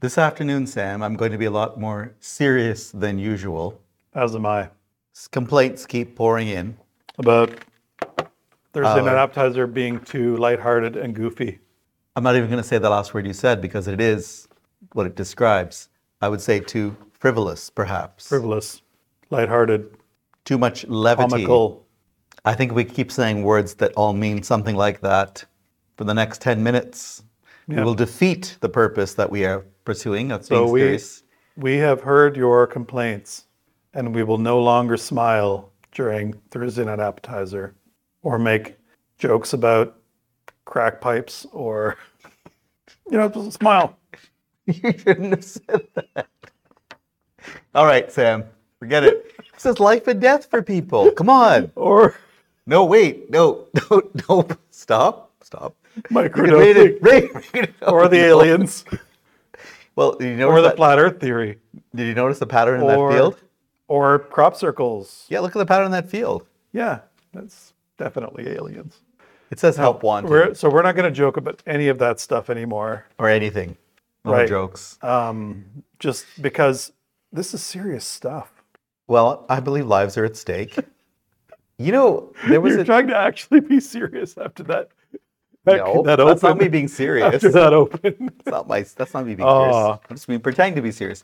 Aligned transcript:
This 0.00 0.16
afternoon, 0.16 0.68
Sam, 0.68 1.02
I'm 1.02 1.16
going 1.16 1.32
to 1.32 1.38
be 1.38 1.46
a 1.46 1.50
lot 1.50 1.80
more 1.80 2.14
serious 2.20 2.92
than 2.92 3.18
usual. 3.18 3.80
As 4.14 4.34
am 4.36 4.46
I. 4.46 4.70
Complaints 5.32 5.86
keep 5.86 6.14
pouring 6.14 6.46
in. 6.46 6.76
About 7.18 7.50
Thursday 8.72 9.00
Uh, 9.00 9.04
night 9.04 9.16
appetizer 9.16 9.66
being 9.66 9.98
too 10.00 10.36
lighthearted 10.36 10.96
and 10.96 11.14
goofy. 11.14 11.58
I'm 12.14 12.22
not 12.22 12.36
even 12.36 12.48
going 12.48 12.62
to 12.62 12.68
say 12.68 12.78
the 12.78 12.88
last 12.90 13.12
word 13.12 13.26
you 13.26 13.32
said 13.32 13.60
because 13.60 13.88
it 13.88 14.00
is 14.00 14.46
what 14.92 15.04
it 15.06 15.16
describes. 15.16 15.88
I 16.22 16.28
would 16.28 16.40
say 16.40 16.60
too 16.60 16.96
frivolous, 17.18 17.68
perhaps. 17.68 18.28
Frivolous, 18.28 18.82
lighthearted, 19.30 19.96
Too 20.44 20.58
much 20.58 20.86
levity. 20.86 21.28
comical. 21.28 21.86
I 22.44 22.54
think 22.54 22.72
we 22.72 22.84
keep 22.84 23.10
saying 23.10 23.42
words 23.42 23.74
that 23.74 23.92
all 23.94 24.12
mean 24.12 24.44
something 24.44 24.76
like 24.76 25.00
that 25.00 25.44
for 25.96 26.04
the 26.04 26.14
next 26.14 26.40
10 26.40 26.62
minutes. 26.62 27.24
We 27.68 27.82
will 27.82 27.94
defeat 27.94 28.56
the 28.60 28.68
purpose 28.68 29.12
that 29.14 29.30
we 29.30 29.44
are 29.44 29.64
pursuing 29.84 30.32
of 30.32 30.44
So 30.44 30.68
we 30.70 30.80
serious. 30.80 31.22
we 31.56 31.76
have 31.76 32.00
heard 32.00 32.34
your 32.36 32.66
complaints, 32.66 33.44
and 33.92 34.14
we 34.14 34.22
will 34.22 34.38
no 34.38 34.58
longer 34.60 34.96
smile 34.96 35.70
during 35.92 36.32
Thursday 36.50 36.84
night 36.86 36.98
appetizer, 37.00 37.74
or 38.22 38.38
make 38.38 38.76
jokes 39.18 39.52
about 39.52 39.98
crack 40.64 41.00
pipes, 41.00 41.46
or 41.52 41.96
you 43.10 43.18
know, 43.18 43.30
smile. 43.50 43.96
You 44.66 44.92
shouldn't 44.98 45.30
have 45.30 45.44
said 45.44 45.86
that. 45.94 46.26
All 47.74 47.86
right, 47.86 48.12
Sam, 48.12 48.44
forget 48.78 49.02
it. 49.02 49.32
This 49.54 49.64
is 49.64 49.80
life 49.80 50.06
and 50.08 50.20
death 50.20 50.44
for 50.50 50.60
people. 50.62 51.10
Come 51.12 51.30
on. 51.30 51.72
Or 51.76 52.14
No, 52.66 52.84
wait. 52.84 53.30
No, 53.30 53.66
no, 53.90 54.02
no. 54.28 54.46
Stop. 54.70 55.32
Stop. 55.42 55.74
Microdosing, 56.10 56.76
it. 56.76 57.02
Read, 57.02 57.30
read 57.54 57.64
it. 57.64 57.74
or 57.82 58.08
the 58.08 58.18
aliens, 58.18 58.84
Well, 59.96 60.16
you 60.20 60.36
notice, 60.36 60.44
or 60.52 60.62
the 60.62 60.68
that- 60.68 60.76
flat 60.76 60.98
Earth 60.98 61.20
theory, 61.20 61.58
did 61.94 62.06
you 62.06 62.14
notice 62.14 62.38
the 62.38 62.46
pattern 62.46 62.80
in 62.80 62.86
or 62.86 63.10
that 63.10 63.16
field? 63.16 63.40
or 63.88 64.18
crop 64.20 64.54
circles. 64.56 65.26
Yeah, 65.28 65.40
look 65.40 65.54
at 65.56 65.58
the 65.58 65.66
pattern 65.66 65.86
in 65.86 65.92
that 65.92 66.08
field. 66.08 66.46
Yeah, 66.72 67.00
that's 67.32 67.72
definitely 67.96 68.48
aliens. 68.48 69.00
It 69.50 69.58
says 69.58 69.76
help 69.76 70.02
wanted 70.02 70.30
We're, 70.30 70.54
so 70.54 70.68
we're 70.68 70.82
not 70.82 70.94
going 70.94 71.10
to 71.10 71.16
joke 71.16 71.36
about 71.38 71.62
any 71.66 71.88
of 71.88 71.98
that 72.00 72.20
stuff 72.20 72.50
anymore, 72.50 73.06
or 73.18 73.28
anything. 73.28 73.76
No 74.24 74.32
Right. 74.32 74.48
jokes. 74.48 74.98
um, 75.02 75.64
just 75.98 76.26
because 76.42 76.92
this 77.32 77.54
is 77.54 77.62
serious 77.62 78.04
stuff. 78.04 78.52
Well, 79.06 79.46
I 79.48 79.60
believe 79.60 79.86
lives 79.86 80.18
are 80.18 80.24
at 80.24 80.36
stake. 80.36 80.76
You 81.78 81.92
know, 81.92 82.32
there 82.48 82.60
was 82.60 82.72
You're 82.72 82.82
a 82.82 82.84
trying 82.84 83.06
to 83.06 83.16
actually 83.16 83.60
be 83.60 83.78
serious 83.80 84.36
after 84.36 84.64
that. 84.64 84.88
That, 85.70 85.76
no. 85.84 86.02
that 86.02 86.16
that's 86.16 86.42
not 86.42 86.58
me 86.58 86.68
being 86.68 86.88
serious. 87.02 87.34
After 87.34 87.50
that 87.52 87.72
open. 87.72 88.30
That's 88.44 88.46
not 88.52 88.68
my. 88.68 88.82
That's 88.82 89.14
not 89.14 89.26
me 89.26 89.34
being 89.34 89.48
Aw. 89.48 89.70
serious. 89.72 90.00
I'm 90.10 90.16
just 90.16 90.26
being 90.28 90.40
pretending 90.40 90.76
to 90.76 90.82
be 90.82 90.92
serious. 90.92 91.22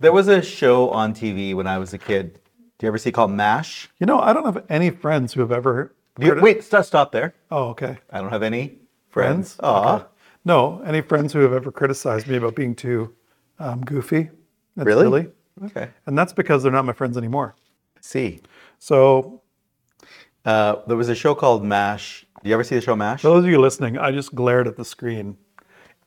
There 0.00 0.12
was 0.12 0.28
a 0.28 0.42
show 0.42 0.90
on 0.90 1.14
TV 1.14 1.54
when 1.54 1.66
I 1.66 1.78
was 1.78 1.92
a 1.94 1.98
kid. 1.98 2.40
Do 2.78 2.84
you 2.84 2.88
ever 2.88 2.98
see 2.98 3.12
called 3.12 3.30
Mash? 3.30 3.88
You 4.00 4.06
know, 4.06 4.18
I 4.20 4.32
don't 4.32 4.44
have 4.44 4.64
any 4.68 4.90
friends 4.90 5.32
who 5.32 5.40
have 5.40 5.52
ever. 5.52 5.94
You- 6.18 6.38
wait, 6.40 6.62
stop, 6.64 6.84
stop 6.84 7.12
there. 7.12 7.34
Oh, 7.50 7.68
okay. 7.68 7.98
I 8.10 8.20
don't 8.20 8.30
have 8.30 8.42
any 8.42 8.78
friends. 9.08 9.54
Friends? 9.54 9.56
Aw, 9.62 9.94
Okay. 9.96 10.04
No, 10.44 10.80
any 10.84 11.00
friends 11.00 11.32
who 11.32 11.40
have 11.40 11.52
ever 11.52 11.72
criticized 11.72 12.26
me 12.28 12.36
about 12.36 12.54
being 12.54 12.74
too 12.74 13.14
um, 13.58 13.80
goofy. 13.80 14.28
and 14.76 14.86
Really? 14.86 15.04
silly. 15.04 15.26
okay. 15.64 15.88
And 16.06 16.16
that's 16.18 16.32
because 16.32 16.62
they're 16.62 16.70
not 16.72 16.84
my 16.84 16.92
friends 16.92 17.16
anymore. 17.16 17.54
See, 18.00 18.40
So, 18.78 19.40
uh, 20.44 20.76
there 20.86 20.96
was 20.96 21.08
a 21.08 21.14
show 21.14 21.34
called 21.34 21.64
Mash. 21.64 22.25
Do 22.46 22.50
you 22.50 22.54
ever 22.54 22.62
see 22.62 22.76
the 22.76 22.80
show 22.80 22.94
Mash? 22.94 23.22
for 23.22 23.26
those 23.30 23.42
of 23.42 23.50
you 23.50 23.60
listening, 23.60 23.98
I 23.98 24.12
just 24.12 24.32
glared 24.32 24.68
at 24.68 24.76
the 24.76 24.84
screen 24.84 25.36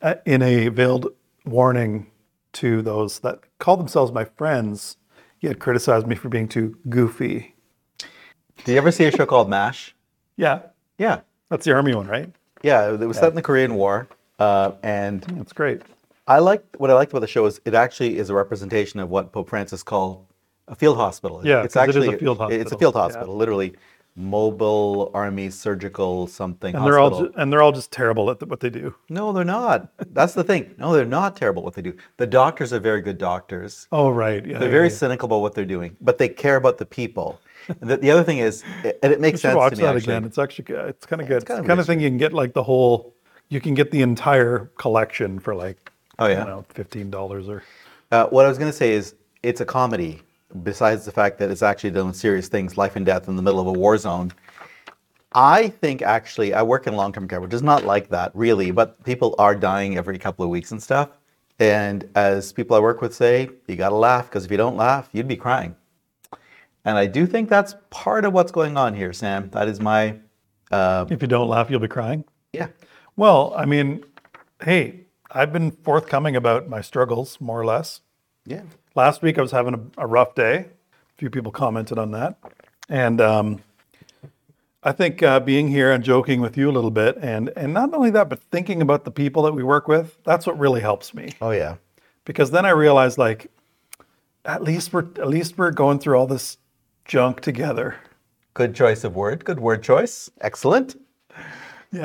uh, 0.01 0.15
in 0.25 0.41
a 0.41 0.69
veiled 0.69 1.07
warning 1.45 2.07
to 2.53 2.81
those 2.81 3.19
that 3.19 3.41
call 3.57 3.75
themselves 3.75 4.13
my 4.13 4.23
friends, 4.23 4.95
yet 5.41 5.59
criticized 5.59 6.07
me 6.07 6.15
for 6.15 6.29
being 6.29 6.47
too 6.47 6.77
goofy. 6.87 7.55
Do 8.63 8.71
you 8.71 8.77
ever 8.77 8.89
see 8.89 9.03
a 9.03 9.11
show 9.11 9.25
called 9.25 9.49
Mash? 9.49 9.93
Yeah, 10.37 10.61
Yeah, 10.97 11.19
that's 11.49 11.65
the 11.65 11.73
army 11.73 11.93
one, 11.93 12.07
right? 12.07 12.31
yeah. 12.63 12.89
It 12.93 12.99
was 13.05 13.17
set 13.17 13.27
in 13.27 13.35
the 13.35 13.41
Korean 13.41 13.73
War, 13.75 14.07
uh, 14.39 14.71
and 14.81 15.25
it's 15.41 15.51
great. 15.51 15.81
I 16.25 16.39
liked 16.39 16.79
what 16.79 16.89
I 16.89 16.93
liked 16.93 17.11
about 17.11 17.19
the 17.19 17.27
show 17.27 17.45
is 17.47 17.59
it 17.65 17.73
actually 17.73 18.17
is 18.17 18.29
a 18.29 18.33
representation 18.33 19.01
of 19.01 19.09
what 19.09 19.33
Pope 19.33 19.49
Francis 19.49 19.83
called 19.83 20.25
a 20.69 20.75
field 20.75 20.95
hospital. 20.95 21.45
Yeah, 21.45 21.63
it's 21.65 21.73
'cause 21.73 21.89
it 21.89 21.89
is 21.89 21.95
a 21.97 21.99
actually 22.11 22.17
field 22.19 22.37
It's 22.37 22.39
a 22.39 22.55
hospital, 22.55 22.79
field 22.79 22.95
yeah. 22.95 23.01
hospital, 23.01 23.35
literally 23.35 23.75
mobile 24.15 25.11
army 25.13 25.49
surgical 25.49 26.27
something 26.27 26.75
And 26.75 26.85
they're 26.85 26.99
all 26.99 27.21
ju- 27.21 27.33
and 27.37 27.51
they're 27.51 27.61
all 27.61 27.71
just 27.71 27.91
terrible 27.91 28.29
at 28.29 28.39
the, 28.39 28.45
what 28.45 28.59
they 28.59 28.69
do. 28.69 28.93
no, 29.09 29.31
they're 29.31 29.45
not. 29.45 29.89
That's 30.13 30.33
the 30.33 30.43
thing. 30.43 30.75
No, 30.77 30.93
they're 30.93 31.05
not 31.05 31.35
terrible 31.37 31.61
at 31.61 31.65
what 31.65 31.73
they 31.75 31.81
do. 31.81 31.95
The 32.17 32.27
doctors 32.27 32.73
are 32.73 32.79
very 32.79 33.01
good 33.01 33.17
doctors. 33.17 33.87
Oh, 33.91 34.09
right. 34.09 34.45
Yeah, 34.45 34.57
They're 34.59 34.67
yeah, 34.67 34.71
very 34.73 34.87
yeah. 34.89 34.95
cynical 34.95 35.27
about 35.27 35.39
what 35.41 35.53
they're 35.55 35.63
doing, 35.65 35.95
but 36.01 36.17
they 36.17 36.27
care 36.27 36.57
about 36.57 36.77
the 36.77 36.85
people. 36.85 37.39
And 37.81 37.89
the, 37.89 37.97
the 37.97 38.11
other 38.11 38.23
thing 38.23 38.39
is, 38.39 38.63
and 39.03 39.11
it 39.13 39.19
makes 39.21 39.41
sense 39.41 39.55
watch 39.55 39.73
to 39.73 39.77
me 39.77 39.83
that 39.83 39.95
actually. 39.95 40.13
again. 40.13 40.25
It's 40.25 40.37
actually. 40.37 40.65
It's 40.89 41.05
kind 41.05 41.21
of 41.21 41.27
good. 41.27 41.37
It's 41.37 41.45
kind 41.45 41.59
of 41.59 41.67
kind 41.67 41.79
of 41.79 41.85
thing 41.85 41.99
you 41.99 42.09
can 42.09 42.17
get 42.17 42.33
like 42.33 42.53
the 42.53 42.63
whole. 42.63 43.13
You 43.49 43.61
can 43.61 43.73
get 43.73 43.91
the 43.91 44.01
entire 44.01 44.71
collection 44.77 45.39
for 45.39 45.55
like. 45.55 45.91
Oh, 46.17 46.25
yeah? 46.27 46.33
I 46.33 46.45
don't 46.45 46.47
know, 46.47 46.65
fifteen 46.69 47.09
dollars 47.11 47.47
or. 47.47 47.63
Uh, 48.11 48.25
what 48.27 48.45
I 48.45 48.49
was 48.49 48.57
going 48.57 48.71
to 48.71 48.75
say 48.77 48.91
is, 48.93 49.13
it's 49.43 49.61
a 49.61 49.65
comedy. 49.65 50.23
Besides 50.63 51.05
the 51.05 51.11
fact 51.11 51.37
that 51.39 51.51
it's 51.51 51.61
actually 51.61 51.91
dealing 51.91 52.07
with 52.07 52.15
serious 52.17 52.47
things, 52.47 52.77
life 52.77 52.95
and 52.95 53.05
death 53.05 53.27
in 53.27 53.35
the 53.35 53.41
middle 53.41 53.59
of 53.59 53.67
a 53.67 53.71
war 53.71 53.97
zone. 53.97 54.31
I 55.33 55.67
think 55.67 56.01
actually, 56.01 56.55
I 56.55 56.63
work 56.63 56.87
in 56.87 56.95
long-term 56.95 57.27
care, 57.27 57.39
which 57.39 57.53
is 57.53 57.61
not 57.61 57.85
like 57.85 58.09
that 58.09 58.31
really, 58.33 58.71
but 58.71 59.03
people 59.03 59.35
are 59.37 59.53
dying 59.53 59.95
every 59.95 60.17
couple 60.17 60.43
of 60.43 60.49
weeks 60.49 60.71
and 60.71 60.81
stuff. 60.81 61.09
And 61.59 62.09
as 62.15 62.51
people 62.51 62.75
I 62.75 62.79
work 62.79 63.01
with 63.01 63.13
say, 63.13 63.49
you 63.67 63.75
got 63.75 63.89
to 63.89 63.95
laugh 63.95 64.25
because 64.27 64.45
if 64.45 64.49
you 64.49 64.57
don't 64.57 64.75
laugh, 64.75 65.09
you'd 65.11 65.27
be 65.27 65.35
crying. 65.35 65.75
And 66.85 66.97
I 66.97 67.05
do 67.05 67.27
think 67.27 67.49
that's 67.49 67.75
part 67.91 68.25
of 68.25 68.33
what's 68.33 68.51
going 68.51 68.75
on 68.77 68.95
here, 68.95 69.13
Sam. 69.13 69.49
That 69.51 69.67
is 69.67 69.79
my, 69.79 70.15
uh, 70.71 71.05
If 71.09 71.21
you 71.21 71.27
don't 71.27 71.47
laugh, 71.49 71.69
you'll 71.69 71.79
be 71.79 71.87
crying. 71.87 72.23
yeah. 72.53 72.67
Well, 73.15 73.53
I 73.55 73.65
mean, 73.65 74.05
hey, 74.63 75.01
I've 75.29 75.51
been 75.51 75.71
forthcoming 75.71 76.37
about 76.37 76.69
my 76.69 76.79
struggles, 76.79 77.39
more 77.41 77.59
or 77.59 77.65
less. 77.65 77.99
Yeah. 78.45 78.63
Last 78.95 79.21
week 79.21 79.37
I 79.37 79.41
was 79.41 79.51
having 79.51 79.73
a, 79.97 80.03
a 80.03 80.07
rough 80.07 80.35
day. 80.35 80.55
A 80.57 81.17
few 81.17 81.29
people 81.29 81.51
commented 81.51 81.97
on 81.99 82.11
that, 82.11 82.37
and 82.89 83.19
um, 83.21 83.61
I 84.83 84.91
think 84.93 85.21
uh, 85.21 85.39
being 85.41 85.67
here 85.67 85.91
and 85.91 86.03
joking 86.03 86.41
with 86.41 86.57
you 86.57 86.69
a 86.69 86.73
little 86.73 86.91
bit, 86.91 87.17
and 87.21 87.51
and 87.57 87.73
not 87.73 87.93
only 87.93 88.09
that, 88.11 88.29
but 88.29 88.41
thinking 88.51 88.81
about 88.81 89.05
the 89.05 89.11
people 89.11 89.43
that 89.43 89.53
we 89.53 89.63
work 89.63 89.87
with, 89.87 90.17
that's 90.23 90.47
what 90.47 90.57
really 90.57 90.81
helps 90.81 91.13
me. 91.13 91.33
Oh 91.41 91.51
yeah. 91.51 91.75
because 92.25 92.51
then 92.51 92.65
I 92.65 92.69
realized 92.69 93.17
like 93.17 93.51
at 94.45 94.63
least 94.63 94.93
we're 94.93 95.07
at 95.17 95.27
least 95.27 95.57
we're 95.57 95.71
going 95.71 95.99
through 95.99 96.17
all 96.17 96.27
this 96.27 96.57
junk 97.05 97.41
together. 97.41 97.95
Good 98.53 98.75
choice 98.75 99.03
of 99.03 99.15
word. 99.15 99.45
Good 99.45 99.59
word 99.59 99.83
choice. 99.83 100.29
Excellent. 100.41 100.95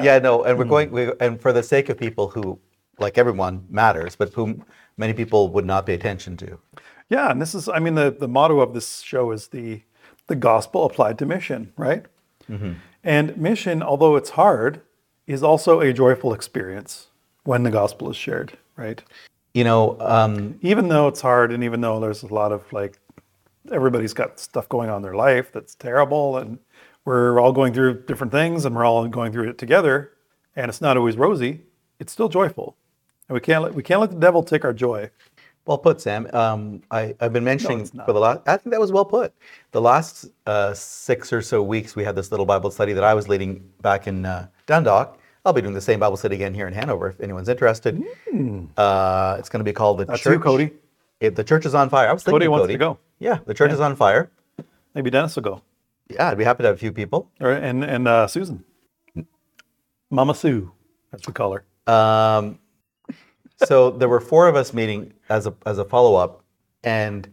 Yeah, 0.05 0.19
no, 0.19 0.44
and 0.44 0.59
we're 0.59 0.65
going, 0.65 0.91
we, 0.91 1.12
and 1.21 1.41
for 1.41 1.53
the 1.53 1.62
sake 1.62 1.91
of 1.91 1.99
people 1.99 2.28
who, 2.28 2.59
like 2.99 3.19
everyone, 3.19 3.67
matters, 3.69 4.17
but 4.17 4.33
whom 4.33 4.65
many 4.97 5.12
people 5.12 5.49
would 5.50 5.65
not 5.66 5.87
pay 5.87 5.94
attention 5.94 6.37
to. 6.38 6.59
Yeah, 7.09 7.31
and 7.31 7.41
this 7.41 7.55
is 7.55 7.69
I 7.69 7.78
mean 7.78 7.94
the 7.94 8.10
the 8.10 8.28
motto 8.28 8.60
of 8.60 8.75
this 8.75 9.00
show 9.00 9.31
is 9.32 9.49
the 9.49 9.82
the 10.27 10.37
gospel 10.37 10.84
applied 10.84 11.19
to 11.19 11.27
mission, 11.27 11.72
right? 11.77 12.05
And 13.03 13.37
mission, 13.37 13.82
although 13.82 14.16
it's 14.16 14.31
hard, 14.31 14.81
is 15.27 15.43
also 15.43 15.81
a 15.81 15.93
joyful 15.93 16.32
experience 16.32 17.09
when 17.44 17.62
the 17.62 17.71
gospel 17.71 18.10
is 18.10 18.16
shared, 18.16 18.56
right? 18.77 19.03
You 19.52 19.64
know, 19.64 19.96
um, 20.00 20.58
Even 20.62 20.88
though 20.88 21.08
it's 21.08 21.20
hard 21.20 21.52
and 21.52 21.62
even 21.62 21.81
though 21.81 22.00
there's 22.00 22.23
a 22.23 22.32
lot 22.35 22.52
of 22.52 22.70
like 22.73 22.99
everybody's 23.73 24.14
got 24.14 24.40
stuff 24.40 24.69
going 24.69 24.90
on 24.90 24.97
in 24.97 25.02
their 25.02 25.14
life 25.14 25.52
that's 25.52 25.75
terrible 25.75 26.37
and 26.38 26.58
we're 27.05 27.38
all 27.40 27.52
going 27.52 27.73
through 27.73 28.02
different 28.05 28.32
things 28.32 28.64
and 28.64 28.75
we're 28.75 28.85
all 28.85 29.06
going 29.08 29.32
through 29.32 29.49
it 29.50 29.58
together 29.58 30.11
and 30.56 30.69
it's 30.69 30.81
not 30.81 30.97
always 30.97 31.17
rosy, 31.17 31.62
it's 31.99 32.12
still 32.12 32.29
joyful. 32.29 32.76
And 33.35 33.41
we 33.41 33.45
can't 33.45 33.65
let 33.65 33.75
we 33.75 33.83
can't 33.83 34.01
let 34.01 34.11
the 34.13 34.21
devil 34.21 34.45
take 34.45 34.65
our 34.65 34.73
joy. 34.73 35.11
well 35.67 35.77
put, 35.79 36.01
Sam. 36.01 36.29
Um, 36.33 36.83
I, 36.93 37.17
I've 37.19 37.33
been 37.33 37.43
mentioning 37.43 37.91
not. 37.93 38.07
for 38.07 38.13
the 38.13 38.21
last, 38.21 38.41
I 38.47 38.57
think 38.57 38.71
that 38.71 38.79
was 38.81 38.93
well 38.93 39.05
put. 39.05 39.35
The 39.73 39.81
last 39.81 40.27
uh, 40.47 40.73
six 40.73 41.33
or 41.33 41.43
so 41.43 41.61
weeks, 41.61 41.97
we 41.97 42.05
had 42.05 42.15
this 42.15 42.31
little 42.31 42.47
Bible 42.47 42.71
study 42.71 42.93
that 42.93 43.03
I 43.03 43.13
was 43.13 43.29
leading 43.29 43.69
back 43.83 44.07
in 44.07 44.25
uh, 44.25 44.47
Dundalk. 44.67 45.19
I'll 45.45 45.53
be 45.53 45.63
doing 45.63 45.75
the 45.75 45.81
same 45.81 45.99
Bible 45.99 46.17
study 46.17 46.37
again 46.37 46.55
here 46.55 46.69
in 46.69 46.75
Hanover 46.75 47.09
if 47.09 47.21
anyone's 47.21 47.49
interested. 47.49 48.01
Uh, 48.77 49.37
it's 49.37 49.49
going 49.49 49.59
to 49.59 49.65
be 49.65 49.73
called 49.73 49.99
the 49.99 50.05
That's 50.05 50.23
Church. 50.23 50.35
you, 50.35 50.39
Cody. 50.39 50.71
It, 51.19 51.35
the 51.35 51.43
church 51.43 51.67
is 51.67 51.75
on 51.75 51.91
fire. 51.91 52.09
I 52.09 52.13
was 52.13 52.23
thinking 52.23 52.37
Cody 52.37 52.47
of 52.47 52.53
wants 52.53 52.69
to 52.69 52.79
go. 52.79 52.99
Yeah, 53.19 53.39
the 53.47 53.55
church 53.55 53.73
is 53.73 53.81
on 53.81 53.97
fire. 53.97 54.31
Maybe 54.95 55.11
Dennis 55.11 55.35
will 55.35 55.43
go. 55.43 55.63
Yeah, 56.09 56.29
I'd 56.31 56.39
be 56.39 56.45
happy 56.45 56.63
to 56.63 56.69
have 56.69 56.77
a 56.77 56.79
few 56.79 56.93
people. 56.93 57.33
Or 57.41 57.51
and 57.51 57.83
and 57.83 58.07
uh, 58.07 58.29
Susan. 58.29 58.63
Mama 60.11 60.35
Sue, 60.35 60.71
as 61.13 61.27
we 61.27 61.33
call 61.33 61.53
her. 61.53 61.93
Um, 61.93 62.59
so 63.66 63.90
there 63.90 64.08
were 64.08 64.20
four 64.20 64.49
of 64.49 64.56
us 64.56 64.72
meeting 64.75 65.12
as 65.28 65.46
a 65.46 65.55
as 65.66 65.78
a 65.78 65.84
follow 65.84 66.14
up, 66.16 66.44
and 66.82 67.28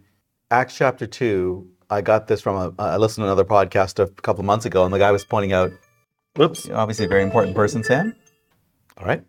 Acts 0.49 0.75
chapter 0.75 1.07
two. 1.07 1.67
I 1.89 2.01
got 2.01 2.27
this 2.27 2.39
from 2.41 2.55
a 2.55 2.81
I 2.81 2.97
listened 2.97 3.23
to 3.23 3.27
another 3.27 3.43
podcast 3.45 3.99
a 3.99 4.07
couple 4.07 4.41
of 4.41 4.45
months 4.45 4.65
ago, 4.65 4.85
and 4.85 4.93
the 4.93 4.97
guy 4.99 5.11
was 5.11 5.25
pointing 5.25 5.51
out, 5.53 5.71
Whoops. 6.35 6.69
obviously 6.69 7.05
a 7.05 7.09
very 7.09 7.23
important 7.23 7.55
person, 7.55 7.83
Sam. 7.83 8.15
All 8.97 9.05
right. 9.05 9.23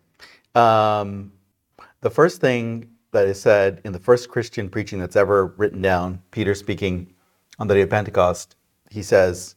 Um, 0.55 1.33
the 2.01 2.09
first 2.09 2.39
thing 2.39 2.89
that 3.11 3.27
is 3.27 3.41
said 3.41 3.81
in 3.83 3.91
the 3.91 3.99
first 3.99 4.29
Christian 4.29 4.69
preaching 4.69 4.99
that's 4.99 5.15
ever 5.15 5.47
written 5.57 5.81
down. 5.81 6.21
Peter 6.31 6.55
speaking 6.55 7.13
on 7.59 7.67
the 7.67 7.73
day 7.73 7.81
of 7.81 7.89
Pentecost, 7.89 8.55
he 8.89 9.03
says, 9.03 9.55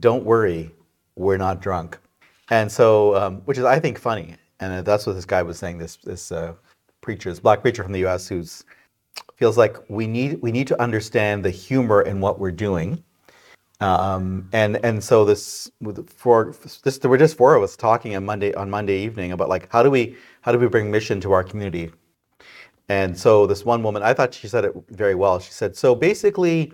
"Don't 0.00 0.24
worry, 0.24 0.70
we're 1.16 1.38
not 1.38 1.60
drunk," 1.60 1.98
and 2.50 2.70
so 2.70 3.16
um, 3.16 3.36
which 3.44 3.58
is 3.58 3.64
I 3.64 3.78
think 3.80 3.98
funny, 3.98 4.36
and 4.60 4.84
that's 4.84 5.06
what 5.06 5.14
this 5.14 5.24
guy 5.24 5.42
was 5.42 5.58
saying. 5.58 5.78
This 5.78 5.96
this 5.96 6.30
uh, 6.32 6.54
preacher, 7.02 7.28
this 7.30 7.40
black 7.40 7.60
preacher 7.60 7.82
from 7.82 7.92
the 7.92 8.00
U.S. 8.00 8.26
who's 8.26 8.64
feels 9.36 9.58
like 9.58 9.76
we 9.90 10.06
need 10.06 10.40
we 10.40 10.50
need 10.50 10.66
to 10.68 10.80
understand 10.80 11.44
the 11.44 11.50
humor 11.50 12.00
in 12.00 12.20
what 12.20 12.38
we're 12.38 12.50
doing. 12.50 13.02
Um, 13.80 14.48
and 14.52 14.82
and 14.84 15.02
so 15.04 15.24
this 15.24 15.70
for 16.06 16.54
this 16.84 16.98
there 16.98 17.10
were 17.10 17.18
just 17.18 17.36
four 17.36 17.54
of 17.54 17.62
us 17.62 17.76
talking 17.76 18.16
on 18.16 18.24
Monday 18.24 18.54
on 18.54 18.70
Monday 18.70 18.98
evening 19.02 19.32
about 19.32 19.50
like 19.50 19.70
how 19.70 19.82
do 19.82 19.90
we 19.90 20.16
how 20.40 20.52
do 20.52 20.58
we 20.58 20.68
bring 20.68 20.90
mission 20.90 21.20
to 21.20 21.32
our 21.32 21.44
community? 21.44 21.90
And 22.88 23.16
so 23.16 23.46
this 23.46 23.64
one 23.64 23.82
woman, 23.82 24.02
I 24.02 24.12
thought 24.12 24.34
she 24.34 24.48
said 24.48 24.64
it 24.64 24.74
very 24.90 25.14
well. 25.14 25.38
She 25.38 25.52
said, 25.52 25.76
so 25.76 25.94
basically, 25.94 26.72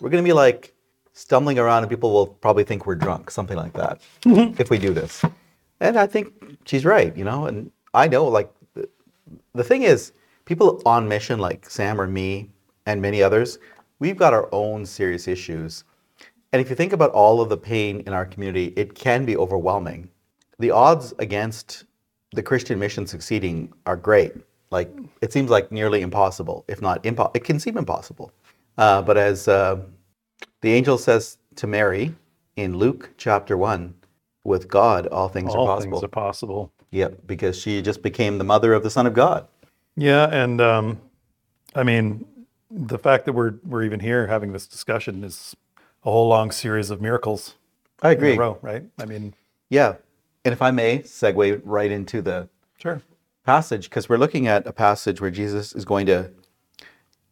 we're 0.00 0.10
going 0.10 0.22
to 0.22 0.28
be 0.28 0.32
like 0.32 0.74
stumbling 1.12 1.58
around, 1.58 1.84
and 1.84 1.90
people 1.90 2.12
will 2.12 2.26
probably 2.26 2.64
think 2.64 2.86
we're 2.86 2.96
drunk, 2.96 3.30
something 3.30 3.56
like 3.56 3.72
that, 3.72 4.00
if 4.26 4.68
we 4.68 4.78
do 4.78 4.92
this. 4.92 5.22
And 5.80 5.96
I 5.96 6.06
think 6.06 6.32
she's 6.66 6.84
right, 6.84 7.16
you 7.16 7.24
know. 7.24 7.46
And 7.46 7.70
I 7.94 8.08
know, 8.08 8.26
like, 8.26 8.52
the, 9.54 9.64
thing 9.64 9.82
is, 9.82 10.12
people 10.44 10.82
on 10.84 11.08
mission 11.08 11.38
like 11.38 11.68
Sam 11.68 12.00
or 12.00 12.06
me 12.06 12.50
and 12.86 13.00
many 13.00 13.22
others, 13.22 13.58
we've 13.98 14.16
got 14.16 14.34
our 14.34 14.48
own 14.52 14.84
serious 14.84 15.28
issues. 15.28 15.84
And 16.52 16.60
if 16.60 16.70
you 16.70 16.76
think 16.76 16.92
about 16.92 17.10
all 17.10 17.40
of 17.40 17.48
the 17.48 17.56
pain 17.56 18.02
in 18.06 18.12
our 18.12 18.26
community, 18.26 18.72
it 18.76 18.94
can 18.94 19.24
be 19.24 19.36
overwhelming. 19.36 20.08
The 20.58 20.70
odds 20.70 21.14
against 21.18 21.84
the 22.32 22.42
Christian 22.42 22.78
mission 22.78 23.06
succeeding 23.06 23.72
are 23.86 23.96
great. 23.96 24.34
Like 24.70 24.90
it 25.20 25.32
seems 25.32 25.50
like 25.50 25.70
nearly 25.72 26.02
impossible, 26.02 26.64
if 26.68 26.82
not 26.82 27.04
impossible. 27.06 27.32
It 27.34 27.44
can 27.44 27.58
seem 27.60 27.76
impossible. 27.76 28.32
Uh, 28.76 29.02
but 29.02 29.16
as 29.16 29.48
uh, 29.48 29.80
the 30.60 30.72
angel 30.72 30.98
says 30.98 31.38
to 31.56 31.66
Mary 31.66 32.14
in 32.56 32.76
Luke 32.76 33.10
chapter 33.16 33.56
one, 33.56 33.94
with 34.44 34.68
God 34.68 35.06
all 35.08 35.28
things 35.28 35.54
All 35.54 35.68
are 35.68 35.76
possible. 35.76 35.94
All 35.94 36.00
things 36.00 36.04
are 36.04 36.08
possible. 36.08 36.72
Yep, 36.94 37.26
because 37.26 37.58
she 37.58 37.82
just 37.82 38.02
became 38.02 38.38
the 38.38 38.44
mother 38.44 38.72
of 38.72 38.84
the 38.84 38.90
Son 38.90 39.04
of 39.04 39.14
God. 39.14 39.48
Yeah, 39.96 40.28
and 40.30 40.60
um, 40.60 41.00
I 41.74 41.82
mean, 41.82 42.24
the 42.70 42.98
fact 42.98 43.24
that 43.24 43.32
we're 43.32 43.54
we're 43.64 43.82
even 43.82 43.98
here 43.98 44.28
having 44.28 44.52
this 44.52 44.66
discussion 44.68 45.24
is 45.24 45.56
a 46.04 46.10
whole 46.10 46.28
long 46.28 46.52
series 46.52 46.90
of 46.90 47.00
miracles 47.00 47.56
I 48.00 48.12
in 48.12 48.18
agree. 48.18 48.34
a 48.36 48.38
row, 48.38 48.58
right? 48.62 48.84
I 49.00 49.06
mean, 49.06 49.34
Yeah, 49.70 49.96
and 50.44 50.52
if 50.52 50.62
I 50.62 50.70
may 50.70 51.00
segue 51.00 51.60
right 51.64 51.90
into 51.90 52.22
the 52.22 52.48
sure. 52.78 53.02
passage 53.44 53.90
because 53.90 54.08
we're 54.08 54.16
looking 54.18 54.46
at 54.46 54.64
a 54.64 54.72
passage 54.72 55.20
where 55.20 55.32
Jesus 55.32 55.74
is 55.74 55.84
going 55.84 56.06
to 56.06 56.30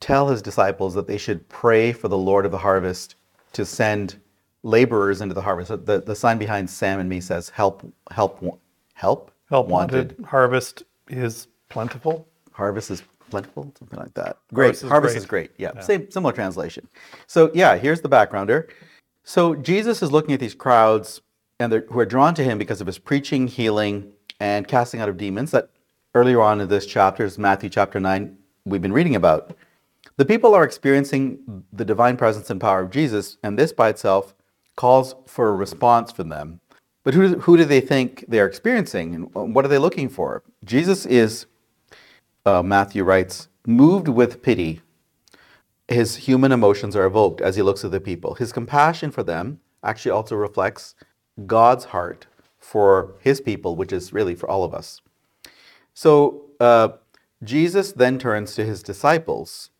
tell 0.00 0.28
his 0.28 0.42
disciples 0.42 0.94
that 0.94 1.06
they 1.06 1.18
should 1.18 1.48
pray 1.48 1.92
for 1.92 2.08
the 2.08 2.18
Lord 2.18 2.44
of 2.46 2.50
the 2.50 2.58
harvest 2.58 3.14
to 3.52 3.64
send 3.64 4.20
laborers 4.64 5.20
into 5.20 5.34
the 5.34 5.42
harvest. 5.42 5.70
The, 5.86 6.00
the 6.00 6.16
sign 6.16 6.38
behind 6.38 6.68
Sam 6.68 6.98
and 6.98 7.08
me 7.08 7.20
says, 7.20 7.50
"Help, 7.50 7.84
help, 8.10 8.60
help, 8.94 9.31
Help 9.52 9.68
wanted. 9.68 10.16
Harvest 10.26 10.84
is 11.08 11.46
plentiful. 11.68 12.26
Harvest 12.52 12.90
is 12.90 13.02
plentiful, 13.28 13.70
something 13.78 13.98
like 13.98 14.14
that. 14.14 14.38
Great. 14.54 14.68
Harvest 14.68 14.84
Harvest, 14.84 15.16
is 15.16 15.24
is, 15.24 15.28
great. 15.28 15.54
great. 15.58 15.60
Yeah, 15.74 15.78
same 15.82 16.10
similar 16.10 16.32
translation. 16.32 16.88
So 17.26 17.50
yeah, 17.52 17.76
here's 17.76 18.00
the 18.00 18.08
backgrounder. 18.08 18.70
So 19.24 19.54
Jesus 19.54 20.02
is 20.02 20.10
looking 20.10 20.32
at 20.32 20.40
these 20.40 20.54
crowds, 20.54 21.20
and 21.60 21.70
they're, 21.70 21.84
who 21.90 21.98
are 21.98 22.06
drawn 22.06 22.34
to 22.34 22.42
him 22.42 22.56
because 22.56 22.80
of 22.80 22.86
his 22.86 22.98
preaching, 22.98 23.46
healing, 23.46 24.10
and 24.40 24.66
casting 24.66 25.00
out 25.00 25.10
of 25.10 25.18
demons. 25.18 25.50
That 25.50 25.68
earlier 26.14 26.40
on 26.40 26.62
in 26.62 26.68
this 26.68 26.86
chapter 26.86 27.22
is 27.22 27.36
Matthew 27.38 27.68
chapter 27.68 28.00
nine. 28.00 28.38
We've 28.64 28.80
been 28.80 28.94
reading 28.94 29.16
about. 29.16 29.54
The 30.16 30.24
people 30.24 30.54
are 30.54 30.64
experiencing 30.64 31.64
the 31.70 31.84
divine 31.84 32.16
presence 32.16 32.48
and 32.48 32.58
power 32.58 32.80
of 32.80 32.90
Jesus, 32.90 33.36
and 33.42 33.58
this 33.58 33.74
by 33.74 33.90
itself 33.90 34.34
calls 34.76 35.14
for 35.26 35.50
a 35.50 35.52
response 35.52 36.10
from 36.10 36.30
them. 36.30 36.61
But 37.04 37.14
who, 37.14 37.40
who 37.40 37.56
do 37.56 37.64
they 37.64 37.80
think 37.80 38.24
they 38.28 38.38
are 38.38 38.46
experiencing, 38.46 39.14
and 39.14 39.54
what 39.54 39.64
are 39.64 39.68
they 39.68 39.78
looking 39.78 40.08
for? 40.08 40.42
Jesus 40.64 41.04
is 41.06 41.46
uh, 42.46 42.62
Matthew 42.62 43.04
writes, 43.04 43.48
moved 43.66 44.08
with 44.08 44.42
pity, 44.42 44.80
his 45.88 46.16
human 46.16 46.52
emotions 46.52 46.96
are 46.96 47.04
evoked 47.04 47.40
as 47.40 47.56
he 47.56 47.62
looks 47.62 47.84
at 47.84 47.90
the 47.90 48.00
people. 48.00 48.34
His 48.34 48.52
compassion 48.52 49.10
for 49.10 49.22
them 49.22 49.60
actually 49.82 50.12
also 50.12 50.36
reflects 50.36 50.94
God's 51.46 51.86
heart 51.86 52.26
for 52.58 53.14
his 53.20 53.40
people, 53.40 53.76
which 53.76 53.92
is 53.92 54.12
really 54.12 54.34
for 54.34 54.48
all 54.48 54.64
of 54.64 54.72
us. 54.72 55.00
So 55.94 56.42
uh, 56.60 56.90
Jesus 57.42 57.92
then 57.92 58.18
turns 58.18 58.54
to 58.54 58.64
his 58.64 58.82
disciples. 58.82 59.70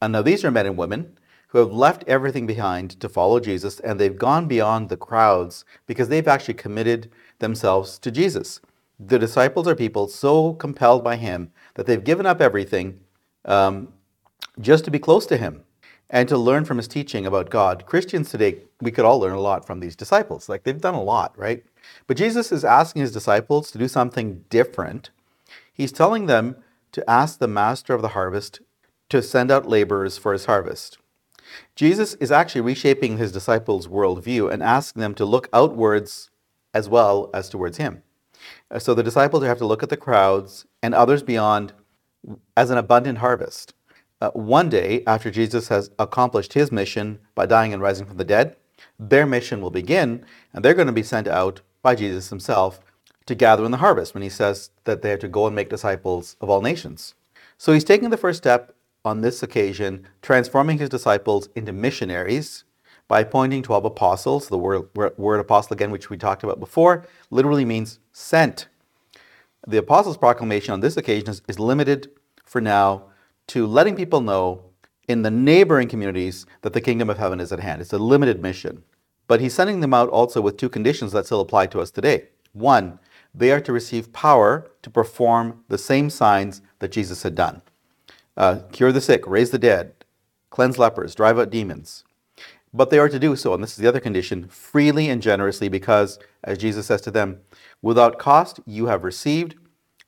And 0.00 0.12
now 0.12 0.22
these 0.22 0.44
are 0.44 0.50
men 0.50 0.66
and 0.66 0.76
women 0.76 1.18
who 1.52 1.58
have 1.58 1.70
left 1.70 2.02
everything 2.06 2.46
behind 2.46 2.98
to 2.98 3.10
follow 3.10 3.38
Jesus, 3.38 3.78
and 3.80 4.00
they've 4.00 4.16
gone 4.16 4.48
beyond 4.48 4.88
the 4.88 4.96
crowds 4.96 5.66
because 5.86 6.08
they've 6.08 6.26
actually 6.26 6.54
committed 6.54 7.10
themselves 7.40 7.98
to 7.98 8.10
Jesus. 8.10 8.58
The 8.98 9.18
disciples 9.18 9.68
are 9.68 9.74
people 9.74 10.08
so 10.08 10.54
compelled 10.54 11.04
by 11.04 11.16
him 11.16 11.52
that 11.74 11.84
they've 11.84 12.02
given 12.02 12.24
up 12.24 12.40
everything 12.40 13.00
um, 13.44 13.92
just 14.62 14.86
to 14.86 14.90
be 14.90 14.98
close 14.98 15.26
to 15.26 15.36
him 15.36 15.62
and 16.08 16.26
to 16.30 16.38
learn 16.38 16.64
from 16.64 16.78
his 16.78 16.88
teaching 16.88 17.26
about 17.26 17.50
God. 17.50 17.84
Christians 17.84 18.30
today, 18.30 18.62
we 18.80 18.90
could 18.90 19.04
all 19.04 19.20
learn 19.20 19.34
a 19.34 19.40
lot 19.40 19.66
from 19.66 19.80
these 19.80 19.94
disciples. 19.94 20.48
Like 20.48 20.62
they've 20.62 20.80
done 20.80 20.94
a 20.94 21.02
lot, 21.02 21.36
right? 21.36 21.62
But 22.06 22.16
Jesus 22.16 22.50
is 22.50 22.64
asking 22.64 23.02
his 23.02 23.12
disciples 23.12 23.70
to 23.72 23.78
do 23.78 23.88
something 23.88 24.46
different. 24.48 25.10
He's 25.70 25.92
telling 25.92 26.26
them 26.26 26.56
to 26.92 27.08
ask 27.10 27.38
the 27.38 27.48
master 27.48 27.92
of 27.92 28.00
the 28.00 28.08
harvest 28.08 28.60
to 29.10 29.20
send 29.20 29.50
out 29.50 29.68
laborers 29.68 30.16
for 30.16 30.32
his 30.32 30.46
harvest. 30.46 30.96
Jesus 31.74 32.14
is 32.14 32.30
actually 32.30 32.60
reshaping 32.62 33.18
his 33.18 33.32
disciples' 33.32 33.88
worldview 33.88 34.52
and 34.52 34.62
asking 34.62 35.00
them 35.00 35.14
to 35.14 35.24
look 35.24 35.48
outwards 35.52 36.30
as 36.74 36.88
well 36.88 37.30
as 37.34 37.48
towards 37.48 37.76
him. 37.78 38.02
Uh, 38.70 38.78
So 38.78 38.94
the 38.94 39.02
disciples 39.02 39.44
have 39.44 39.58
to 39.58 39.66
look 39.66 39.82
at 39.82 39.88
the 39.88 39.96
crowds 39.96 40.66
and 40.82 40.94
others 40.94 41.22
beyond 41.22 41.72
as 42.56 42.70
an 42.70 42.78
abundant 42.78 43.18
harvest. 43.18 43.74
Uh, 44.20 44.30
one 44.30 44.68
day, 44.68 45.02
after 45.06 45.30
Jesus 45.30 45.68
has 45.68 45.90
accomplished 45.98 46.52
his 46.52 46.70
mission 46.70 47.18
by 47.34 47.46
dying 47.46 47.72
and 47.72 47.82
rising 47.82 48.06
from 48.06 48.18
the 48.18 48.24
dead, 48.24 48.56
their 48.98 49.26
mission 49.26 49.60
will 49.60 49.70
begin, 49.70 50.24
and 50.52 50.64
they're 50.64 50.74
going 50.74 50.86
to 50.86 50.92
be 50.92 51.02
sent 51.02 51.26
out 51.26 51.60
by 51.82 51.94
Jesus 51.96 52.30
himself 52.30 52.80
to 53.26 53.34
gather 53.34 53.64
in 53.64 53.72
the 53.72 53.78
harvest 53.78 54.14
when 54.14 54.22
he 54.22 54.28
says 54.28 54.70
that 54.84 55.02
they 55.02 55.10
have 55.10 55.18
to 55.20 55.28
go 55.28 55.46
and 55.46 55.56
make 55.56 55.68
disciples 55.68 56.36
of 56.40 56.48
all 56.48 56.62
nations. 56.62 57.14
So 57.58 57.72
he's 57.72 57.84
taking 57.84 58.10
the 58.10 58.16
first 58.16 58.38
step 58.38 58.74
on 59.04 59.20
this 59.20 59.42
occasion, 59.42 60.06
transforming 60.20 60.78
his 60.78 60.88
disciples 60.88 61.48
into 61.54 61.72
missionaries 61.72 62.64
by 63.08 63.20
appointing 63.20 63.62
12 63.62 63.84
apostles. 63.84 64.48
The 64.48 64.58
word, 64.58 64.88
word, 64.94 65.40
apostle, 65.40 65.74
again, 65.74 65.90
which 65.90 66.08
we 66.08 66.16
talked 66.16 66.44
about 66.44 66.60
before, 66.60 67.06
literally 67.30 67.64
means 67.64 67.98
sent. 68.12 68.68
The 69.66 69.78
apostles' 69.78 70.16
proclamation 70.16 70.72
on 70.72 70.80
this 70.80 70.96
occasion 70.96 71.28
is, 71.28 71.42
is 71.48 71.58
limited 71.58 72.10
for 72.44 72.60
now 72.60 73.04
to 73.48 73.66
letting 73.66 73.96
people 73.96 74.20
know 74.20 74.62
in 75.08 75.22
the 75.22 75.30
neighboring 75.30 75.88
communities 75.88 76.46
that 76.62 76.72
the 76.72 76.80
kingdom 76.80 77.10
of 77.10 77.18
heaven 77.18 77.40
is 77.40 77.52
at 77.52 77.60
hand. 77.60 77.80
It's 77.80 77.92
a 77.92 77.98
limited 77.98 78.40
mission. 78.40 78.84
But 79.26 79.40
he's 79.40 79.54
sending 79.54 79.80
them 79.80 79.94
out 79.94 80.08
also 80.10 80.40
with 80.40 80.56
two 80.56 80.68
conditions 80.68 81.12
that 81.12 81.26
still 81.26 81.40
apply 81.40 81.66
to 81.66 81.80
us 81.80 81.90
today. 81.90 82.28
One, 82.52 83.00
they 83.34 83.50
are 83.50 83.60
to 83.60 83.72
receive 83.72 84.12
power 84.12 84.70
to 84.82 84.90
perform 84.90 85.64
the 85.68 85.78
same 85.78 86.10
signs 86.10 86.60
that 86.78 86.92
Jesus 86.92 87.22
had 87.22 87.34
done 87.34 87.62
uh, 88.36 88.60
cure 88.72 88.92
the 88.92 89.00
sick, 89.00 89.26
raise 89.26 89.50
the 89.50 89.58
dead, 89.58 89.92
cleanse 90.50 90.78
lepers, 90.78 91.14
drive 91.14 91.38
out 91.38 91.50
demons. 91.50 92.04
But 92.74 92.90
they 92.90 92.98
are 92.98 93.08
to 93.08 93.18
do 93.18 93.36
so, 93.36 93.52
and 93.52 93.62
this 93.62 93.72
is 93.72 93.76
the 93.76 93.88
other 93.88 94.00
condition, 94.00 94.48
freely 94.48 95.10
and 95.10 95.20
generously, 95.20 95.68
because, 95.68 96.18
as 96.42 96.58
Jesus 96.58 96.86
says 96.86 97.02
to 97.02 97.10
them, 97.10 97.40
without 97.82 98.18
cost 98.18 98.60
you 98.66 98.86
have 98.86 99.04
received, 99.04 99.56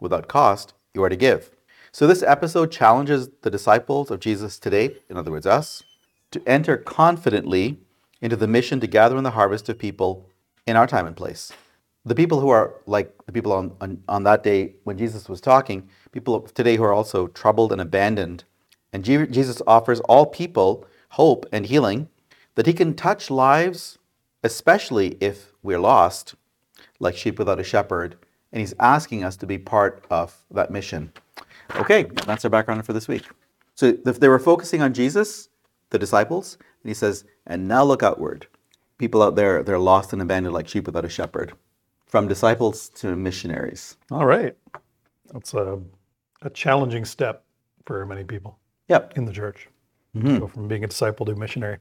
without 0.01 0.29
cost 0.29 0.73
you 0.95 1.03
are 1.05 1.11
to 1.11 1.17
give. 1.17 1.51
So 1.93 2.07
this 2.07 2.23
episode 2.23 2.73
challenges 2.73 3.29
the 3.43 3.51
disciples 3.51 4.11
of 4.11 4.21
Jesus 4.21 4.59
today, 4.59 4.97
in 5.11 5.17
other 5.17 5.31
words, 5.31 5.47
us, 5.47 5.83
to 6.31 6.43
enter 6.47 6.77
confidently 6.77 7.79
into 8.21 8.37
the 8.37 8.49
mission 8.49 8.81
to 8.81 8.87
gather 8.87 9.17
in 9.17 9.25
the 9.25 9.33
harvest 9.33 9.69
of 9.69 9.79
people 9.79 10.27
in 10.67 10.77
our 10.77 10.87
time 10.87 11.07
and 11.07 11.17
place. 11.17 11.53
The 12.07 12.15
people 12.15 12.41
who 12.41 12.51
are 12.51 12.75
like 12.87 13.15
the 13.27 13.33
people 13.33 13.53
on, 13.53 13.73
on, 13.81 14.03
on 14.09 14.25
that 14.25 14.43
day 14.43 14.75
when 14.85 14.99
Jesus 14.99 15.29
was 15.29 15.41
talking, 15.41 15.89
people 16.13 16.41
today 16.41 16.77
who 16.77 16.85
are 16.85 16.93
also 16.93 17.29
troubled 17.29 17.73
and 17.73 17.81
abandoned. 17.81 18.45
And 18.93 19.05
Jesus 19.05 19.63
offers 19.67 20.01
all 20.01 20.27
people 20.27 20.87
hope 21.11 21.47
and 21.51 21.67
healing 21.67 22.09
that 22.55 22.67
he 22.67 22.73
can 22.73 22.95
touch 22.95 23.31
lives, 23.31 23.99
especially 24.43 25.17
if 25.21 25.53
we're 25.63 25.81
lost, 25.81 26.35
like 27.01 27.17
sheep 27.17 27.39
without 27.39 27.59
a 27.59 27.65
shepherd. 27.65 28.17
And 28.53 28.61
he's 28.61 28.75
asking 28.79 29.25
us 29.25 29.37
to 29.39 29.47
be 29.47 29.59
part 29.59 30.05
of 30.11 30.45
that 30.51 30.71
mission. 30.71 31.13
Okay, 31.77 32.05
that's 32.27 32.45
our 32.45 32.51
background 32.51 32.85
for 32.87 32.93
this 32.93 33.09
week. 33.09 33.25
So 33.75 33.93
they 33.93 34.29
were 34.29 34.39
focusing 34.39 34.83
on 34.83 34.95
Jesus, 34.95 35.49
the 35.91 35.99
disciples, 35.99 36.59
and 36.83 36.91
he 36.91 36.95
says, 36.95 37.25
and 37.47 37.67
now 37.67 37.83
look 37.83 38.03
outward. 38.03 38.47
People 38.99 39.23
out 39.23 39.35
there, 39.35 39.65
they're 39.65 39.79
lost 39.79 40.13
and 40.13 40.23
abandoned 40.23 40.55
like 40.55 40.69
sheep 40.69 40.87
without 40.87 41.05
a 41.05 41.09
shepherd. 41.09 41.55
From 42.15 42.29
disciples 42.29 42.91
to 43.01 43.17
missionaries. 43.17 43.97
All 44.13 44.25
right. 44.25 44.57
That's 45.33 45.53
a, 45.53 45.81
a 46.43 46.51
challenging 46.51 47.05
step 47.05 47.43
for 47.87 48.07
many 48.07 48.23
people 48.23 48.57
Yep. 48.87 49.15
in 49.19 49.25
the 49.25 49.33
church. 49.33 49.67
Mm-hmm. 50.17 50.39
Go 50.39 50.47
from 50.47 50.69
being 50.69 50.85
a 50.85 50.87
disciple 50.87 51.27
to 51.27 51.33
a 51.33 51.35
missionary. 51.37 51.79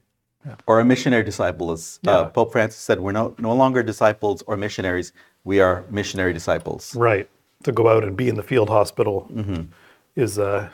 Or 0.66 0.80
a 0.80 0.84
missionary 0.84 1.22
disciple, 1.22 1.70
as 1.70 2.00
uh, 2.08 2.24
Pope 2.30 2.50
Francis 2.50 2.80
said, 2.80 2.98
we're 2.98 3.12
no, 3.12 3.36
no 3.38 3.54
longer 3.54 3.84
disciples 3.84 4.42
or 4.48 4.56
missionaries. 4.56 5.12
We 5.44 5.60
are 5.60 5.84
missionary 5.88 6.32
disciples. 6.32 6.96
Right. 6.96 7.30
To 7.62 7.70
go 7.70 7.88
out 7.88 8.02
and 8.02 8.16
be 8.16 8.28
in 8.28 8.34
the 8.34 8.42
field 8.42 8.68
hospital 8.68 9.28
Mm-hmm. 9.32 9.62
is 10.16 10.40
uh, 10.40 10.68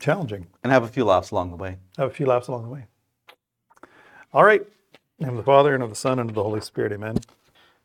challenging. 0.00 0.48
And 0.64 0.72
have 0.72 0.82
a 0.82 0.88
few 0.88 1.04
laughs 1.04 1.30
along 1.30 1.50
the 1.50 1.56
way. 1.56 1.76
Have 1.98 2.08
a 2.10 2.14
few 2.14 2.26
laughs 2.26 2.48
along 2.48 2.64
the 2.64 2.68
way. 2.70 2.86
All 4.32 4.42
right. 4.42 4.62
In 4.62 4.66
the 5.20 5.26
name 5.26 5.34
of 5.34 5.44
the 5.44 5.46
Father 5.46 5.72
and 5.72 5.84
of 5.84 5.90
the 5.90 5.94
Son 5.94 6.18
and 6.18 6.30
of 6.30 6.34
the 6.34 6.42
Holy 6.42 6.60
Spirit. 6.60 6.90
Amen. 6.90 7.18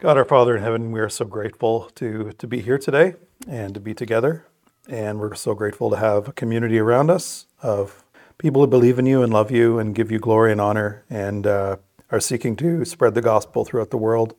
God 0.01 0.15
our 0.15 0.23
Father 0.23 0.55
in 0.55 0.63
heaven, 0.63 0.93
we 0.93 1.01
are 1.01 1.09
so 1.09 1.25
grateful 1.25 1.91
to 1.95 2.31
to 2.37 2.47
be 2.47 2.61
here 2.61 2.77
today 2.77 3.15
and 3.49 3.73
to 3.73 3.81
be 3.81 3.93
together. 3.93 4.45
And 4.87 5.19
we're 5.19 5.35
so 5.35 5.53
grateful 5.53 5.89
to 5.89 5.97
have 5.97 6.29
a 6.29 6.31
community 6.31 6.79
around 6.79 7.09
us 7.11 7.47
of 7.61 8.05
people 8.37 8.61
who 8.61 8.67
believe 8.67 8.97
in 8.97 9.05
you 9.05 9.21
and 9.21 9.33
love 9.33 9.51
you 9.51 9.77
and 9.77 9.93
give 9.93 10.09
you 10.09 10.17
glory 10.17 10.53
and 10.53 10.61
honor 10.61 11.03
and 11.09 11.45
uh, 11.45 11.75
are 12.11 12.21
seeking 12.21 12.55
to 12.55 12.85
spread 12.85 13.13
the 13.13 13.21
gospel 13.21 13.65
throughout 13.65 13.89
the 13.89 13.97
world 13.97 14.35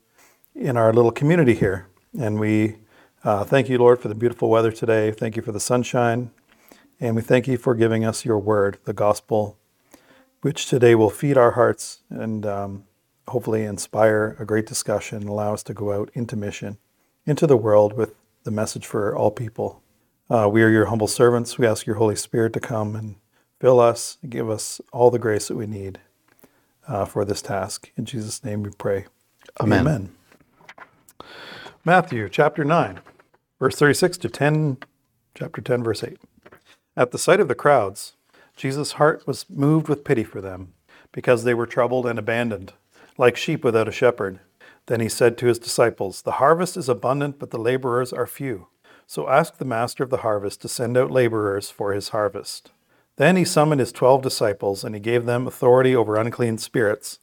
in 0.55 0.79
our 0.79 0.95
little 0.95 1.13
community 1.13 1.55
here. 1.55 1.89
And 2.19 2.41
we 2.41 2.77
uh, 3.23 3.45
thank 3.45 3.69
you, 3.69 3.77
Lord, 3.77 4.01
for 4.01 4.09
the 4.09 4.15
beautiful 4.15 4.49
weather 4.49 4.73
today. 4.73 5.11
Thank 5.11 5.37
you 5.37 5.43
for 5.43 5.53
the 5.53 5.61
sunshine. 5.61 6.31
And 7.01 7.15
we 7.15 7.21
thank 7.21 7.47
you 7.47 7.59
for 7.59 7.75
giving 7.75 8.03
us 8.03 8.25
your 8.25 8.39
word, 8.39 8.79
the 8.85 8.95
gospel, 8.95 9.59
which 10.41 10.69
today 10.69 10.95
will 10.95 11.11
feed 11.11 11.37
our 11.37 11.51
hearts 11.51 12.01
and 12.09 12.47
um, 12.47 12.85
hopefully 13.31 13.65
inspire 13.65 14.37
a 14.39 14.45
great 14.45 14.67
discussion 14.67 15.23
and 15.23 15.29
allow 15.29 15.55
us 15.55 15.63
to 15.65 15.75
go 15.75 15.93
out 15.93 16.11
into 16.15 16.37
mission, 16.37 16.79
into 17.27 17.47
the 17.47 17.57
world 17.57 17.93
with 17.93 18.15
the 18.45 18.51
message 18.51 18.87
for 18.87 19.17
all 19.17 19.31
people. 19.31 19.83
Uh, 20.29 20.49
we 20.51 20.63
are 20.63 20.69
your 20.69 20.87
humble 20.87 21.09
servants. 21.09 21.59
We 21.59 21.67
ask 21.67 21.87
your 21.87 21.97
Holy 21.97 22.17
Spirit 22.17 22.53
to 22.53 22.61
come 22.61 22.95
and 22.95 23.17
fill 23.61 23.79
us, 23.79 24.17
and 24.23 24.31
give 24.31 24.49
us 24.49 24.81
all 24.93 25.11
the 25.11 25.19
grace 25.19 25.49
that 25.49 25.57
we 25.57 25.67
need 25.67 26.01
uh, 26.89 27.05
for 27.05 27.25
this 27.25 27.43
task. 27.43 27.93
In 27.97 28.07
Jesus' 28.07 28.43
name 28.43 28.63
we 28.63 28.71
pray. 28.71 29.07
Amen. 29.61 29.81
Amen. 29.81 30.13
Matthew 31.85 32.29
chapter 32.29 32.65
9, 32.65 33.01
verse 33.59 33.77
36 33.77 34.19
to 34.19 34.29
10, 34.29 34.79
chapter 35.35 35.61
10, 35.61 35.83
verse 35.83 36.03
8. 36.03 36.19
At 36.97 37.11
the 37.11 37.19
sight 37.19 37.41
of 37.41 37.49
the 37.49 37.55
crowds, 37.55 38.15
Jesus' 38.57 38.93
heart 38.93 39.27
was 39.27 39.49
moved 39.49 39.89
with 39.89 40.05
pity 40.05 40.25
for 40.25 40.41
them, 40.41 40.73
because 41.13 41.45
they 41.45 41.55
were 41.55 41.67
troubled 41.67 42.07
and 42.07 42.19
abandoned, 42.19 42.73
like 43.21 43.37
sheep 43.37 43.63
without 43.63 43.87
a 43.87 43.93
shepherd. 43.93 44.41
Then 44.87 45.01
he 45.01 45.09
said 45.09 45.37
to 45.39 45.47
his 45.47 45.59
disciples, 45.59 46.23
The 46.23 46.41
harvest 46.43 46.77
is 46.79 46.89
abundant, 46.89 47.39
but 47.39 47.51
the 47.51 47.59
laborers 47.59 48.15
are 48.15 48.27
few. 48.27 48.69
So 49.07 49.29
ask 49.29 49.59
the 49.59 49.67
master 49.67 50.03
of 50.03 50.09
the 50.09 50.19
harvest 50.19 50.63
to 50.63 50.69
send 50.69 50.97
out 50.97 51.11
laborers 51.11 51.71
for 51.71 51.93
his 51.93 52.09
harvest. 52.09 52.73
Then 53.17 53.37
he 53.37 53.45
summoned 53.45 53.81
his 53.81 53.93
twelve 53.93 54.23
disciples, 54.23 54.83
and 54.83 54.95
he 54.95 55.01
gave 55.01 55.27
them 55.27 55.47
authority 55.47 55.95
over 55.95 56.17
unclean 56.17 56.57
spirits, 56.57 57.19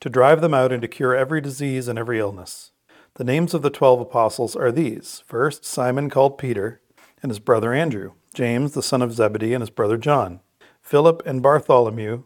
to 0.00 0.10
drive 0.10 0.42
them 0.42 0.52
out 0.52 0.72
and 0.72 0.82
to 0.82 0.88
cure 0.88 1.16
every 1.16 1.40
disease 1.40 1.88
and 1.88 1.98
every 1.98 2.18
illness. 2.18 2.72
The 3.14 3.24
names 3.24 3.54
of 3.54 3.62
the 3.62 3.70
twelve 3.70 4.00
apostles 4.00 4.54
are 4.54 4.70
these 4.70 5.22
first, 5.26 5.64
Simon 5.64 6.10
called 6.10 6.36
Peter, 6.36 6.82
and 7.22 7.30
his 7.30 7.38
brother 7.38 7.72
Andrew, 7.72 8.12
James 8.34 8.72
the 8.72 8.82
son 8.82 9.00
of 9.00 9.14
Zebedee, 9.14 9.54
and 9.54 9.62
his 9.62 9.70
brother 9.70 9.96
John, 9.96 10.40
Philip 10.82 11.22
and 11.24 11.40
Bartholomew, 11.42 12.24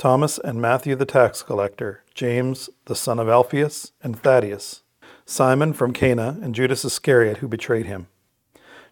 Thomas 0.00 0.38
and 0.38 0.62
Matthew 0.62 0.96
the 0.96 1.04
tax 1.04 1.42
collector, 1.42 2.04
James 2.14 2.70
the 2.86 2.94
son 2.94 3.18
of 3.18 3.28
Alphaeus, 3.28 3.92
and 4.02 4.18
Thaddeus, 4.18 4.82
Simon 5.26 5.74
from 5.74 5.92
Cana, 5.92 6.38
and 6.40 6.54
Judas 6.54 6.86
Iscariot, 6.86 7.36
who 7.36 7.48
betrayed 7.48 7.84
him. 7.84 8.06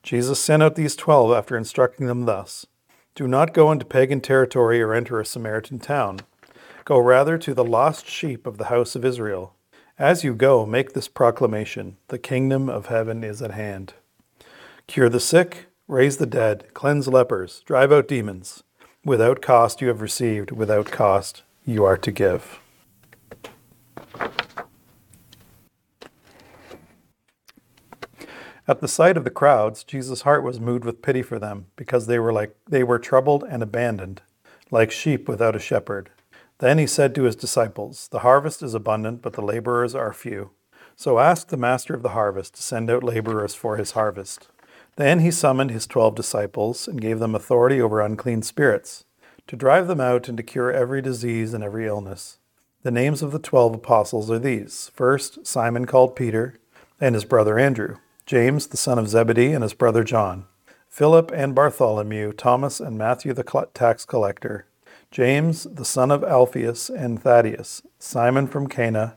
Jesus 0.03 0.39
sent 0.39 0.63
out 0.63 0.75
these 0.75 0.95
twelve 0.95 1.33
after 1.33 1.57
instructing 1.57 2.09
them 2.09 2.27
thus 2.27 2.67
Do 3.15 3.27
not 3.27 3.55
go 3.55 3.73
into 3.73 3.87
pagan 3.87 4.21
territory 4.21 4.83
or 4.83 4.93
enter 4.93 5.19
a 5.19 5.25
Samaritan 5.25 5.79
town. 5.79 6.21
Go 6.85 6.99
rather 6.99 7.39
to 7.39 7.55
the 7.55 7.65
lost 7.65 8.07
sheep 8.07 8.47
of 8.47 8.59
the 8.59 8.67
house 8.67 8.95
of 8.95 9.03
Israel. 9.03 9.55
As 9.99 10.25
you 10.25 10.35
go, 10.35 10.67
make 10.67 10.93
this 10.93 11.09
proclamation 11.09 11.97
The 12.09 12.19
kingdom 12.19 12.69
of 12.69 12.89
heaven 12.89 13.25
is 13.25 13.41
at 13.41 13.53
hand. 13.53 13.95
Cure 14.87 15.09
the 15.09 15.21
sick, 15.21 15.69
raise 15.87 16.19
the 16.19 16.27
dead, 16.27 16.67
cleanse 16.75 17.09
lepers, 17.09 17.63
drive 17.65 17.93
out 17.93 18.09
demons. 18.09 18.63
Without 19.09 19.41
cost 19.41 19.81
you 19.81 19.89
have 19.89 20.03
received, 20.03 20.51
without 20.51 20.91
cost 20.91 21.43
you 21.65 21.83
are 21.83 21.97
to 21.97 22.13
give. 22.13 22.61
At 28.69 28.81
the 28.83 28.87
sight 28.87 29.17
of 29.17 29.25
the 29.25 29.31
crowds, 29.31 29.83
Jesus' 29.83 30.21
heart 30.21 30.45
was 30.45 30.61
moved 30.61 30.85
with 30.85 31.01
pity 31.01 31.23
for 31.23 31.39
them, 31.39 31.69
because 31.75 32.07
they 32.07 32.19
were 32.19 32.35
like 32.35 32.55
they 32.69 32.85
were 32.85 32.99
troubled 32.99 33.45
and 33.49 33.63
abandoned, 33.63 34.21
like 34.71 34.91
sheep 34.91 35.27
without 35.27 35.57
a 35.57 35.59
shepherd. 35.59 36.11
Then 36.59 36.77
he 36.77 36.87
said 36.87 37.15
to 37.15 37.23
his 37.23 37.35
disciples, 37.35 38.09
The 38.11 38.19
harvest 38.19 38.63
is 38.63 38.75
abundant, 38.75 39.23
but 39.23 39.33
the 39.33 39.41
laborers 39.41 39.95
are 39.95 40.13
few. 40.13 40.51
So 40.97 41.19
ask 41.19 41.49
the 41.49 41.57
master 41.57 41.95
of 41.95 42.03
the 42.03 42.11
harvest 42.11 42.57
to 42.57 42.63
send 42.63 42.91
out 42.91 43.03
laborers 43.03 43.55
for 43.55 43.79
his 43.79 43.93
harvest. 43.93 44.49
Then 44.99 45.21
he 45.21 45.31
summoned 45.31 45.71
his 45.71 45.87
twelve 45.87 46.17
disciples 46.17 46.89
and 46.89 47.01
gave 47.01 47.21
them 47.21 47.37
authority 47.37 47.81
over 47.81 48.01
unclean 48.01 48.43
spirits, 48.43 49.05
to 49.47 49.55
drive 49.55 49.87
them 49.87 50.01
out 50.01 50.29
and 50.29 50.37
to 50.37 50.43
cure 50.43 50.73
every 50.73 51.01
disease 51.01 51.55
and 51.55 51.63
every 51.63 51.87
illness. 51.87 52.41
The 52.83 52.91
names 52.91 53.23
of 53.23 53.31
the 53.31 53.39
twelve 53.39 53.77
apostles 53.77 54.29
are 54.29 54.41
these 54.41 54.91
first, 54.93 55.47
Simon 55.47 55.87
called 55.87 56.17
Peter, 56.17 56.59
and 57.01 57.15
his 57.15 57.25
brother 57.25 57.61
Andrew, 57.61 57.99
James 58.27 58.67
the 58.67 58.77
son 58.77 58.99
of 58.99 59.09
Zebedee, 59.09 59.53
and 59.53 59.63
his 59.63 59.73
brother 59.73 60.03
John, 60.03 60.47
Philip 60.89 61.31
and 61.33 61.55
Bartholomew, 61.55 62.33
Thomas 62.33 62.81
and 62.81 62.99
Matthew 62.99 63.33
the 63.33 63.69
tax 63.73 64.05
collector, 64.05 64.67
James 65.13 65.63
the 65.63 65.85
son 65.85 66.11
of 66.11 66.25
Alphaeus 66.25 66.91
and 66.91 67.23
Thaddeus, 67.23 67.83
Simon 68.01 68.49
from 68.49 68.67
Cana, 68.67 69.17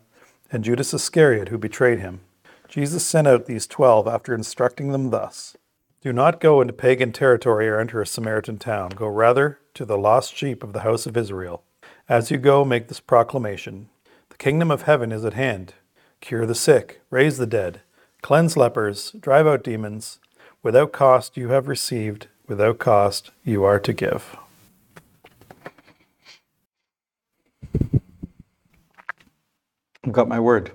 and 0.52 0.64
Judas 0.64 0.94
Iscariot, 0.94 1.50
who 1.50 1.58
betrayed 1.58 2.02
him. 2.02 2.20
Jesus 2.68 3.04
sent 3.04 3.28
out 3.28 3.48
these 3.48 3.66
twelve 3.66 4.08
after 4.08 4.36
instructing 4.36 4.92
them 4.92 5.10
thus 5.10 5.58
Do 6.02 6.12
not 6.12 6.40
go 6.40 6.62
into 6.62 6.74
pagan 6.74 7.12
territory 7.12 7.70
or 7.70 7.80
enter 7.80 8.02
a 8.02 8.08
Samaritan 8.08 8.58
town. 8.58 8.90
Go 8.90 9.06
rather 9.06 9.60
to 9.76 9.86
the 9.86 10.00
lost 10.00 10.36
sheep 10.36 10.64
of 10.64 10.74
the 10.74 10.80
house 10.80 11.06
of 11.06 11.16
Israel. 11.16 11.62
As 12.10 12.32
you 12.32 12.40
go, 12.40 12.66
make 12.66 12.88
this 12.88 13.00
proclamation 13.00 13.90
The 14.30 14.38
kingdom 14.38 14.72
of 14.72 14.82
heaven 14.84 15.12
is 15.12 15.24
at 15.24 15.36
hand. 15.36 15.76
Cure 16.20 16.48
the 16.48 16.56
sick, 16.56 17.02
raise 17.12 17.38
the 17.38 17.46
dead, 17.46 17.82
cleanse 18.24 18.58
lepers, 18.58 19.12
drive 19.12 19.46
out 19.46 19.64
demons. 19.64 20.20
Without 20.64 20.92
cost 20.92 21.38
you 21.38 21.50
have 21.50 21.68
received, 21.68 22.28
without 22.48 22.80
cost 22.80 23.30
you 23.44 23.64
are 23.64 23.80
to 23.80 23.94
give. 23.94 24.36
I've 30.04 30.12
got 30.12 30.28
my 30.28 30.40
word. 30.40 30.72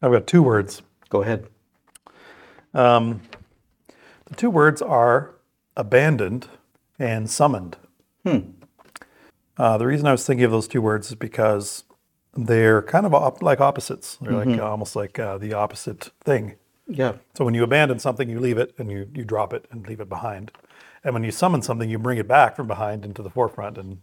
I've 0.00 0.12
got 0.12 0.26
two 0.26 0.42
words. 0.42 0.80
Go 1.10 1.20
ahead. 1.20 1.46
Um, 2.72 3.20
the 4.30 4.36
two 4.36 4.48
words 4.50 4.80
are 4.80 5.34
abandoned 5.76 6.48
and 6.98 7.28
summoned. 7.28 7.76
Uh, 9.58 9.76
the 9.76 9.86
reason 9.86 10.06
I 10.06 10.12
was 10.12 10.26
thinking 10.26 10.44
of 10.44 10.50
those 10.50 10.68
two 10.68 10.80
words 10.80 11.08
is 11.08 11.16
because 11.16 11.84
they're 12.34 12.80
kind 12.82 13.04
of 13.04 13.12
op- 13.12 13.42
like 13.42 13.60
opposites. 13.60 14.16
They're 14.20 14.32
like 14.32 14.58
almost 14.60 14.96
like 14.96 15.18
uh, 15.18 15.36
the 15.36 15.52
opposite 15.52 16.10
thing. 16.24 16.54
Yeah. 16.86 17.14
So 17.34 17.44
when 17.44 17.54
you 17.54 17.62
abandon 17.62 17.98
something, 17.98 18.28
you 18.30 18.40
leave 18.40 18.56
it 18.56 18.74
and 18.78 18.90
you, 18.90 19.08
you 19.14 19.24
drop 19.24 19.52
it 19.52 19.66
and 19.70 19.86
leave 19.86 20.00
it 20.00 20.08
behind. 20.08 20.52
And 21.04 21.14
when 21.14 21.24
you 21.24 21.30
summon 21.30 21.62
something, 21.62 21.90
you 21.90 21.98
bring 21.98 22.18
it 22.18 22.28
back 22.28 22.56
from 22.56 22.66
behind 22.66 23.04
into 23.04 23.22
the 23.22 23.30
forefront 23.30 23.78
and 23.78 23.98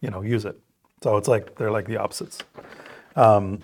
you 0.00 0.10
know 0.10 0.22
use 0.22 0.44
it. 0.44 0.58
So 1.02 1.16
it's 1.16 1.28
like 1.28 1.56
they're 1.56 1.70
like 1.70 1.86
the 1.86 1.96
opposites. 1.96 2.38
Um, 3.14 3.60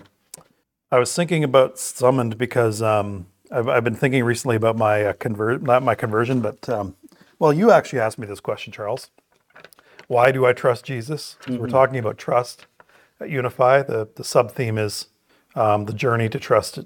I 0.91 0.99
was 0.99 1.13
thinking 1.15 1.43
about 1.43 1.79
summoned 1.79 2.37
because 2.37 2.81
um, 2.81 3.27
I've, 3.53 3.69
I've 3.69 3.83
been 3.83 3.95
thinking 3.95 4.23
recently 4.23 4.55
about 4.55 4.75
my 4.77 5.03
uh, 5.05 5.13
convert 5.13 5.61
not 5.61 5.83
my 5.83 5.95
conversion, 5.95 6.41
but 6.41 6.67
um, 6.67 6.95
well, 7.39 7.53
you 7.53 7.71
actually 7.71 7.99
asked 7.99 8.17
me 8.17 8.25
this 8.27 8.39
question, 8.39 8.73
Charles. 8.73 9.11
Why 10.07 10.31
do 10.31 10.45
I 10.45 10.53
trust 10.53 10.85
Jesus? 10.85 11.37
'Cause 11.41 11.57
We're 11.57 11.67
talking 11.71 11.97
about 11.99 12.17
trust 12.17 12.65
at 13.19 13.29
Unify. 13.29 13.83
The 13.83 14.09
the 14.15 14.23
sub 14.23 14.51
theme 14.51 14.77
is 14.77 15.07
um, 15.55 15.85
the 15.85 15.93
journey 15.93 16.29
to 16.29 16.39
trust 16.39 16.79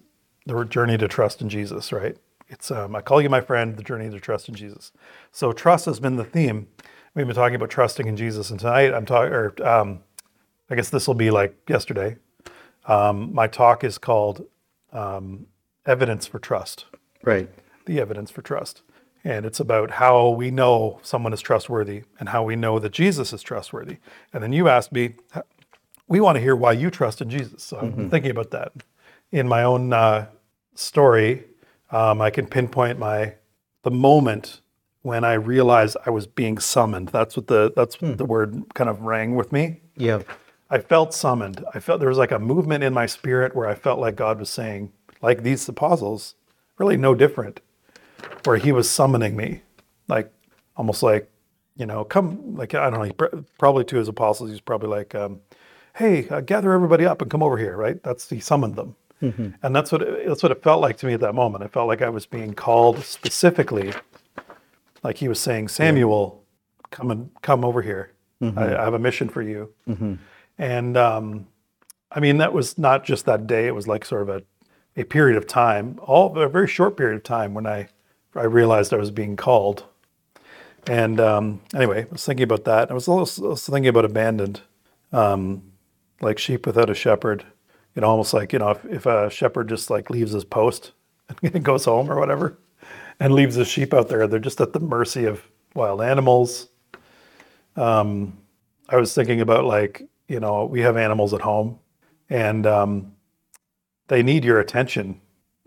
the 0.45 0.63
journey 0.65 0.97
to 0.97 1.07
trust 1.07 1.41
in 1.41 1.49
Jesus, 1.49 1.91
right? 1.91 2.17
It's 2.49 2.69
um, 2.69 2.95
I 2.95 3.01
call 3.01 3.21
you 3.21 3.29
my 3.29 3.41
friend, 3.41 3.75
the 3.77 3.83
journey 3.83 4.09
to 4.09 4.19
trust 4.19 4.49
in 4.49 4.55
Jesus. 4.55 4.91
So 5.31 5.51
trust 5.53 5.85
has 5.85 5.99
been 5.99 6.15
the 6.17 6.23
theme. 6.25 6.67
We've 7.15 7.25
been 7.25 7.35
talking 7.35 7.55
about 7.55 7.69
trusting 7.69 8.07
in 8.07 8.15
Jesus, 8.15 8.51
and 8.51 8.59
tonight 8.59 8.93
I'm 8.93 9.05
talking, 9.05 9.33
or 9.33 9.53
um, 9.67 9.99
I 10.69 10.75
guess 10.75 10.89
this 10.89 11.07
will 11.07 11.15
be 11.15 11.31
like 11.31 11.57
yesterday. 11.69 12.17
Um, 12.85 13.33
my 13.33 13.47
talk 13.47 13.83
is 13.83 13.97
called 13.97 14.45
um, 14.93 15.47
"Evidence 15.87 16.27
for 16.27 16.39
Trust." 16.39 16.85
Right. 17.23 17.49
the 17.87 17.99
evidence 17.99 18.29
for 18.29 18.41
trust. 18.41 18.83
And 19.23 19.45
it's 19.45 19.59
about 19.59 19.91
how 19.91 20.29
we 20.29 20.51
know 20.51 20.99
someone 21.01 21.33
is 21.33 21.41
trustworthy 21.41 22.03
and 22.19 22.29
how 22.29 22.43
we 22.43 22.55
know 22.55 22.79
that 22.79 22.91
Jesus 22.91 23.33
is 23.33 23.41
trustworthy. 23.41 23.97
And 24.31 24.43
then 24.43 24.53
you 24.53 24.69
asked 24.69 24.91
me, 24.91 25.15
we 26.07 26.19
want 26.21 26.35
to 26.35 26.41
hear 26.41 26.55
why 26.55 26.73
you 26.73 26.89
trust 26.91 27.21
in 27.21 27.29
Jesus. 27.29 27.63
So 27.63 27.77
I'm 27.79 28.09
thinking 28.09 28.31
about 28.31 28.51
that. 28.51 28.71
In 29.31 29.47
my 29.47 29.63
own 29.63 29.91
uh, 29.91 30.27
story, 30.75 31.45
um, 31.91 32.21
I 32.21 32.29
can 32.29 32.45
pinpoint 32.47 32.99
my 32.99 33.33
the 33.83 33.91
moment 33.91 34.61
when 35.01 35.23
I 35.23 35.33
realized 35.33 35.97
I 36.05 36.09
was 36.09 36.27
being 36.27 36.57
summoned. 36.59 37.09
That's 37.09 37.35
what 37.35 37.47
the 37.47 37.73
that's 37.75 38.01
what 38.01 38.17
the 38.17 38.25
word 38.25 38.63
kind 38.73 38.89
of 38.89 39.01
rang 39.01 39.35
with 39.35 39.51
me. 39.51 39.81
Yeah. 39.95 40.21
I 40.69 40.79
felt 40.79 41.13
summoned. 41.13 41.63
I 41.73 41.79
felt 41.79 41.99
there 41.99 42.09
was 42.09 42.17
like 42.17 42.31
a 42.31 42.39
movement 42.39 42.83
in 42.83 42.93
my 42.93 43.05
spirit 43.05 43.55
where 43.55 43.67
I 43.67 43.75
felt 43.75 43.99
like 43.99 44.15
God 44.15 44.39
was 44.39 44.49
saying, 44.49 44.91
like 45.21 45.43
these 45.43 45.67
apostles, 45.67 46.35
really 46.77 46.97
no 46.97 47.15
different, 47.15 47.59
where 48.43 48.57
He 48.57 48.71
was 48.71 48.89
summoning 48.89 49.35
me, 49.35 49.61
like 50.07 50.31
almost 50.75 51.03
like, 51.03 51.29
you 51.75 51.85
know, 51.85 52.03
come, 52.03 52.55
like 52.55 52.73
I 52.75 52.89
don't 52.89 53.07
know, 53.19 53.43
probably 53.57 53.83
to 53.85 53.97
His 53.97 54.07
apostles, 54.07 54.49
He's 54.51 54.61
probably 54.61 54.89
like, 54.89 55.15
um, 55.15 55.41
hey, 55.95 56.27
uh, 56.29 56.41
gather 56.41 56.71
everybody 56.73 57.05
up 57.05 57.21
and 57.21 57.29
come 57.31 57.41
over 57.43 57.57
here, 57.57 57.75
right? 57.75 58.01
That's 58.03 58.29
He 58.29 58.39
summoned 58.39 58.75
them, 58.75 58.95
and 59.63 59.75
that's 59.75 59.91
what 59.91 60.01
it, 60.03 60.27
that's 60.27 60.43
what 60.43 60.51
it 60.51 60.61
felt 60.61 60.79
like 60.81 60.97
to 60.97 61.05
me 61.07 61.13
at 61.13 61.19
that 61.21 61.33
moment. 61.33 61.63
I 61.63 61.67
felt 61.67 61.87
like 61.87 62.01
I 62.03 62.09
was 62.09 62.25
being 62.27 62.53
called 62.53 62.99
specifically, 63.03 63.91
like 65.03 65.17
He 65.17 65.27
was 65.27 65.39
saying, 65.39 65.69
Samuel, 65.69 66.43
come 66.91 67.09
and 67.11 67.29
come 67.41 67.65
over 67.65 67.81
here. 67.81 68.11
I, 68.59 68.75
I 68.77 68.83
have 68.83 68.93
a 68.93 68.99
mission 68.99 69.29
for 69.29 69.41
you. 69.41 69.73
And 70.59 70.95
um, 70.97 71.47
I 72.11 72.19
mean, 72.19 72.37
that 72.37 72.53
was 72.53 72.77
not 72.77 73.03
just 73.03 73.25
that 73.25 73.47
day. 73.47 73.65
It 73.67 73.73
was 73.73 73.87
like 73.87 74.05
sort 74.05 74.21
of 74.21 74.29
a, 74.29 74.43
a 74.97 75.03
period 75.03 75.37
of 75.37 75.45
time, 75.45 75.99
all 76.01 76.35
a 76.37 76.49
very 76.49 76.67
short 76.67 76.97
period 76.97 77.15
of 77.15 77.23
time 77.23 77.53
when 77.53 77.67
I, 77.67 77.87
I 78.35 78.43
realized 78.43 78.93
I 78.93 78.97
was 78.97 79.11
being 79.11 79.35
called. 79.35 79.85
And 80.87 81.19
um, 81.19 81.61
anyway, 81.75 82.03
I 82.03 82.07
was 82.11 82.25
thinking 82.25 82.43
about 82.43 82.65
that. 82.65 82.89
I 82.89 82.93
was 82.93 83.07
also 83.07 83.55
thinking 83.55 83.89
about 83.89 84.05
abandoned, 84.05 84.61
um, 85.11 85.61
like 86.19 86.39
sheep 86.39 86.65
without 86.65 86.89
a 86.89 86.95
shepherd. 86.95 87.45
You 87.93 88.01
know, 88.01 88.07
almost 88.07 88.33
like 88.33 88.53
you 88.53 88.59
know, 88.59 88.71
if, 88.71 88.85
if 88.85 89.05
a 89.05 89.29
shepherd 89.29 89.69
just 89.69 89.89
like 89.89 90.09
leaves 90.09 90.31
his 90.31 90.45
post 90.45 90.93
and 91.43 91.63
goes 91.63 91.85
home 91.85 92.09
or 92.09 92.19
whatever, 92.19 92.57
and 93.19 93.33
leaves 93.33 93.55
the 93.55 93.65
sheep 93.65 93.93
out 93.93 94.09
there, 94.09 94.27
they're 94.27 94.39
just 94.39 94.61
at 94.61 94.73
the 94.73 94.79
mercy 94.79 95.25
of 95.25 95.43
wild 95.73 96.01
animals. 96.01 96.69
Um, 97.75 98.37
I 98.89 98.95
was 98.95 99.13
thinking 99.13 99.41
about 99.41 99.65
like 99.65 100.07
you 100.27 100.39
know 100.39 100.65
we 100.65 100.81
have 100.81 100.95
animals 100.95 101.33
at 101.33 101.41
home, 101.41 101.79
and 102.29 102.65
um, 102.65 103.13
they 104.07 104.23
need 104.23 104.43
your 104.43 104.59
attention, 104.59 105.21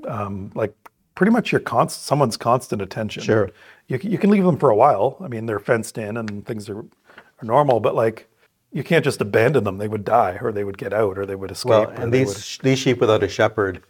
um, 0.06 0.50
like 0.54 0.74
pretty 1.14 1.32
much 1.32 1.52
your 1.52 1.60
const 1.60 2.04
someone's 2.04 2.36
constant 2.36 2.80
attention. 2.82 3.22
Sure. 3.22 3.50
You 3.88 3.98
can, 3.98 4.10
you 4.10 4.18
can 4.18 4.30
leave 4.30 4.44
them 4.44 4.56
for 4.56 4.70
a 4.70 4.76
while. 4.76 5.16
I 5.20 5.28
mean, 5.28 5.46
they're 5.46 5.58
fenced 5.58 5.98
in 5.98 6.16
and 6.16 6.46
things 6.46 6.68
are, 6.68 6.78
are 6.78 7.44
normal, 7.44 7.80
but 7.80 7.94
like 7.94 8.28
you 8.72 8.84
can't 8.84 9.04
just 9.04 9.20
abandon 9.20 9.64
them. 9.64 9.78
They 9.78 9.88
would 9.88 10.04
die, 10.04 10.38
or 10.40 10.52
they 10.52 10.64
would 10.64 10.78
get 10.78 10.92
out, 10.92 11.18
or 11.18 11.26
they 11.26 11.34
would 11.34 11.50
escape. 11.50 11.70
Well, 11.70 11.90
and 11.90 12.12
these 12.12 12.58
these 12.62 12.78
sheep 12.78 13.00
without 13.00 13.22
a 13.22 13.28
shepherd, 13.28 13.82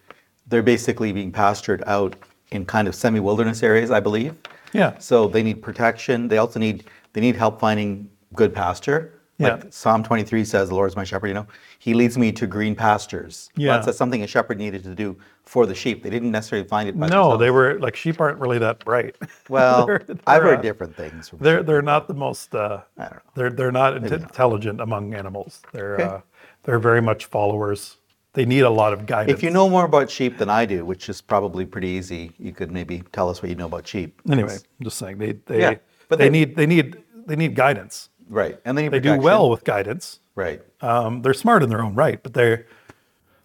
they're 0.47 0.63
basically 0.63 1.13
being 1.13 1.31
pastured 1.31 1.83
out 1.87 2.17
in 2.51 2.65
kind 2.65 2.89
of 2.89 2.95
semi-wilderness 2.95 3.63
areas, 3.63 3.91
I 3.91 4.01
believe. 4.01 4.35
Yeah. 4.73 4.99
So 4.99 5.29
they 5.29 5.43
need 5.43 5.63
protection. 5.63 6.29
They 6.29 6.39
also 6.39 6.59
need 6.59 6.85
they 7.13 7.21
need 7.21 7.37
help 7.37 7.61
finding 7.61 8.09
good 8.35 8.55
pasture. 8.55 9.21
Like 9.39 9.65
Yeah. 9.65 9.71
Psalm 9.71 10.03
23 10.03 10.45
says, 10.45 10.69
"The 10.71 10.75
Lord 10.75 10.91
is 10.91 10.97
my 10.97 11.05
shepherd." 11.05 11.29
You 11.29 11.35
know, 11.35 11.47
He 11.83 11.95
leads 11.95 12.19
me 12.19 12.31
to 12.33 12.47
green 12.47 12.75
pastures. 12.75 13.49
Yeah. 13.57 13.73
That's, 13.73 13.87
that's 13.87 13.97
something 13.99 14.23
a 14.23 14.27
shepherd 14.27 14.59
needed 14.59 14.85
to 14.85 14.95
do 14.95 15.17
for 15.47 15.65
the 15.65 15.75
sheep. 15.75 16.03
They 16.03 16.11
didn't 16.11 16.31
necessarily 16.31 16.69
find 16.69 16.87
it 16.91 16.93
by 17.01 17.07
no, 17.09 17.23
themselves. 17.31 17.41
they 17.41 17.51
were 17.51 17.79
like 17.81 17.97
sheep 17.97 18.21
aren't 18.21 18.39
really 18.39 18.59
that 18.59 18.85
bright. 18.85 19.17
Well, 19.49 19.87
They're- 19.87 20.05
I've 20.27 20.43
heard 20.43 20.59
uh, 20.59 20.63
different 20.63 20.95
things. 20.95 21.31
From 21.31 21.39
They're 21.39 21.63
they're 21.63 21.81
not 21.83 22.07
the 22.07 22.13
most. 22.15 22.55
Uh, 22.55 22.83
I 22.99 23.03
don't 23.05 23.13
know. 23.15 23.21
They're 23.35 23.51
they're 23.51 23.73
not 23.73 23.95
inte- 23.95 24.13
intelligent 24.23 24.81
among 24.83 25.15
animals. 25.15 25.63
They're 25.73 25.95
Okay. 25.95 26.05
uh, 26.05 26.21
they're 26.65 26.79
very 26.79 27.01
much 27.01 27.25
followers. 27.27 27.97
They 28.35 28.45
need 28.45 28.61
a 28.61 28.71
lot 28.71 28.93
of 28.93 29.07
guidance. 29.07 29.37
If 29.39 29.43
you 29.43 29.51
know 29.51 29.69
more 29.69 29.87
about 29.87 30.09
sheep 30.11 30.37
than 30.39 30.51
I 30.51 30.67
do, 30.67 30.85
which 30.85 31.09
is 31.09 31.21
probably 31.23 31.65
pretty 31.65 31.89
easy, 31.89 32.31
you 32.39 32.53
could 32.53 32.71
maybe 32.71 33.03
tell 33.13 33.29
us 33.31 33.43
what 33.43 33.49
you 33.49 33.57
know 33.57 33.67
about 33.67 33.89
sheep. 33.89 34.21
anyway, 34.31 34.53
I'm 34.55 34.85
just 34.85 34.99
saying 34.99 35.17
they 35.19 35.33
they 35.47 35.61
Yeah, 35.61 35.75
but 36.11 36.19
they, 36.19 36.27
they- 36.27 36.31
need 36.31 36.57
they 36.57 36.67
need 36.67 37.03
they 37.27 37.37
need 37.37 37.55
guidance. 37.57 38.11
Right. 38.31 38.59
And 38.65 38.79
they 38.79 38.83
need 38.85 38.93
They 38.93 39.01
do 39.01 39.19
well 39.19 39.51
with 39.51 39.65
guidance. 39.65 40.21
Right. 40.35 40.63
Um, 40.81 41.21
they're 41.23 41.35
smart 41.35 41.63
in 41.63 41.69
their 41.69 41.83
own 41.83 41.95
right, 41.95 42.23
but 42.23 42.33
they 42.33 42.65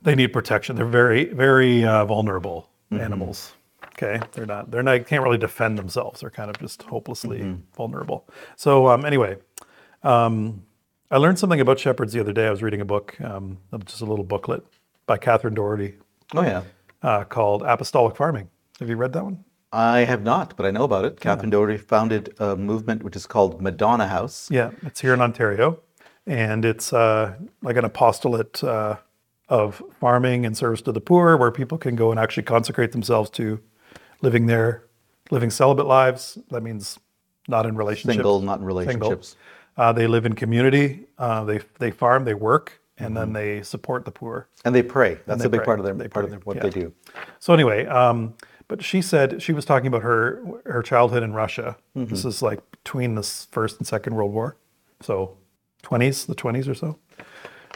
they 0.04 0.14
need 0.16 0.28
protection. 0.32 0.76
They're 0.76 0.86
very 0.86 1.26
very 1.26 1.84
uh, 1.84 2.06
vulnerable 2.06 2.70
Mm-hmm. 2.92 3.04
animals. 3.04 3.52
Okay, 3.88 4.20
they're 4.34 4.46
not 4.46 4.70
they're 4.70 4.84
not 4.84 5.08
can't 5.08 5.24
really 5.24 5.40
defend 5.40 5.80
themselves. 5.80 6.22
They're 6.22 6.30
kind 6.30 6.52
of 6.52 6.60
just 6.60 6.84
hopelessly 6.84 7.40
Mm-hmm. 7.40 7.62
vulnerable. 7.76 8.28
So 8.56 8.88
um, 8.88 9.04
anyway, 9.06 9.38
um, 10.04 10.62
I 11.10 11.18
learned 11.18 11.40
something 11.40 11.60
about 11.60 11.80
shepherds 11.80 12.14
the 12.14 12.20
other 12.20 12.32
day. 12.34 12.46
I 12.46 12.52
was 12.52 12.62
reading 12.62 12.82
a 12.82 12.86
book, 12.86 13.20
um, 13.22 13.58
just 13.86 14.02
a 14.02 14.06
little 14.06 14.24
booklet 14.26 14.64
by 15.08 15.18
Catherine 15.18 15.56
Doherty 15.56 15.96
Oh 16.36 16.44
yeah. 16.44 16.62
uh, 17.02 17.24
called 17.24 17.64
Apostolic 17.64 18.16
Farming. 18.16 18.50
Have 18.80 18.90
you 18.90 18.98
read 18.98 19.14
that 19.14 19.24
one? 19.24 19.44
I 19.72 20.00
have 20.00 20.24
not, 20.24 20.56
but 20.56 20.66
I 20.66 20.72
know 20.72 20.84
about 20.84 21.06
it. 21.06 21.20
Catherine 21.20 21.50
Doherty 21.50 21.78
founded 21.78 22.34
a 22.40 22.56
movement 22.56 23.04
which 23.04 23.16
is 23.16 23.26
called 23.26 23.62
Madonna 23.62 24.08
House. 24.08 24.50
Yeah, 24.50 24.72
it's 24.84 25.02
here 25.02 25.14
in 25.14 25.22
Ontario, 25.22 25.80
and 26.26 26.64
it's 26.64 26.94
uh, 26.94 27.36
like 27.62 27.76
an 27.76 27.84
apostolate 27.86 28.64
uh, 28.64 28.98
of 29.50 29.82
farming 30.00 30.46
and 30.46 30.56
service 30.56 30.82
to 30.84 30.92
the 30.92 31.02
poor, 31.02 31.36
where 31.36 31.52
people 31.52 31.78
can 31.78 31.96
go 31.96 32.12
and 32.12 32.20
actually 32.20 32.44
consecrate 32.44 32.92
themselves 32.94 33.30
to 33.32 33.60
living 34.22 34.46
their 34.46 34.84
living 35.30 35.50
celibate 35.50 35.88
lives. 35.88 36.38
That 36.52 36.62
means 36.62 36.98
not 37.48 37.66
in 37.66 37.76
relationships. 37.76 38.16
Single, 38.16 38.42
not 38.42 38.60
in 38.60 38.66
relationships. 38.66 39.36
Uh, 39.78 39.92
they 39.92 40.08
live 40.08 40.26
in 40.26 40.34
community. 40.34 41.06
Uh, 41.18 41.44
they 41.44 41.60
they 41.80 41.92
farm. 41.92 42.24
They 42.24 42.34
work, 42.34 42.80
and 42.98 43.08
Mm-hmm. 43.08 43.16
then 43.16 43.34
they 43.34 43.62
support 43.62 44.06
the 44.06 44.12
poor. 44.12 44.48
And 44.64 44.74
they 44.74 44.84
pray. 44.84 45.20
That's 45.26 45.42
they 45.42 45.48
a 45.48 45.50
big 45.50 45.60
pray. 45.60 45.66
part 45.66 45.80
of 45.82 45.86
their 45.86 46.08
part 46.10 46.24
of 46.24 46.32
their, 46.32 46.40
what 46.40 46.56
yeah. 46.56 46.64
they 46.64 46.70
do. 46.70 46.94
So 47.40 47.54
anyway, 47.54 47.86
um, 47.88 48.36
but 48.68 48.84
she 48.84 49.02
said 49.02 49.42
she 49.42 49.54
was 49.54 49.66
talking 49.66 49.88
about 49.88 50.02
her 50.04 50.42
her 50.66 50.82
childhood 50.82 51.24
in 51.24 51.34
Russia. 51.34 51.78
Mm-hmm. 51.96 52.10
This 52.10 52.26
is 52.26 52.42
like 52.42 52.60
between 52.72 53.16
the 53.16 53.24
first 53.24 53.78
and 53.78 53.88
second 53.88 54.16
World 54.16 54.34
War, 54.34 54.58
so 55.02 55.38
twenties, 55.82 56.26
the 56.26 56.36
twenties 56.36 56.68
or 56.68 56.76
so, 56.76 56.98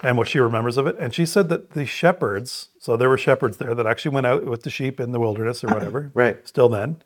and 0.03 0.17
what 0.17 0.27
she 0.27 0.39
remembers 0.39 0.77
of 0.77 0.87
it. 0.87 0.95
And 0.99 1.13
she 1.13 1.25
said 1.25 1.49
that 1.49 1.71
the 1.71 1.85
shepherds, 1.85 2.69
so 2.79 2.97
there 2.97 3.09
were 3.09 3.17
shepherds 3.17 3.57
there 3.57 3.75
that 3.75 3.85
actually 3.87 4.11
went 4.15 4.25
out 4.27 4.45
with 4.45 4.63
the 4.63 4.69
sheep 4.69 4.99
in 4.99 5.11
the 5.11 5.19
wilderness 5.19 5.63
or 5.63 5.67
whatever. 5.67 6.11
Right. 6.15 6.47
Still 6.47 6.69
then, 6.69 7.01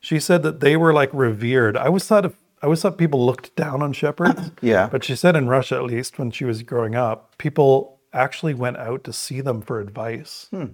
she 0.00 0.18
said 0.20 0.42
that 0.42 0.60
they 0.60 0.76
were 0.76 0.92
like 0.92 1.10
revered. 1.12 1.76
I 1.76 1.86
always 1.86 2.04
thought 2.06 2.24
of. 2.24 2.36
I 2.60 2.66
always 2.66 2.82
thought 2.82 2.98
people 2.98 3.24
looked 3.24 3.54
down 3.54 3.82
on 3.82 3.92
shepherds. 3.92 4.50
Yeah. 4.60 4.88
But 4.90 5.04
she 5.04 5.14
said 5.14 5.36
in 5.36 5.46
Russia, 5.48 5.76
at 5.76 5.84
least 5.84 6.18
when 6.18 6.32
she 6.32 6.44
was 6.44 6.64
growing 6.64 6.96
up, 6.96 7.38
people 7.38 8.00
actually 8.12 8.52
went 8.54 8.78
out 8.78 9.04
to 9.04 9.12
see 9.12 9.40
them 9.40 9.60
for 9.62 9.78
advice 9.80 10.48
Hmm. 10.50 10.64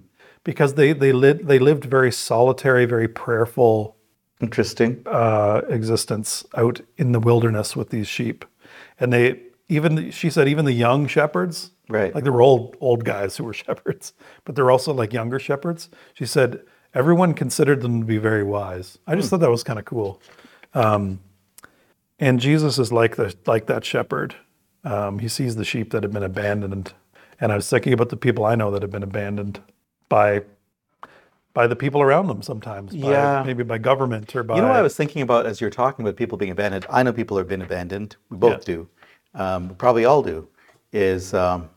Because 0.45 0.75
they 0.75 0.93
they 0.93 1.13
lived 1.13 1.47
they 1.47 1.59
lived 1.59 1.85
very 1.85 2.13
solitary, 2.13 2.85
very 2.87 3.09
prayerful 3.09 3.97
Interesting. 4.41 5.03
uh, 5.07 5.63
existence 5.69 6.45
out 6.57 6.81
in 6.97 7.13
the 7.13 7.21
wilderness 7.21 7.75
with 7.77 7.91
these 7.91 8.07
sheep, 8.09 8.45
and 9.01 9.13
they 9.13 9.41
even 9.69 10.11
she 10.11 10.31
said 10.31 10.47
even 10.49 10.65
the 10.65 10.73
young 10.73 11.07
shepherds, 11.07 11.71
Right. 11.89 12.15
Like 12.15 12.25
there 12.25 12.33
were 12.33 12.43
old 12.43 12.77
old 12.81 13.05
guys 13.05 13.37
who 13.37 13.45
were 13.45 13.53
shepherds, 13.67 14.13
but 14.45 14.55
there 14.55 14.65
were 14.65 14.71
also 14.71 14.93
like 14.93 15.13
younger 15.13 15.39
shepherds. 15.39 15.89
She 16.15 16.25
said 16.27 16.61
everyone 16.95 17.35
considered 17.35 17.81
them 17.83 18.01
to 18.01 18.07
be 18.07 18.19
very 18.19 18.43
wise. 18.45 18.99
I 19.07 19.13
Hmm. 19.13 19.19
just 19.21 19.31
thought 19.31 19.41
that 19.41 19.51
was 19.51 19.63
kind 19.65 19.79
of 19.79 19.85
cool. 19.85 20.21
Um, 20.75 21.21
and 22.19 22.41
Jesus 22.41 22.79
is 22.79 22.93
like 22.93 23.17
the 23.17 23.35
like 23.47 23.67
that 23.67 23.85
shepherd. 23.85 24.35
Um, 24.85 25.19
he 25.19 25.29
sees 25.29 25.57
the 25.57 25.65
sheep 25.65 25.91
that 25.93 26.03
have 26.03 26.13
been 26.13 26.23
abandoned, 26.23 26.93
and 27.41 27.53
I 27.53 27.57
was 27.57 27.69
thinking 27.69 27.93
about 27.93 28.11
the 28.11 28.17
people 28.17 28.45
I 28.45 28.55
know 28.55 28.71
that 28.71 28.83
have 28.83 28.91
been 28.91 29.03
abandoned 29.03 29.61
by 30.09 30.43
by 31.53 31.67
the 31.69 31.77
people 31.77 32.03
around 32.03 32.27
them. 32.27 32.43
Sometimes, 32.43 32.95
by, 32.97 33.11
Yeah. 33.11 33.43
maybe 33.47 33.62
by 33.62 33.79
government 33.79 34.35
or 34.35 34.43
by 34.43 34.57
You 34.57 34.62
know 34.62 34.69
what 34.69 34.77
I 34.77 34.83
was 34.83 34.97
thinking 34.97 35.23
about 35.23 35.47
as 35.47 35.61
you're 35.61 35.71
talking 35.71 36.05
about 36.05 36.17
people 36.17 36.37
being 36.37 36.51
abandoned? 36.51 36.85
I 36.90 37.03
know 37.05 37.12
people 37.12 37.37
have 37.38 37.47
been 37.47 37.62
abandoned. 37.62 38.17
We 38.29 38.37
both 38.38 38.64
do. 38.64 38.88
Um, 39.35 39.71
probably 39.77 40.05
all 40.05 40.23
do. 40.23 40.49
Is 40.93 41.33
um, 41.35 41.69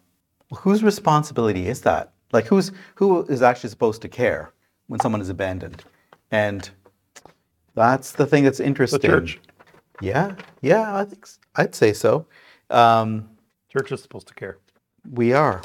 whose 0.56 0.84
responsibility 0.84 1.68
is 1.68 1.82
that? 1.82 2.12
Like 2.34 2.46
who's 2.48 2.72
who 2.96 3.24
is 3.26 3.42
actually 3.42 3.70
supposed 3.70 4.02
to 4.02 4.08
care 4.10 4.52
when 4.88 5.00
someone 5.00 5.22
is 5.22 5.30
abandoned? 5.30 5.84
And 6.32 6.70
that's 7.76 8.12
the 8.14 8.26
thing 8.26 8.44
that's 8.44 8.60
interesting. 8.60 9.00
the 9.00 9.08
church. 9.08 9.40
Yeah, 10.02 10.36
yeah, 10.62 10.96
I 10.96 11.06
think 11.06 11.28
I'd 11.56 11.74
say 11.76 11.94
so. 11.94 12.26
Um, 12.70 13.30
Church 13.72 13.92
is 13.92 14.02
supposed 14.02 14.28
to 14.28 14.34
care. 14.34 14.58
we 15.12 15.34
are. 15.34 15.62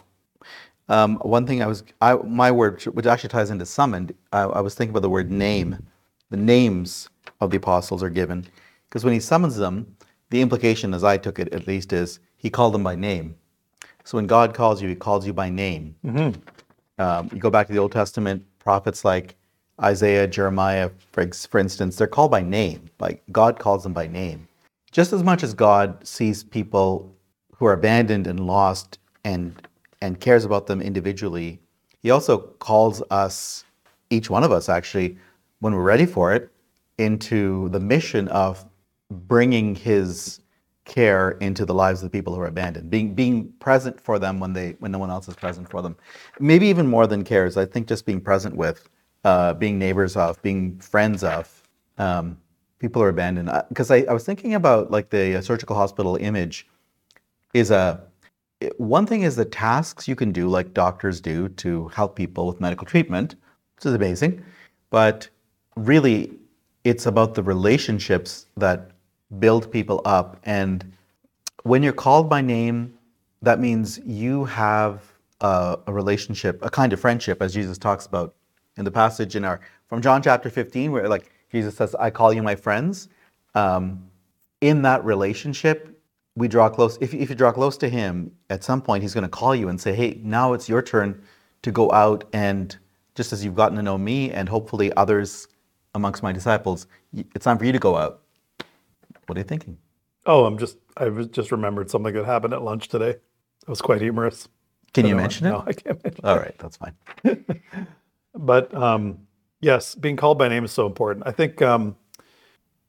Um, 0.88 1.16
one 1.16 1.46
thing 1.46 1.62
I 1.62 1.66
was, 1.66 1.84
I, 2.00 2.14
my 2.14 2.50
word, 2.50 2.82
which 2.84 3.06
actually 3.06 3.30
ties 3.30 3.50
into 3.50 3.66
summoned, 3.66 4.14
I, 4.32 4.42
I 4.42 4.60
was 4.60 4.74
thinking 4.74 4.90
about 4.90 5.02
the 5.02 5.10
word 5.10 5.30
name. 5.30 5.78
The 6.30 6.36
names 6.36 7.08
of 7.40 7.50
the 7.50 7.56
apostles 7.58 8.02
are 8.02 8.10
given. 8.10 8.46
Because 8.88 9.04
when 9.04 9.14
he 9.14 9.20
summons 9.20 9.56
them, 9.56 9.96
the 10.30 10.40
implication, 10.40 10.94
as 10.94 11.04
I 11.04 11.16
took 11.18 11.38
it 11.38 11.52
at 11.52 11.66
least, 11.66 11.92
is 11.92 12.20
he 12.36 12.50
called 12.50 12.74
them 12.74 12.82
by 12.82 12.94
name. 12.94 13.36
So 14.04 14.18
when 14.18 14.26
God 14.26 14.54
calls 14.54 14.82
you, 14.82 14.88
he 14.88 14.94
calls 14.94 15.26
you 15.26 15.32
by 15.32 15.48
name. 15.48 15.94
Um, 16.98 17.30
you 17.32 17.38
go 17.38 17.50
back 17.50 17.66
to 17.68 17.72
the 17.72 17.78
Old 17.78 17.92
Testament, 17.92 18.44
prophets 18.58 19.04
like 19.04 19.36
Isaiah, 19.80 20.26
Jeremiah, 20.26 20.90
for, 21.12 21.26
for 21.32 21.58
instance, 21.58 21.96
they're 21.96 22.06
called 22.06 22.30
by 22.30 22.42
name. 22.42 22.90
Like 22.98 23.22
God 23.30 23.58
calls 23.58 23.82
them 23.82 23.92
by 23.92 24.06
name. 24.06 24.48
Just 24.90 25.12
as 25.12 25.22
much 25.22 25.42
as 25.42 25.54
God 25.54 26.06
sees 26.06 26.44
people 26.44 27.14
who 27.54 27.66
are 27.66 27.72
abandoned 27.72 28.26
and 28.26 28.46
lost 28.46 28.98
and 29.24 29.54
and 30.02 30.20
cares 30.20 30.44
about 30.44 30.66
them 30.66 30.82
individually, 30.82 31.60
He 32.02 32.10
also 32.10 32.38
calls 32.58 33.02
us, 33.10 33.64
each 34.10 34.28
one 34.28 34.44
of 34.44 34.52
us 34.52 34.68
actually, 34.68 35.16
when 35.60 35.74
we're 35.74 35.82
ready 35.82 36.06
for 36.06 36.34
it, 36.34 36.50
into 36.98 37.68
the 37.70 37.80
mission 37.80 38.28
of 38.28 38.64
bringing 39.10 39.74
his 39.74 40.40
care 40.84 41.32
into 41.40 41.64
the 41.64 41.72
lives 41.72 42.02
of 42.02 42.10
the 42.10 42.18
people 42.18 42.34
who 42.34 42.40
are 42.40 42.48
abandoned, 42.48 42.90
being 42.90 43.14
being 43.14 43.52
present 43.60 44.00
for 44.00 44.18
them 44.18 44.40
when 44.40 44.52
they 44.52 44.74
when 44.80 44.90
no 44.90 44.98
one 44.98 45.10
else 45.10 45.28
is 45.28 45.36
present 45.36 45.68
for 45.70 45.80
them. 45.80 45.96
Maybe 46.40 46.66
even 46.66 46.86
more 46.86 47.06
than 47.06 47.22
cares. 47.22 47.56
I 47.56 47.64
think 47.64 47.86
just 47.86 48.04
being 48.04 48.20
present 48.20 48.56
with, 48.56 48.88
uh, 49.24 49.54
being 49.54 49.78
neighbors 49.78 50.16
of, 50.16 50.42
being 50.42 50.78
friends 50.80 51.22
of 51.22 51.62
um, 51.98 52.36
people 52.80 53.00
who 53.00 53.06
are 53.06 53.10
abandoned. 53.10 53.50
Because 53.68 53.90
I, 53.90 53.98
I 54.10 54.12
was 54.12 54.24
thinking 54.24 54.54
about 54.54 54.90
like 54.90 55.10
the 55.10 55.36
uh, 55.36 55.40
surgical 55.40 55.76
hospital 55.76 56.16
image 56.16 56.66
is 57.54 57.70
a 57.70 58.02
one 58.78 59.06
thing 59.06 59.22
is 59.22 59.36
the 59.36 59.44
tasks 59.44 60.08
you 60.08 60.16
can 60.16 60.32
do 60.32 60.48
like 60.48 60.74
doctors 60.74 61.20
do 61.20 61.48
to 61.48 61.88
help 61.88 62.16
people 62.16 62.46
with 62.46 62.60
medical 62.60 62.86
treatment, 62.86 63.34
which 63.76 63.86
is 63.86 63.94
amazing, 63.94 64.44
but 64.90 65.28
really 65.76 66.32
it's 66.84 67.06
about 67.06 67.34
the 67.34 67.42
relationships 67.42 68.46
that 68.56 68.90
build 69.38 69.70
people 69.70 70.02
up. 70.04 70.38
And 70.44 70.92
when 71.62 71.82
you're 71.82 71.92
called 71.92 72.28
by 72.28 72.40
name 72.40 72.94
that 73.42 73.58
means 73.58 73.98
you 74.06 74.44
have 74.44 75.02
a, 75.40 75.78
a 75.86 75.92
relationship 75.92 76.58
a 76.62 76.70
kind 76.70 76.92
of 76.92 77.00
friendship 77.00 77.42
as 77.42 77.52
jesus 77.52 77.78
talks 77.78 78.06
about 78.06 78.34
in 78.76 78.84
the 78.84 78.90
passage 78.90 79.36
in 79.36 79.44
our 79.44 79.60
from 79.88 80.00
john 80.00 80.22
chapter 80.22 80.48
15 80.48 80.92
where 80.92 81.08
like 81.08 81.30
jesus 81.50 81.76
says 81.76 81.94
i 81.96 82.10
call 82.10 82.32
you 82.32 82.42
my 82.42 82.54
friends. 82.54 83.08
Um, 83.54 84.08
in 84.62 84.80
that 84.82 85.04
relationship 85.04 86.00
we 86.34 86.48
draw 86.48 86.68
close 86.68 86.96
if, 87.00 87.12
if 87.14 87.28
you 87.28 87.36
draw 87.36 87.52
close 87.52 87.76
to 87.76 87.88
him 87.88 88.30
at 88.50 88.64
some 88.64 88.80
point 88.80 89.02
he's 89.02 89.14
going 89.14 89.22
to 89.22 89.28
call 89.28 89.54
you 89.54 89.68
and 89.68 89.80
say 89.80 89.94
hey 89.94 90.18
now 90.22 90.52
it's 90.54 90.68
your 90.68 90.80
turn 90.82 91.22
to 91.62 91.70
go 91.70 91.92
out 91.92 92.24
and 92.32 92.76
just 93.14 93.32
as 93.32 93.44
you've 93.44 93.54
gotten 93.54 93.76
to 93.76 93.82
know 93.82 93.98
me 93.98 94.30
and 94.30 94.48
hopefully 94.48 94.92
others 94.96 95.46
amongst 95.94 96.22
my 96.22 96.32
disciples 96.32 96.86
it's 97.34 97.44
time 97.44 97.58
for 97.58 97.64
you 97.66 97.72
to 97.72 97.78
go 97.78 97.96
out 97.96 98.22
what 99.26 99.36
are 99.36 99.40
you 99.40 99.44
thinking 99.44 99.76
Oh, 100.24 100.44
I'm 100.44 100.56
just 100.56 100.78
I 100.96 101.08
just 101.08 101.50
remembered 101.50 101.90
something 101.90 102.14
that 102.14 102.24
happened 102.24 102.54
at 102.54 102.62
lunch 102.62 102.86
today. 102.86 103.10
It 103.10 103.68
was 103.68 103.82
quite 103.82 104.00
humorous. 104.00 104.46
can 104.94 105.04
you 105.04 105.16
mention 105.16 105.48
it 105.48 105.50
No, 105.50 105.64
I 105.66 105.72
can't 105.72 106.02
mention. 106.04 106.24
all 106.24 106.36
right 106.36 106.56
that's 106.58 106.76
fine 106.76 106.94
But 108.34 108.72
um, 108.72 109.26
yes, 109.60 109.94
being 109.94 110.16
called 110.16 110.38
by 110.38 110.48
name 110.48 110.64
is 110.64 110.72
so 110.72 110.86
important. 110.86 111.26
I 111.26 111.32
think, 111.32 111.60
um, 111.60 111.96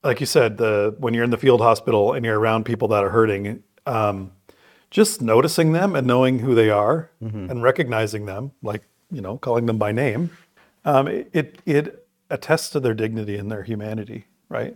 like 0.03 0.19
you 0.19 0.25
said, 0.25 0.57
the 0.57 0.95
when 0.97 1.13
you're 1.13 1.23
in 1.23 1.29
the 1.29 1.37
field 1.37 1.61
hospital 1.61 2.13
and 2.13 2.25
you're 2.25 2.39
around 2.39 2.65
people 2.65 2.87
that 2.89 3.03
are 3.03 3.09
hurting, 3.09 3.63
um, 3.85 4.31
just 4.89 5.21
noticing 5.21 5.71
them 5.71 5.95
and 5.95 6.05
knowing 6.05 6.39
who 6.39 6.55
they 6.55 6.69
are 6.69 7.09
and 7.49 7.63
recognizing 7.63 8.25
them, 8.25 8.51
like 8.61 8.83
you 9.11 9.21
know, 9.21 9.37
calling 9.37 9.65
them 9.65 9.77
by 9.77 9.91
name, 9.91 10.31
um, 10.85 11.07
it, 11.07 11.29
it 11.33 11.59
it 11.65 12.07
attests 12.29 12.69
to 12.71 12.79
their 12.79 12.93
dignity 12.93 13.37
and 13.37 13.51
their 13.51 13.63
humanity, 13.63 14.25
right? 14.49 14.75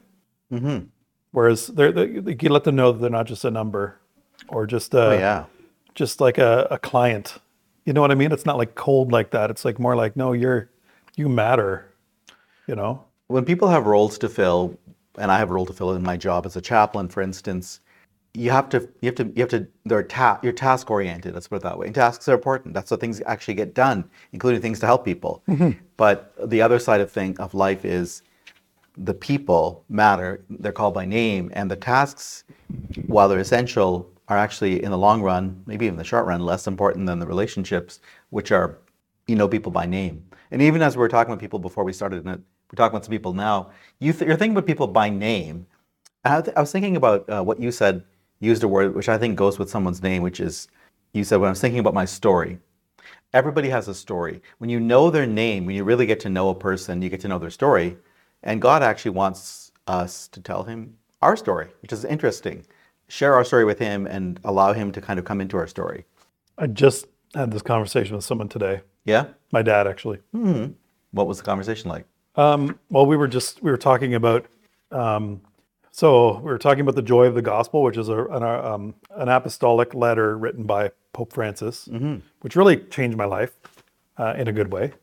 mm-hmm. 0.51 0.85
Whereas 1.31 1.67
they're, 1.67 1.91
they 1.91 2.37
you 2.39 2.49
let 2.49 2.63
them 2.63 2.75
know 2.75 2.91
that 2.91 2.99
they're 2.99 3.09
not 3.09 3.27
just 3.27 3.43
a 3.45 3.51
number 3.51 3.99
or 4.47 4.65
just 4.65 4.93
a, 4.93 5.09
oh 5.09 5.11
yeah 5.13 5.45
just 5.97 6.21
like 6.21 6.37
a, 6.37 6.67
a 6.69 6.77
client. 6.77 7.39
You 7.83 7.91
know 7.91 8.01
what 8.01 8.11
I 8.11 8.15
mean? 8.15 8.31
It's 8.31 8.45
not 8.45 8.57
like 8.57 8.75
cold 8.75 9.11
like 9.11 9.31
that. 9.31 9.49
It's 9.49 9.65
like 9.65 9.79
more 9.79 9.95
like, 9.95 10.15
no, 10.15 10.31
you're 10.31 10.69
you 11.15 11.27
matter. 11.27 11.91
You 12.67 12.75
know? 12.75 13.03
when 13.27 13.43
people 13.43 13.67
have 13.67 13.85
roles 13.85 14.17
to 14.19 14.29
fill, 14.29 14.77
and 15.17 15.31
I 15.31 15.37
have 15.39 15.49
a 15.49 15.53
role 15.53 15.65
to 15.65 15.73
fill 15.73 15.93
in 15.93 16.03
my 16.03 16.17
job 16.17 16.45
as 16.45 16.55
a 16.55 16.61
chaplain, 16.61 17.07
for 17.09 17.21
instance, 17.21 17.81
you 18.33 18.51
have 18.51 18.69
to 18.69 18.87
you 19.01 19.07
have 19.07 19.15
to 19.15 19.25
you 19.35 19.41
have 19.41 19.49
to 19.49 19.67
they're 19.85 20.03
ta- 20.03 20.39
you're 20.43 20.53
task 20.53 20.91
oriented. 20.91 21.33
Let's 21.33 21.47
put 21.47 21.57
it 21.57 21.63
that 21.63 21.77
way. 21.77 21.87
And 21.87 21.95
tasks 21.95 22.27
are 22.29 22.35
important. 22.35 22.73
That's 22.73 22.89
how 22.91 22.97
things 22.97 23.21
actually 23.25 23.55
get 23.55 23.73
done, 23.73 24.09
including 24.31 24.61
things 24.61 24.79
to 24.81 24.85
help 24.85 25.03
people. 25.03 25.43
Mm-hmm. 25.49 25.71
But 25.97 26.33
the 26.49 26.61
other 26.61 26.77
side 26.77 27.01
of 27.01 27.11
thing 27.11 27.37
of 27.39 27.53
life 27.55 27.83
is 27.83 28.21
the 28.95 29.13
people 29.13 29.83
matter. 29.89 30.43
They're 30.49 30.71
called 30.71 30.93
by 30.93 31.05
name, 31.05 31.49
and 31.53 31.69
the 31.69 31.75
tasks, 31.75 32.43
while 33.07 33.27
they're 33.27 33.39
essential, 33.39 34.11
are 34.27 34.37
actually 34.37 34.83
in 34.83 34.91
the 34.91 34.97
long 34.97 35.21
run, 35.21 35.63
maybe 35.65 35.85
even 35.85 35.97
the 35.97 36.03
short 36.03 36.25
run, 36.25 36.41
less 36.41 36.67
important 36.67 37.07
than 37.07 37.19
the 37.19 37.27
relationships, 37.27 38.01
which 38.29 38.51
are 38.51 38.77
you 39.27 39.35
know 39.35 39.47
people 39.47 39.71
by 39.71 39.87
name. 39.87 40.23
And 40.51 40.61
even 40.61 40.81
as 40.81 40.95
we 40.95 40.99
were 40.99 41.09
talking 41.09 41.31
with 41.31 41.39
people 41.39 41.59
before 41.59 41.83
we 41.83 41.91
started, 41.93 42.23
we're 42.71 42.75
talking 42.75 42.95
with 42.95 43.05
some 43.05 43.11
people 43.11 43.33
now, 43.33 43.69
you 43.99 44.13
th- 44.13 44.27
you're 44.27 44.37
thinking 44.37 44.55
about 44.55 44.67
people 44.67 44.87
by 44.87 45.09
name. 45.09 45.67
I, 46.25 46.41
th- 46.41 46.55
I 46.57 46.59
was 46.61 46.71
thinking 46.71 46.97
about 46.97 47.29
uh, 47.29 47.43
what 47.43 47.59
you 47.59 47.71
said, 47.71 48.03
used 48.39 48.63
a 48.63 48.67
word 48.67 48.95
which 48.95 49.09
I 49.09 49.17
think 49.17 49.35
goes 49.35 49.57
with 49.57 49.69
someone's 49.69 50.03
name, 50.03 50.21
which 50.21 50.39
is 50.39 50.67
you 51.13 51.23
said 51.23 51.37
when 51.39 51.47
I 51.47 51.51
was 51.51 51.61
thinking 51.61 51.79
about 51.79 51.93
my 51.93 52.05
story. 52.05 52.59
Everybody 53.33 53.69
has 53.69 53.87
a 53.87 53.93
story. 53.93 54.41
When 54.57 54.69
you 54.69 54.79
know 54.79 55.09
their 55.09 55.25
name, 55.27 55.65
when 55.65 55.75
you 55.75 55.83
really 55.83 56.05
get 56.05 56.19
to 56.21 56.29
know 56.29 56.49
a 56.49 56.55
person, 56.55 57.01
you 57.01 57.09
get 57.09 57.21
to 57.21 57.27
know 57.27 57.39
their 57.39 57.49
story. 57.49 57.97
And 58.43 58.61
God 58.61 58.83
actually 58.83 59.11
wants 59.11 59.71
us 59.87 60.27
to 60.29 60.41
tell 60.41 60.63
him 60.63 60.97
our 61.21 61.35
story, 61.35 61.67
which 61.81 61.91
is 61.93 62.05
interesting. 62.05 62.65
Share 63.07 63.33
our 63.33 63.43
story 63.43 63.65
with 63.65 63.79
him 63.79 64.05
and 64.05 64.39
allow 64.43 64.73
him 64.73 64.91
to 64.91 65.01
kind 65.01 65.19
of 65.19 65.25
come 65.25 65.41
into 65.41 65.57
our 65.57 65.67
story. 65.67 66.05
I 66.57 66.67
just 66.67 67.07
had 67.33 67.51
this 67.51 67.61
conversation 67.61 68.15
with 68.15 68.25
someone 68.25 68.49
today. 68.49 68.81
Yeah? 69.05 69.27
My 69.51 69.61
dad 69.61 69.87
actually. 69.87 70.19
hmm 70.31 70.67
What 71.11 71.27
was 71.27 71.37
the 71.37 71.43
conversation 71.43 71.89
like? 71.89 72.05
Um, 72.37 72.79
well, 72.89 73.05
we 73.05 73.17
were 73.17 73.27
just 73.27 73.61
we 73.61 73.71
were 73.71 73.77
talking 73.77 74.13
about. 74.13 74.45
Um, 74.91 75.41
so 75.91 76.37
we 76.37 76.43
were 76.43 76.59
talking 76.59 76.81
about 76.81 76.93
the 76.93 77.01
joy 77.01 77.25
of 77.25 77.33
the 77.33 77.41
gospel, 77.41 77.81
which 77.81 77.97
is 77.97 78.07
a, 78.07 78.25
an, 78.25 78.43
um, 78.43 78.93
an 79.15 79.29
apostolic 79.29 79.95
letter 79.95 80.37
written 80.37 80.63
by 80.63 80.91
Pope 81.11 81.33
Francis, 81.33 81.87
which 82.41 82.55
really 82.55 82.77
changed 82.77 83.17
my 83.17 83.25
life 83.25 83.53
uh, 84.17 84.35
in 84.37 84.47
a 84.47 84.51
good 84.51 84.71
way. 84.71 84.93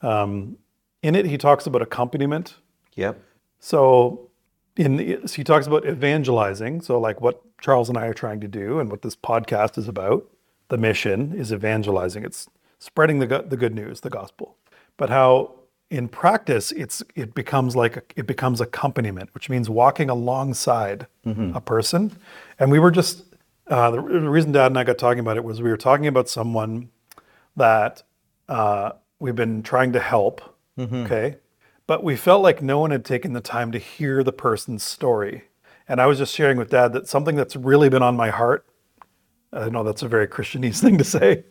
Um, 0.00 0.56
in 1.02 1.16
it, 1.16 1.26
he 1.26 1.36
talks 1.36 1.66
about 1.66 1.82
accompaniment. 1.82 2.54
Yep. 2.94 3.20
So, 3.58 4.30
in 4.76 4.96
the, 4.96 5.18
so 5.26 5.34
he 5.34 5.42
talks 5.42 5.66
about 5.66 5.86
evangelizing. 5.86 6.80
So, 6.82 7.00
like 7.00 7.20
what 7.20 7.42
Charles 7.60 7.88
and 7.88 7.98
I 7.98 8.06
are 8.06 8.14
trying 8.14 8.40
to 8.40 8.48
do, 8.48 8.78
and 8.78 8.90
what 8.90 9.02
this 9.02 9.16
podcast 9.16 9.76
is 9.76 9.88
about. 9.88 10.30
The 10.68 10.78
mission 10.78 11.34
is 11.34 11.52
evangelizing. 11.52 12.24
It's 12.24 12.48
spreading 12.78 13.18
the 13.18 13.26
the 13.26 13.56
good 13.56 13.74
news, 13.74 14.00
the 14.00 14.10
gospel. 14.10 14.56
But 14.96 15.10
how 15.10 15.56
in 15.94 16.08
practice, 16.08 16.72
it's 16.72 17.02
it 17.14 17.34
becomes 17.34 17.76
like 17.76 17.96
a, 17.96 18.02
it 18.16 18.26
becomes 18.26 18.60
accompaniment, 18.60 19.30
which 19.32 19.48
means 19.48 19.70
walking 19.70 20.10
alongside 20.10 21.06
a 21.54 21.60
person. 21.60 22.12
And 22.58 22.70
we 22.70 22.78
were 22.78 22.90
just 22.90 23.24
uh, 23.68 23.90
the, 23.90 24.02
the 24.02 24.30
reason 24.30 24.52
Dad 24.52 24.66
and 24.66 24.78
I 24.78 24.84
got 24.84 24.98
talking 24.98 25.20
about 25.20 25.36
it 25.36 25.44
was 25.44 25.62
we 25.62 25.70
were 25.70 25.76
talking 25.76 26.06
about 26.06 26.28
someone 26.28 26.90
that 27.56 28.02
uh, 28.48 28.92
we've 29.20 29.36
been 29.36 29.62
trying 29.62 29.92
to 29.92 30.00
help. 30.00 30.42
Okay. 31.04 31.36
But 31.86 32.02
we 32.02 32.16
felt 32.16 32.42
like 32.42 32.62
no 32.62 32.78
one 32.78 32.90
had 32.90 33.04
taken 33.04 33.32
the 33.32 33.40
time 33.40 33.70
to 33.72 33.78
hear 33.78 34.24
the 34.24 34.32
person's 34.32 34.82
story. 34.82 35.44
And 35.86 36.00
I 36.00 36.06
was 36.06 36.18
just 36.18 36.34
sharing 36.34 36.56
with 36.56 36.70
dad 36.70 36.92
that 36.94 37.06
something 37.06 37.36
that's 37.36 37.56
really 37.56 37.88
been 37.88 38.02
on 38.02 38.16
my 38.16 38.30
heart. 38.30 38.66
I 39.52 39.68
know 39.68 39.84
that's 39.84 40.02
a 40.02 40.08
very 40.08 40.26
Christianese 40.26 40.80
thing 40.82 40.98
to 40.98 41.04
say. 41.04 41.44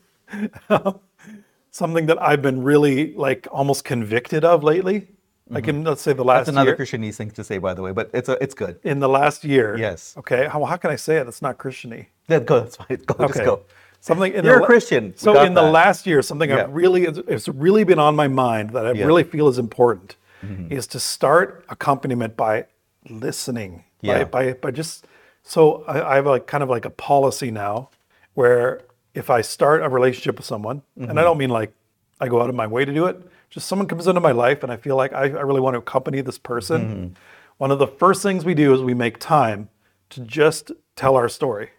Something 1.73 2.05
that 2.05 2.21
I've 2.21 2.41
been 2.41 2.63
really 2.63 3.13
like 3.15 3.47
almost 3.51 3.83
convicted 3.83 4.45
of 4.45 4.63
lately. 4.63 5.07
Like 5.49 5.67
in 5.67 5.83
let's 5.83 6.01
say 6.01 6.13
the 6.13 6.23
last 6.23 6.35
year. 6.35 6.39
That's 6.45 6.49
another 6.49 6.69
year. 6.69 6.77
Christianese 6.77 7.15
thing 7.15 7.31
to 7.31 7.43
say, 7.43 7.57
by 7.57 7.73
the 7.73 7.81
way, 7.81 7.91
but 7.91 8.09
it's 8.13 8.29
a, 8.29 8.41
it's 8.41 8.53
good. 8.53 8.79
in 8.83 8.99
the 8.99 9.09
last 9.09 9.43
year. 9.43 9.75
Yes. 9.77 10.15
Okay. 10.17 10.47
How, 10.47 10.63
how 10.63 10.77
can 10.77 10.89
I 10.89 10.95
say 10.95 11.17
it? 11.17 11.25
That's 11.25 11.41
not 11.41 11.57
Christiany. 11.57 12.05
Yeah, 12.29 12.39
go. 12.39 12.61
That's 12.61 12.77
fine. 12.77 12.97
Go. 13.05 13.27
Just 13.27 13.39
Okay. 13.39 13.45
go. 13.45 13.61
Something 13.99 14.33
in 14.33 14.45
You're 14.45 14.59
the 14.59 14.63
a 14.63 14.65
Christian. 14.65 15.13
So 15.17 15.41
in 15.43 15.53
the 15.53 15.61
last 15.61 16.07
year, 16.07 16.21
something 16.21 16.49
Yeah. 16.49 16.63
I've 16.63 16.73
really 16.73 17.03
it's, 17.05 17.19
it's 17.27 17.47
really 17.49 17.83
been 17.83 17.99
on 17.99 18.15
my 18.15 18.27
mind 18.29 18.69
that 18.71 18.85
I 18.87 18.91
Yeah. 18.93 19.05
really 19.05 19.23
feel 19.23 19.47
is 19.47 19.57
important 19.57 20.15
Mm-hmm. 20.45 20.73
is 20.73 20.87
to 20.87 20.99
start 20.99 21.63
accompaniment 21.69 22.35
by 22.35 22.65
listening. 23.09 23.83
Yeah. 24.01 24.23
By, 24.25 24.45
by 24.45 24.53
by 24.53 24.71
just 24.71 25.05
so 25.43 25.83
I, 25.87 26.11
I 26.13 26.15
have 26.15 26.25
like 26.25 26.47
kind 26.47 26.63
of 26.63 26.69
like 26.69 26.85
a 26.85 26.89
policy 26.89 27.51
now 27.51 27.89
where 28.33 28.81
if 29.13 29.29
I 29.29 29.41
start 29.41 29.81
a 29.83 29.89
relationship 29.89 30.37
with 30.37 30.45
someone, 30.45 30.81
and 30.95 31.07
Mm-hmm. 31.09 31.17
I 31.17 31.21
don't 31.21 31.37
mean 31.37 31.49
like 31.49 31.73
I 32.19 32.27
go 32.27 32.41
out 32.41 32.49
of 32.49 32.55
my 32.55 32.67
way 32.67 32.85
to 32.85 32.93
do 32.93 33.05
it, 33.05 33.21
just 33.49 33.67
someone 33.67 33.87
comes 33.87 34.07
into 34.07 34.21
my 34.21 34.31
life 34.31 34.63
and 34.63 34.71
I 34.71 34.77
feel 34.77 34.95
like 34.95 35.13
I, 35.13 35.23
I 35.23 35.41
really 35.41 35.61
want 35.61 35.75
to 35.75 35.79
accompany 35.79 36.21
this 36.21 36.37
person. 36.37 36.81
Mm-hmm. 36.81 37.13
One 37.57 37.71
of 37.71 37.79
the 37.79 37.87
first 37.87 38.23
things 38.23 38.43
we 38.45 38.53
do 38.55 38.73
is 38.73 38.81
we 38.81 38.93
make 38.93 39.19
time 39.19 39.69
to 40.09 40.21
just 40.21 40.71
tell 40.95 41.15
our 41.15 41.29
story 41.29 41.69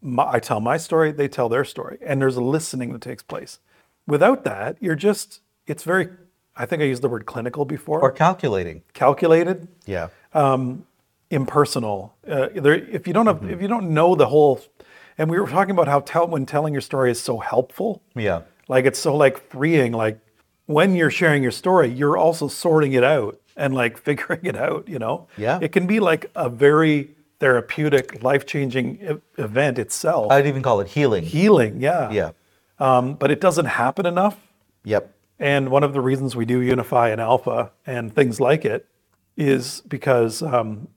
my, 0.00 0.30
I 0.34 0.38
tell 0.38 0.60
my 0.60 0.76
story, 0.76 1.10
they 1.10 1.26
tell 1.26 1.48
their 1.48 1.64
story, 1.64 1.98
and 2.06 2.22
there's 2.22 2.36
a 2.36 2.40
listening 2.40 2.92
that 2.92 3.00
takes 3.02 3.22
place. 3.24 3.58
Without 4.06 4.44
that, 4.44 4.76
you're 4.80 4.94
just, 4.94 5.40
it's 5.66 5.82
very, 5.82 6.08
I 6.56 6.66
think 6.66 6.82
I 6.82 6.84
used 6.84 7.02
the 7.02 7.08
word 7.08 7.26
clinical 7.26 7.64
before, 7.64 8.00
Or 8.00 8.12
calculating. 8.12 8.82
calculated, 8.92 9.66
Yeah. 9.86 10.08
Um, 10.34 10.86
impersonal. 11.30 12.14
Uh, 12.26 12.48
there, 12.54 12.74
if 12.74 13.06
you 13.08 13.12
don't 13.12 13.26
have, 13.26 13.42
if 13.50 13.60
you 13.60 13.68
don't 13.68 13.90
know 13.90 14.14
the 14.14 14.26
whole, 14.28 14.60
and 15.18 15.28
we 15.30 15.38
were 15.40 15.48
talking 15.48 15.72
about 15.72 15.88
how 15.88 16.00
tell, 16.00 16.26
when 16.28 16.46
telling 16.46 16.72
your 16.72 16.80
story 16.80 17.10
is 17.10 17.20
so 17.20 17.38
helpful, 17.38 18.02
Yeah. 18.14 18.42
like 18.68 18.84
it's 18.86 18.98
so 18.98 19.16
like 19.16 19.38
freeing, 19.50 19.92
like 19.92 20.18
when 20.66 20.94
you're 20.94 21.10
sharing 21.10 21.42
your 21.42 21.50
story, 21.52 21.88
you're 21.88 22.16
also 22.16 22.48
sorting 22.48 22.92
it 22.92 23.04
out 23.04 23.40
and 23.56 23.74
like 23.74 23.98
figuring 24.08 24.40
it 24.44 24.56
out, 24.56 24.88
you 24.88 24.98
know? 24.98 25.26
Yeah. 25.36 25.58
It 25.60 25.72
can 25.72 25.86
be 25.86 25.98
like 26.00 26.30
a 26.36 26.48
very 26.48 27.10
therapeutic, 27.40 28.22
life-changing 28.22 28.98
e- 29.00 29.42
event 29.42 29.78
itself. 29.78 30.30
I'd 30.32 30.46
even 30.46 30.62
call 30.62 30.80
it 30.80 30.88
healing. 30.88 31.24
healing 31.24 31.80
yeah 31.80 32.10
Yeah. 32.10 32.30
um, 32.78 33.14
but 33.14 33.30
it 33.30 33.40
doesn't 33.40 33.66
happen 33.66 34.06
enough 34.06 34.36
Yep. 34.84 35.12
and 35.38 35.70
one 35.70 35.82
of 35.84 35.92
the 35.92 36.00
reasons 36.00 36.34
we 36.36 36.44
do 36.44 36.60
unify 36.60 37.08
and 37.10 37.20
alpha 37.20 37.70
and 37.86 38.14
things 38.14 38.40
like 38.40 38.64
it 38.64 38.86
is 39.36 39.82
because 39.88 40.42
um, 40.42 40.88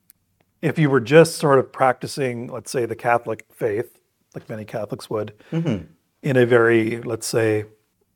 if 0.61 0.77
you 0.79 0.89
were 0.89 0.99
just 0.99 1.35
sort 1.37 1.59
of 1.59 1.71
practicing, 1.71 2.47
let's 2.47 2.71
say, 2.71 2.85
the 2.87 2.95
Catholic 2.95 3.45
faith, 3.53 3.99
like 4.35 4.49
many 4.49 4.65
Catholics 4.65 5.09
would, 5.09 5.33
in 5.51 6.37
a 6.37 6.45
very, 6.45 7.01
let's 7.01 7.27
say, 7.27 7.65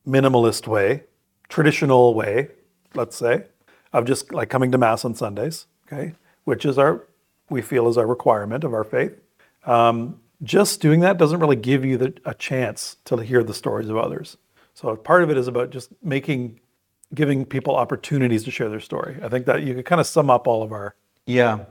minimalist 0.07 0.67
way, 0.67 1.03
traditional 1.49 2.13
way, 2.13 2.49
let's 2.93 3.15
say, 3.15 3.45
of 3.93 4.05
just 4.05 4.33
like 4.33 4.49
coming 4.49 4.71
to 4.71 4.77
Mass 4.77 5.03
on 5.05 5.15
Sundays, 5.15 5.67
okay, 5.87 6.13
which 6.45 6.65
is 6.65 6.77
our, 6.77 7.07
we 7.49 7.61
feel 7.61 7.87
is 7.87 7.97
our 7.97 8.07
requirement 8.07 8.63
of 8.63 8.73
our 8.73 8.83
faith. 8.83 9.13
Um, 9.65 10.19
just 10.43 10.81
doing 10.81 10.99
that 10.99 11.17
doesn't 11.17 11.39
really 11.39 11.55
give 11.55 11.83
you 11.85 11.97
the, 11.97 12.13
a 12.25 12.33
chance 12.33 12.97
to 13.05 13.17
hear 13.17 13.43
the 13.43 13.53
stories 13.53 13.89
of 13.89 13.97
others. 13.97 14.37
So 14.73 14.95
part 14.95 15.23
of 15.23 15.29
it 15.29 15.37
is 15.37 15.47
about 15.47 15.69
just 15.69 15.89
making, 16.03 16.59
giving 17.13 17.45
people 17.45 17.75
opportunities 17.75 18.43
to 18.43 18.51
share 18.51 18.69
their 18.69 18.81
story. 18.81 19.17
I 19.23 19.29
think 19.29 19.45
that 19.45 19.63
you 19.63 19.73
could 19.73 19.85
kind 19.85 20.01
of 20.01 20.07
sum 20.07 20.29
up 20.29 20.47
all 20.47 20.61
of 20.61 20.71
our, 20.71 20.95
Yeah. 21.25 21.65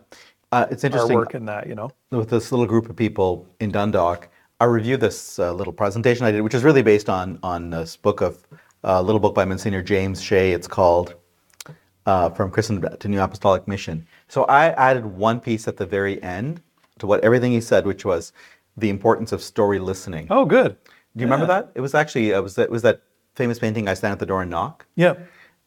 Uh, 0.50 0.66
it's 0.70 0.84
our 0.84 0.88
interesting. 0.88 1.16
work 1.16 1.34
in 1.34 1.46
that, 1.46 1.66
you 1.66 1.74
know? 1.74 1.90
with 2.10 2.30
this 2.30 2.52
little 2.52 2.66
group 2.66 2.88
of 2.88 2.96
people 2.96 3.46
in 3.60 3.70
Dundalk, 3.72 4.28
I 4.64 4.66
reviewed 4.66 5.00
this 5.00 5.38
uh, 5.38 5.52
little 5.52 5.74
presentation 5.74 6.24
I 6.24 6.30
did, 6.30 6.40
which 6.40 6.54
is 6.54 6.64
really 6.64 6.80
based 6.80 7.10
on 7.10 7.38
on 7.42 7.68
this 7.68 7.98
book 7.98 8.22
of 8.22 8.42
a 8.82 8.92
uh, 8.92 9.02
little 9.02 9.20
book 9.20 9.34
by 9.34 9.44
Monsignor 9.44 9.82
James 9.82 10.22
Shea. 10.22 10.52
It's 10.52 10.66
called 10.66 11.16
uh, 12.06 12.30
"From 12.30 12.50
Christendom 12.50 12.96
to 12.98 13.16
Apostolic 13.22 13.68
Mission." 13.68 14.06
So 14.28 14.44
I 14.44 14.68
added 14.70 15.04
one 15.04 15.38
piece 15.38 15.68
at 15.68 15.76
the 15.76 15.84
very 15.84 16.22
end 16.22 16.62
to 16.98 17.06
what 17.06 17.22
everything 17.22 17.52
he 17.52 17.60
said, 17.60 17.84
which 17.84 18.06
was 18.06 18.32
the 18.78 18.88
importance 18.88 19.32
of 19.32 19.42
story 19.42 19.78
listening. 19.78 20.28
Oh, 20.30 20.46
good. 20.46 20.78
Do 21.14 21.20
you 21.20 21.26
remember 21.26 21.44
that? 21.44 21.70
It 21.74 21.82
was 21.82 21.94
actually 21.94 22.30
it 22.30 22.42
was 22.42 22.54
that 22.54 22.62
it 22.62 22.70
was 22.70 22.80
that 22.88 23.02
famous 23.34 23.58
painting. 23.58 23.86
I 23.86 23.92
stand 23.92 24.12
at 24.12 24.18
the 24.18 24.24
door 24.32 24.40
and 24.40 24.50
knock 24.50 24.86
Yeah. 24.94 25.14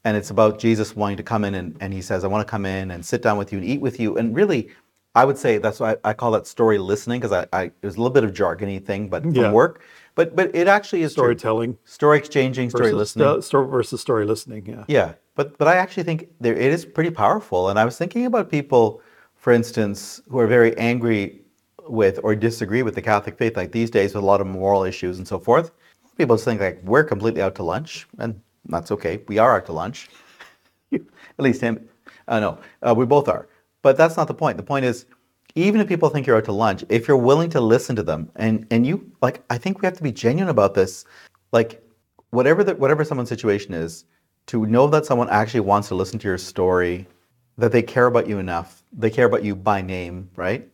and 0.05 0.17
it's 0.17 0.31
about 0.31 0.57
Jesus 0.57 0.95
wanting 0.95 1.17
to 1.17 1.23
come 1.23 1.45
in 1.45 1.53
and, 1.53 1.77
and 1.81 1.93
he 1.93 2.01
says, 2.01 2.23
I 2.23 2.27
want 2.27 2.47
to 2.47 2.49
come 2.49 2.65
in 2.65 2.89
and 2.89 3.05
sit 3.05 3.21
down 3.21 3.37
with 3.37 3.51
you 3.51 3.59
and 3.59 3.67
eat 3.67 3.79
with 3.79 3.99
you. 3.99 4.17
And 4.17 4.35
really, 4.35 4.69
I 5.17 5.25
would 5.25 5.37
say 5.37 5.57
that's 5.57 5.79
why 5.79 5.93
I, 5.93 6.09
I 6.09 6.13
call 6.13 6.31
that 6.31 6.45
story 6.45 6.77
listening 6.77 7.19
because 7.19 7.31
I, 7.31 7.47
I 7.59 7.63
it 7.65 7.73
was 7.89 7.95
a 7.95 8.01
little 8.01 8.13
bit 8.13 8.23
of 8.23 8.31
jargony 8.33 8.83
thing, 8.89 9.09
but 9.09 9.23
from 9.23 9.33
Yeah. 9.33 9.51
work. 9.51 9.81
But 10.15 10.35
but 10.35 10.55
it 10.55 10.67
actually 10.67 11.01
is 11.01 11.13
true. 11.13 11.21
Storytelling 11.23 11.77
story 11.85 12.17
exchanging, 12.19 12.69
story 12.69 12.91
listening. 12.93 13.27
sto- 13.27 13.39
story 13.41 13.67
versus 13.67 13.99
story 14.01 14.25
listening. 14.25 14.65
Yeah. 14.67 14.83
Yeah, 14.87 15.09
but 15.35 15.57
but 15.57 15.67
I 15.67 15.75
actually 15.83 16.03
think 16.03 16.19
there 16.39 16.53
it 16.55 16.71
is 16.77 16.85
pretty 16.85 17.09
powerful. 17.09 17.69
And 17.69 17.79
I 17.79 17.85
was 17.85 17.97
thinking 17.97 18.25
about 18.27 18.49
people, 18.51 19.01
for 19.35 19.51
instance, 19.53 20.21
who 20.29 20.37
are 20.39 20.47
very 20.47 20.77
angry 20.77 21.41
with 21.87 22.19
or 22.23 22.35
disagree 22.35 22.83
with 22.83 22.95
the 22.95 23.01
Catholic 23.01 23.37
faith, 23.37 23.55
like 23.57 23.71
these 23.71 23.89
days 23.89 24.13
with 24.13 24.23
a 24.23 24.27
lot 24.27 24.39
of 24.41 24.47
moral 24.47 24.83
issues 24.83 25.17
and 25.17 25.27
so 25.27 25.39
forth. 25.39 25.71
People 26.17 26.35
just 26.35 26.45
think 26.45 26.61
like 26.61 26.79
we're 26.83 27.03
completely 27.13 27.41
out 27.41 27.55
to 27.55 27.63
lunch, 27.63 28.07
and 28.19 28.39
that's 28.65 28.91
okay. 28.91 29.21
We 29.27 29.37
are 29.39 29.55
out 29.57 29.65
to 29.67 29.73
lunch. 29.73 30.09
At 30.93 31.01
least 31.47 31.61
him. 31.61 31.87
Uh, 32.27 32.39
no, 32.39 32.57
uh, 32.85 32.93
we 32.95 33.05
both 33.05 33.27
are. 33.29 33.47
But 33.81 33.97
that's 33.97 34.17
not 34.17 34.27
the 34.27 34.33
point. 34.33 34.57
The 34.57 34.63
point 34.63 34.85
is, 34.85 35.05
even 35.55 35.81
if 35.81 35.87
people 35.87 36.09
think 36.09 36.27
you're 36.27 36.37
out 36.37 36.45
to 36.45 36.51
lunch, 36.51 36.83
if 36.89 37.07
you're 37.07 37.17
willing 37.17 37.49
to 37.51 37.61
listen 37.61 37.95
to 37.95 38.03
them, 38.03 38.29
and 38.35 38.65
and 38.71 38.85
you 38.85 39.11
like, 39.21 39.43
I 39.49 39.57
think 39.57 39.81
we 39.81 39.85
have 39.85 39.97
to 39.97 40.03
be 40.03 40.11
genuine 40.11 40.49
about 40.49 40.73
this. 40.73 41.05
Like, 41.51 41.83
whatever 42.31 42.63
the 42.63 42.75
whatever 42.75 43.03
someone's 43.03 43.29
situation 43.29 43.73
is, 43.73 44.05
to 44.47 44.65
know 44.65 44.87
that 44.87 45.05
someone 45.05 45.29
actually 45.29 45.61
wants 45.61 45.87
to 45.89 45.95
listen 45.95 46.19
to 46.19 46.27
your 46.27 46.37
story, 46.37 47.07
that 47.57 47.71
they 47.71 47.81
care 47.81 48.05
about 48.05 48.27
you 48.27 48.39
enough, 48.39 48.83
they 48.93 49.09
care 49.09 49.25
about 49.25 49.43
you 49.43 49.55
by 49.55 49.81
name, 49.81 50.29
right? 50.35 50.67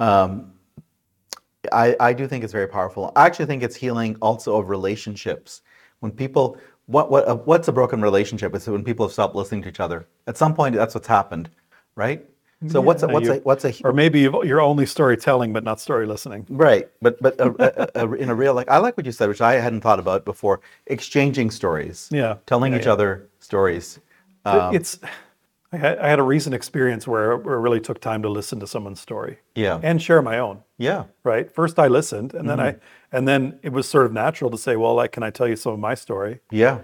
Um, 0.00 0.52
I, 1.72 1.96
I 2.00 2.12
do 2.12 2.26
think 2.26 2.44
it's 2.44 2.52
very 2.52 2.66
powerful. 2.66 3.12
I 3.16 3.26
actually 3.26 3.46
think 3.46 3.62
it's 3.62 3.76
healing 3.76 4.16
also 4.20 4.56
of 4.56 4.68
relationships. 4.68 5.62
When 6.00 6.12
people, 6.12 6.58
what, 6.86 7.10
what, 7.10 7.26
uh, 7.26 7.36
what's 7.36 7.68
a 7.68 7.72
broken 7.72 8.02
relationship? 8.02 8.54
It's 8.54 8.66
when 8.66 8.84
people 8.84 9.06
have 9.06 9.12
stopped 9.12 9.34
listening 9.34 9.62
to 9.62 9.68
each 9.68 9.80
other. 9.80 10.06
At 10.26 10.36
some 10.36 10.54
point, 10.54 10.74
that's 10.74 10.94
what's 10.94 11.06
happened, 11.06 11.50
right? 11.94 12.24
So 12.68 12.80
what's 12.80 13.02
a, 13.02 13.08
what's 13.08 13.26
you- 13.26 13.34
a, 13.34 13.38
what's 13.40 13.64
a, 13.64 13.74
Or 13.84 13.92
maybe 13.92 14.20
you're 14.20 14.60
only 14.60 14.86
storytelling, 14.86 15.52
but 15.52 15.64
not 15.64 15.80
story 15.80 16.06
listening. 16.06 16.46
right? 16.48 16.88
But 17.02 17.20
but 17.20 17.38
a, 17.38 18.00
a, 18.04 18.12
in 18.14 18.30
a 18.30 18.34
real 18.34 18.54
like 18.54 18.68
I 18.70 18.78
like 18.78 18.96
what 18.96 19.04
you 19.06 19.12
said, 19.12 19.28
which 19.28 19.40
I 19.42 19.54
hadn't 19.54 19.82
thought 19.82 19.98
about 19.98 20.24
before. 20.24 20.60
Exchanging 20.86 21.50
stories, 21.50 22.08
Yeah. 22.10 22.36
telling 22.46 22.72
Yeah, 22.72 22.78
each 22.78 22.86
yeah. 22.86 22.92
other 22.92 23.28
stories. 23.38 23.98
Um, 24.46 24.74
it's, 24.74 24.98
I 25.72 25.76
had, 25.76 25.98
I 25.98 26.08
had 26.08 26.18
a 26.18 26.22
recent 26.22 26.54
experience 26.54 27.06
where, 27.06 27.36
where 27.36 27.54
it 27.56 27.60
really 27.60 27.80
took 27.80 28.00
time 28.00 28.22
to 28.22 28.28
listen 28.28 28.60
to 28.60 28.66
someone's 28.66 29.00
story 29.00 29.38
Yeah, 29.54 29.80
and 29.82 30.00
share 30.00 30.22
my 30.22 30.38
own. 30.38 30.62
yeah, 30.78 31.04
Right. 31.24 31.50
First, 31.50 31.78
I 31.78 31.88
listened, 31.88 32.32
and 32.34 32.48
then 32.48 32.60
I, 32.60 32.72
Mm-hmm. 32.72 33.16
and 33.16 33.28
then 33.28 33.58
it 33.62 33.72
was 33.72 33.88
sort 33.88 34.06
of 34.06 34.12
natural 34.12 34.50
to 34.50 34.58
say, 34.58 34.76
"Well, 34.76 34.94
like, 34.94 35.12
can 35.12 35.22
I 35.22 35.30
tell 35.30 35.48
you 35.48 35.56
some 35.56 35.72
of 35.72 35.78
my 35.80 35.94
story?" 35.94 36.40
yeah, 36.50 36.78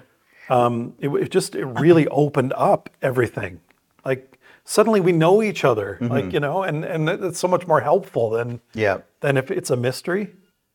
um, 0.48 0.94
it, 0.98 1.08
it 1.10 1.30
just 1.30 1.54
it 1.54 1.64
really 1.66 2.06
opened 2.08 2.52
up 2.56 2.90
everything. 3.02 3.60
Like 4.04 4.38
suddenly 4.64 5.00
we 5.00 5.12
know 5.12 5.42
each 5.42 5.64
other, 5.64 5.98
Mm-hmm. 6.00 6.12
like 6.12 6.32
you 6.32 6.40
know, 6.40 6.62
and 6.62 6.84
and 6.84 7.08
it's 7.08 7.38
so 7.38 7.48
much 7.48 7.66
more 7.66 7.80
helpful 7.80 8.30
than 8.30 8.60
yeah. 8.74 8.98
than 9.20 9.36
if 9.36 9.50
it's 9.50 9.70
a 9.70 9.76
mystery. 9.76 10.32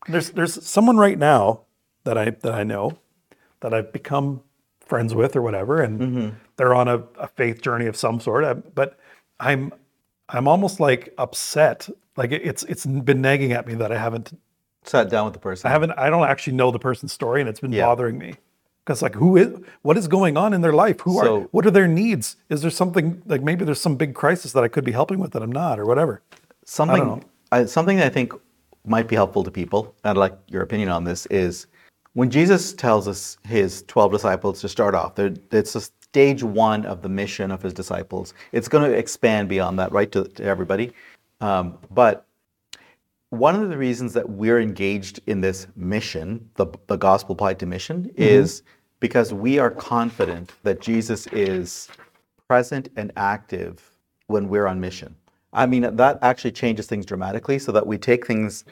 There's 0.07 0.31
there's 0.31 0.63
someone 0.65 0.97
right 0.97 1.17
now 1.17 1.61
that 2.03 2.17
I 2.17 2.29
that 2.31 2.53
I 2.53 2.63
know 2.63 2.97
that 3.61 3.73
I've 3.73 3.91
become 3.91 4.41
friends 4.79 5.15
with 5.15 5.35
or 5.35 5.41
whatever, 5.41 5.81
and 5.81 5.99
Mm-hmm. 5.99 6.29
they're 6.57 6.75
on 6.75 6.87
a, 6.87 7.03
a 7.17 7.27
faith 7.27 7.61
journey 7.61 7.87
of 7.87 7.95
some 7.95 8.19
sort. 8.19 8.43
I, 8.45 8.53
but 8.53 8.99
I'm 9.39 9.73
I'm 10.29 10.47
almost 10.47 10.79
like 10.79 11.13
upset. 11.17 11.89
Like 12.17 12.31
it- 12.31 12.43
it's 12.45 12.63
it's 12.63 12.85
been 12.85 13.21
nagging 13.21 13.51
at 13.53 13.65
me 13.67 13.73
that 13.75 13.91
I 13.91 13.97
haven't 13.97 14.37
Sat 14.83 15.09
down 15.09 15.25
with 15.25 15.33
the 15.33 15.39
person. 15.39 15.67
I 15.67 15.71
haven't. 15.71 15.91
I 15.97 16.11
don't 16.11 16.27
actually 16.27 16.53
know 16.53 16.69
the 16.69 16.77
person's 16.77 17.11
story, 17.11 17.41
and 17.41 17.49
it's 17.49 17.59
been 17.59 17.71
Yeah. 17.73 17.85
bothering 17.87 18.19
me. 18.19 18.35
Because 18.85 19.01
like, 19.01 19.15
who 19.15 19.35
is? 19.35 19.59
What 19.81 19.97
is 19.97 20.07
going 20.07 20.37
on 20.37 20.53
in 20.53 20.61
their 20.61 20.73
life? 20.73 21.01
Who 21.01 21.17
are? 21.17 21.39
What 21.51 21.65
are 21.65 21.71
their 21.71 21.87
needs? 21.87 22.35
Is 22.49 22.61
there 22.61 22.69
something 22.69 23.23
like 23.25 23.41
maybe 23.41 23.65
there's 23.65 23.81
some 23.81 23.95
big 23.95 24.13
crisis 24.13 24.51
that 24.51 24.63
I 24.63 24.67
could 24.67 24.85
be 24.85 24.91
helping 24.91 25.17
with 25.17 25.31
that 25.31 25.41
I'm 25.41 25.51
not, 25.51 25.79
or 25.79 25.85
whatever? 25.85 26.21
something. 26.65 27.23
I, 27.51 27.65
something 27.65 27.97
that 27.97 28.07
I 28.07 28.09
think 28.09 28.33
might 28.85 29.07
be 29.07 29.15
helpful 29.15 29.43
to 29.43 29.51
people. 29.51 29.95
I'd 30.03 30.17
like 30.17 30.37
your 30.49 30.61
opinion 30.61 30.89
on 30.89 31.03
this. 31.03 31.25
Is 31.27 31.67
when 32.13 32.29
Jesus 32.29 32.73
tells 32.73 33.07
us 33.07 33.37
his 33.43 33.83
twelve 33.87 34.11
disciples 34.11 34.61
to 34.61 34.69
start 34.69 34.93
off, 34.93 35.17
it's 35.17 35.75
a 35.75 35.81
stage 35.81 36.43
one 36.43 36.85
of 36.85 37.01
the 37.01 37.09
mission 37.09 37.51
of 37.51 37.61
his 37.61 37.73
disciples. 37.73 38.33
It's 38.51 38.67
going 38.67 38.89
to 38.89 38.97
expand 38.97 39.49
beyond 39.49 39.79
that, 39.79 39.91
right, 39.91 40.11
to, 40.11 40.25
to 40.25 40.43
everybody. 40.43 40.93
Um, 41.41 41.77
but 41.91 42.25
one 43.37 43.55
of 43.55 43.69
the 43.69 43.77
reasons 43.77 44.13
that 44.13 44.29
we're 44.29 44.59
engaged 44.59 45.19
in 45.27 45.41
this 45.41 45.67
mission, 45.75 46.49
the, 46.55 46.67
the 46.87 46.97
gospel 46.97 47.33
applied 47.33 47.59
to 47.59 47.65
mission, 47.65 48.03
mm-hmm. 48.03 48.21
is 48.21 48.63
because 48.99 49.33
we 49.33 49.59
are 49.59 49.71
confident 49.71 50.53
that 50.63 50.81
Jesus 50.81 51.27
is 51.27 51.89
present 52.47 52.89
and 52.95 53.11
active 53.15 53.91
when 54.27 54.47
we're 54.49 54.67
on 54.67 54.79
mission. 54.79 55.15
I 55.53 55.65
mean, 55.65 55.95
that 55.95 56.19
actually 56.21 56.51
changes 56.51 56.85
things 56.85 57.05
dramatically 57.05 57.59
so 57.59 57.71
that 57.71 57.85
we 57.85 57.97
take 57.97 58.27
things, 58.27 58.65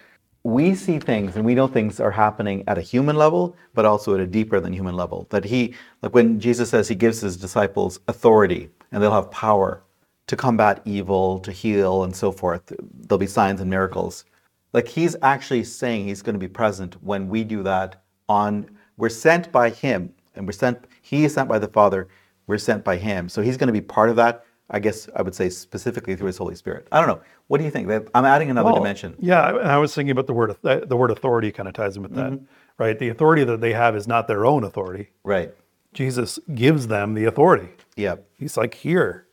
we 0.43 0.75
see 0.75 0.99
things 0.99 1.35
and 1.35 1.45
we 1.45 1.55
know 1.55 1.67
things 1.67 1.99
are 1.99 2.11
happening 2.11 2.63
at 2.67 2.77
a 2.77 2.81
human 2.81 3.15
level, 3.15 3.55
but 3.73 3.85
also 3.85 4.13
at 4.13 4.19
a 4.19 4.27
deeper 4.27 4.59
than 4.59 4.73
human 4.73 4.95
level. 4.95 5.27
That 5.29 5.45
he, 5.45 5.75
like 6.01 6.13
when 6.13 6.39
Jesus 6.39 6.69
says 6.69 6.87
he 6.87 6.95
gives 6.95 7.21
his 7.21 7.37
disciples 7.37 7.99
authority 8.07 8.69
and 8.91 9.01
they'll 9.01 9.11
have 9.11 9.31
power 9.31 9.81
to 10.27 10.35
combat 10.35 10.81
evil, 10.85 11.39
to 11.39 11.51
heal, 11.51 12.03
and 12.03 12.15
so 12.15 12.31
forth, 12.31 12.73
there'll 13.07 13.19
be 13.19 13.27
signs 13.27 13.61
and 13.61 13.69
miracles. 13.69 14.25
Like 14.73 14.87
he's 14.87 15.15
actually 15.21 15.63
saying 15.63 16.05
he's 16.07 16.21
going 16.21 16.33
to 16.33 16.39
be 16.39 16.47
present 16.47 17.01
when 17.03 17.29
we 17.29 17.43
do 17.43 17.63
that 17.63 18.03
on, 18.27 18.69
we're 18.97 19.09
sent 19.09 19.51
by 19.51 19.69
him 19.69 20.13
and 20.35 20.45
we're 20.47 20.51
sent, 20.51 20.85
he 21.01 21.25
is 21.25 21.33
sent 21.35 21.47
by 21.47 21.59
the 21.59 21.67
Father, 21.67 22.07
we're 22.47 22.57
sent 22.57 22.83
by 22.83 22.97
him. 22.97 23.29
So 23.29 23.41
he's 23.41 23.55
going 23.57 23.67
to 23.67 23.73
be 23.73 23.81
part 23.81 24.09
of 24.09 24.15
that, 24.15 24.45
I 24.69 24.79
guess 24.79 25.07
I 25.15 25.21
would 25.21 25.35
say 25.35 25.49
specifically 25.49 26.15
through 26.15 26.27
his 26.27 26.37
Holy 26.37 26.55
Spirit. 26.55 26.87
I 26.91 26.99
don't 26.99 27.07
know. 27.07 27.21
What 27.47 27.59
do 27.59 27.63
you 27.65 27.69
think? 27.71 27.89
I'm 28.15 28.25
adding 28.25 28.49
another 28.49 28.65
Well, 28.67 28.75
dimension. 28.75 29.15
Yeah, 29.19 29.41
I 29.41 29.77
was 29.77 29.93
thinking 29.93 30.11
about 30.11 30.25
the 30.27 30.33
word 30.33 30.55
the 30.61 30.85
the 30.87 30.97
word 30.97 31.11
authority 31.11 31.51
kind 31.51 31.67
of 31.69 31.75
ties 31.75 31.95
in 31.97 32.01
with 32.03 32.15
that, 32.15 32.31
Mm-hmm. 32.31 32.45
right? 32.79 32.97
The 32.97 33.09
authority 33.09 33.43
that 33.43 33.61
they 33.61 33.73
have 33.73 33.95
is 33.95 34.07
not 34.07 34.27
their 34.27 34.45
own 34.45 34.63
authority. 34.63 35.09
Right. 35.23 35.53
Jesus 35.93 36.39
gives 36.55 36.87
them 36.87 37.13
the 37.13 37.25
authority. 37.25 37.69
Yeah. 37.95 38.15
He's 38.39 38.57
like 38.57 38.73
here, 38.73 39.27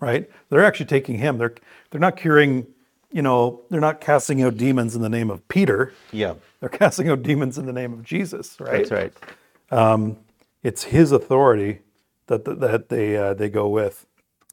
right? 0.00 0.30
They're 0.48 0.64
actually 0.64 0.86
taking 0.86 1.18
him. 1.18 1.36
They're 1.38 1.54
they're 1.90 2.00
not 2.00 2.16
curing, 2.16 2.66
you 3.12 3.22
know, 3.22 3.62
they're 3.70 3.80
not 3.80 4.00
casting 4.00 4.42
out 4.42 4.56
demons 4.56 4.94
in 4.96 5.02
the 5.02 5.08
name 5.08 5.30
of 5.30 5.46
Peter. 5.48 5.92
Yeah. 6.12 6.34
They're 6.60 6.68
casting 6.68 7.08
out 7.08 7.22
demons 7.22 7.58
in 7.58 7.66
the 7.66 7.72
name 7.72 7.92
of 7.92 8.02
Jesus, 8.04 8.58
right? 8.60 8.88
That's 8.88 8.90
right. 8.90 9.12
It's 10.62 10.84
his 10.84 11.12
authority 11.12 11.80
that 12.26 12.44
that, 12.44 12.60
that 12.60 12.88
they 12.88 13.16
uh, 13.16 13.34
they 13.34 13.48
go 13.48 13.68
with. 13.68 14.06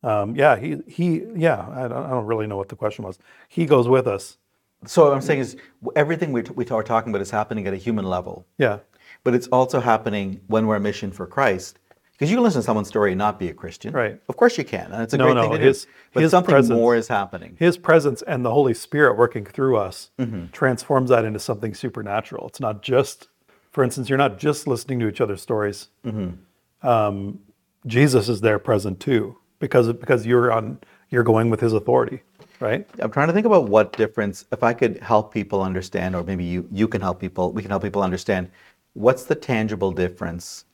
Um, 0.04 0.36
yeah, 0.36 0.58
he 0.58 0.78
he 0.88 1.24
yeah. 1.36 1.67
I 1.72 1.88
don't, 1.88 2.06
I 2.06 2.10
don't 2.10 2.26
really 2.26 2.48
know 2.48 2.58
what 2.58 2.70
the 2.70 2.76
question 2.76 3.04
was. 3.06 3.20
He 3.50 3.65
goes 3.65 3.88
with 3.88 4.08
us. 4.08 4.38
So 4.86 5.06
what 5.06 5.13
I'm 5.13 5.22
saying 5.22 5.39
is 5.39 5.58
everything 5.96 6.32
we, 6.32 6.43
we 6.43 6.65
are 6.67 6.84
talking 6.84 7.12
about 7.12 7.22
is 7.22 7.32
happening 7.32 7.67
at 7.67 7.74
a 7.74 7.78
human 7.78 8.06
level. 8.06 8.46
Yeah, 8.60 8.80
But 9.24 9.34
it's 9.34 9.48
also 9.48 9.80
happening 9.80 10.39
when 10.48 10.67
we're 10.67 10.76
on 10.76 10.84
mission 10.84 11.12
for 11.12 11.26
Christ. 11.26 11.80
Because 12.17 12.32
you 12.32 12.38
can 12.38 12.43
listen 12.43 12.62
to 12.62 12.65
someone's 12.65 12.88
story 12.88 13.12
and 13.12 13.19
not 13.19 13.38
be 13.38 13.47
a 13.49 13.53
Christian. 13.53 13.93
Right. 13.93 14.19
Of 14.27 14.38
course 14.38 14.58
you 14.58 14.63
can. 14.65 14.91
And 14.91 15.03
it's 15.03 15.13
a 15.13 15.17
No, 15.17 15.25
great 15.25 15.36
no, 15.36 15.41
thing 15.43 15.51
to 15.51 15.58
his- 15.60 15.86
do. 15.86 15.91
But 16.13 16.23
his 16.23 16.32
something 16.32 16.51
presence- 16.51 16.75
more 16.75 16.95
is 16.95 17.08
happening. 17.08 17.56
his 17.60 17.77
presence 17.77 18.23
and 18.23 18.43
the 18.43 18.51
Holy 18.51 18.73
Spirit 18.73 19.17
working 19.17 19.45
through 19.45 19.77
us 19.77 20.10
Mm-hmm. 20.19 20.47
transforms 20.51 21.10
that 21.12 21.25
into 21.25 21.39
something 21.39 21.75
supernatural. 21.75 22.47
It's 22.47 22.60
not 22.60 22.82
just, 22.82 23.27
for 23.71 23.84
instance, 23.84 24.10
you're 24.10 24.17
not 24.17 24.39
just 24.39 24.65
listening 24.67 24.99
to 25.01 25.08
each 25.08 25.21
other's 25.21 25.41
stories. 25.43 25.89
Mm-hmm. 26.06 26.88
Um, 26.88 27.39
Jesus 27.86 28.30
is 28.30 28.41
there 28.41 28.60
present 28.60 28.99
too. 28.99 29.38
because 29.60 29.91
because 29.93 30.25
you're 30.25 30.51
on 30.51 30.80
you're 31.10 31.23
going 31.23 31.49
with 31.49 31.60
his 31.62 31.73
authority, 31.73 32.21
right? 32.60 32.88
I'm 32.99 33.10
trying 33.12 33.27
to 33.27 33.34
think 33.34 33.45
about 33.45 33.69
what 33.69 33.93
difference, 33.93 34.43
if 34.51 34.62
I 34.62 34.73
could 34.73 34.99
help 35.01 35.34
people 35.34 35.62
understand, 35.62 36.15
or 36.15 36.23
maybe 36.23 36.43
you, 36.43 36.67
you 36.71 36.88
can 36.88 36.99
help 37.01 37.19
people, 37.19 37.53
we 37.53 37.62
can 37.62 37.71
help 37.71 37.82
people 37.82 38.01
understand, 38.03 38.49
what's 38.93 39.23
the 39.23 39.34
tangible 39.36 39.91
difference 39.91 40.65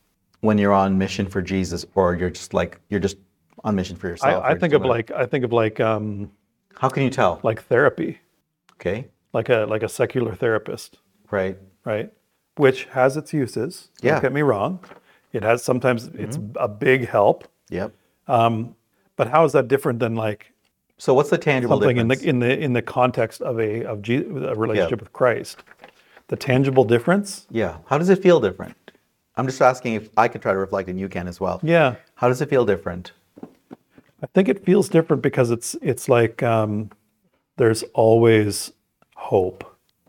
when 0.44 0.58
you're 0.58 0.74
on 0.74 0.98
mission 0.98 1.26
for 1.26 1.42
Jesus 1.42 1.86
or 1.96 2.16
you're 2.16 2.30
just 2.30 2.54
like, 2.54 2.80
you're 2.90 3.00
just 3.00 3.18
on 3.64 3.76
mission 3.76 3.96
for 3.96 4.08
yourself? 4.10 4.44
I 4.44 4.52
or 4.52 4.60
think 4.60 4.74
of 4.74 4.84
like 4.86 5.10
I 5.12 5.26
think 5.26 5.44
of 5.46 5.54
like 5.54 5.80
um, 5.80 6.30
How 6.76 6.90
can 6.90 7.04
you 7.04 7.10
tell? 7.10 7.40
like 7.44 7.64
therapy, 7.64 8.20
Okay, 8.74 9.08
like 9.32 9.50
a 9.50 9.66
like 9.70 9.84
a 9.84 9.90
secular 9.90 10.36
therapist, 10.36 11.00
right. 11.32 11.58
right? 11.86 12.12
Which 12.58 12.86
has 12.86 13.16
its 13.18 13.32
uses. 13.34 13.90
Yeah. 14.02 14.14
Don't 14.14 14.22
get 14.22 14.34
me 14.34 14.42
wrong. 14.42 14.80
It 15.32 15.44
has 15.44 15.64
sometimes 15.64 16.08
it's 16.14 16.38
a 16.58 16.68
big 16.68 17.08
help. 17.08 17.48
Yep. 17.70 17.94
But 18.28 19.28
how 19.30 19.46
is 19.46 19.54
that 19.54 19.68
different 19.68 20.00
than 20.00 20.16
like 20.16 20.52
So 20.98 21.14
what's 21.14 21.30
the 21.30 21.38
tangible 21.38 21.80
something 21.80 21.98
in 21.98 22.08
the 22.10 22.20
in 22.22 22.40
the 22.40 22.60
in 22.60 22.74
the 22.74 22.82
context 22.82 23.42
of 23.42 23.60
a 23.60 23.84
of 23.86 24.08
a 24.10 24.56
relationship 24.56 25.00
with 25.00 25.14
Christ? 25.14 25.64
The 26.28 26.36
tangible 26.36 26.84
difference? 26.84 27.48
yeah. 27.50 27.78
How 27.86 27.98
does 27.98 28.10
it 28.10 28.22
feel 28.22 28.40
different? 28.40 28.76
I'm 29.36 29.48
just 29.48 29.62
asking 29.62 29.96
if 29.96 30.10
I 30.18 30.28
could 30.28 30.42
try 30.42 30.52
to 30.54 30.58
reflect 30.58 30.90
and 30.90 31.00
you 31.00 31.10
can 31.10 31.28
as 31.28 31.40
well. 31.40 31.60
Yeah. 31.64 31.96
How 32.16 32.28
does 32.28 32.42
it 32.42 32.50
feel 32.50 32.66
different? 32.66 33.12
I 33.42 34.28
think 34.34 34.48
it 34.48 34.64
feels 34.66 34.88
different 34.90 35.22
because 35.22 35.52
it's 35.52 35.76
it's 35.82 36.08
like 36.08 36.42
um, 36.44 36.92
there's 37.58 37.84
always 37.94 38.72
hope 39.16 39.64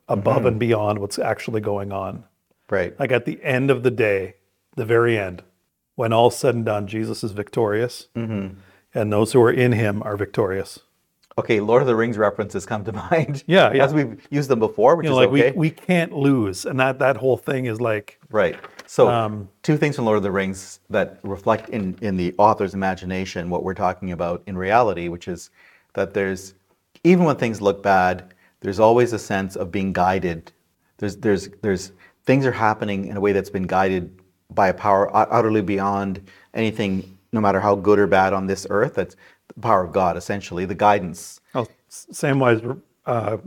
above 0.08 0.38
Mm-hmm. 0.38 0.46
and 0.46 0.58
beyond 0.60 0.98
what's 0.98 1.18
actually 1.18 1.60
going 1.60 1.90
on. 1.92 2.24
Right. 2.70 2.98
Like 3.00 3.12
at 3.12 3.24
the 3.24 3.42
end 3.42 3.70
of 3.70 3.82
the 3.82 3.90
day, 3.90 4.34
the 4.76 4.84
very 4.84 5.18
end, 5.18 5.42
when 5.96 6.12
all's 6.12 6.36
said 6.36 6.54
and 6.54 6.64
done, 6.64 6.86
Jesus 6.86 7.24
is 7.24 7.32
victorious, 7.32 8.08
Mm-hmm. 8.14 8.58
and 8.94 9.12
those 9.12 9.32
who 9.32 9.40
are 9.42 9.52
in 9.52 9.72
Him 9.72 10.02
are 10.02 10.16
victorious. 10.16 10.80
Okay, 11.36 11.58
Lord 11.60 11.82
of 11.82 11.88
the 11.88 11.96
Rings 11.96 12.16
references 12.16 12.64
come 12.64 12.84
to 12.84 12.92
mind. 13.10 13.42
Yeah, 13.48 13.72
yeah. 13.72 13.84
As 13.84 13.92
we've 13.92 14.24
used 14.30 14.48
them 14.48 14.60
before, 14.60 14.94
which 14.94 15.04
You 15.06 15.10
know, 15.10 15.20
is 15.20 15.26
like 15.26 15.40
okay. 15.40 15.50
we 15.52 15.58
we 15.58 15.70
can't 15.70 16.12
lose, 16.12 16.64
and 16.66 16.78
that 16.78 16.98
that 17.00 17.16
whole 17.16 17.36
thing 17.36 17.64
is 17.66 17.80
like 17.80 18.20
Right. 18.30 18.56
So, 18.94 19.08
Um, 19.08 19.48
two 19.64 19.76
things 19.76 19.96
from 19.96 20.04
Lord 20.04 20.18
of 20.18 20.22
the 20.22 20.30
Rings 20.30 20.78
that 20.88 21.18
reflect 21.24 21.68
in, 21.70 21.98
in 22.00 22.16
the 22.16 22.32
author's 22.38 22.74
imagination 22.74 23.50
what 23.50 23.64
we're 23.64 23.74
talking 23.74 24.12
about 24.12 24.44
in 24.46 24.56
reality, 24.56 25.08
which 25.08 25.26
is 25.26 25.50
that 25.94 26.14
there's, 26.14 26.54
even 27.02 27.24
when 27.24 27.34
things 27.34 27.60
look 27.60 27.82
bad, 27.82 28.34
there's 28.60 28.78
always 28.78 29.12
a 29.12 29.18
sense 29.18 29.56
of 29.56 29.72
being 29.72 29.92
guided. 29.92 30.52
There's, 30.98 31.16
there's, 31.16 31.48
there's 31.60 31.90
things 32.24 32.46
are 32.46 32.52
happening 32.52 33.06
in 33.06 33.16
a 33.16 33.20
way 33.20 33.32
that's 33.32 33.50
been 33.50 33.66
guided 33.66 34.16
by 34.50 34.68
a 34.68 34.74
power 34.74 35.10
utterly 35.12 35.60
beyond 35.62 36.20
anything, 36.54 37.18
no 37.32 37.40
matter 37.40 37.58
how 37.58 37.74
good 37.74 37.98
or 37.98 38.06
bad 38.06 38.32
on 38.32 38.46
this 38.46 38.64
earth. 38.70 38.94
That's 38.94 39.16
the 39.48 39.60
power 39.60 39.82
of 39.82 39.90
God, 39.90 40.16
essentially, 40.16 40.66
the 40.66 40.76
guidance. 40.76 41.40
S- 41.90 42.06
Samwise 42.12 42.80
uh, 43.06 43.38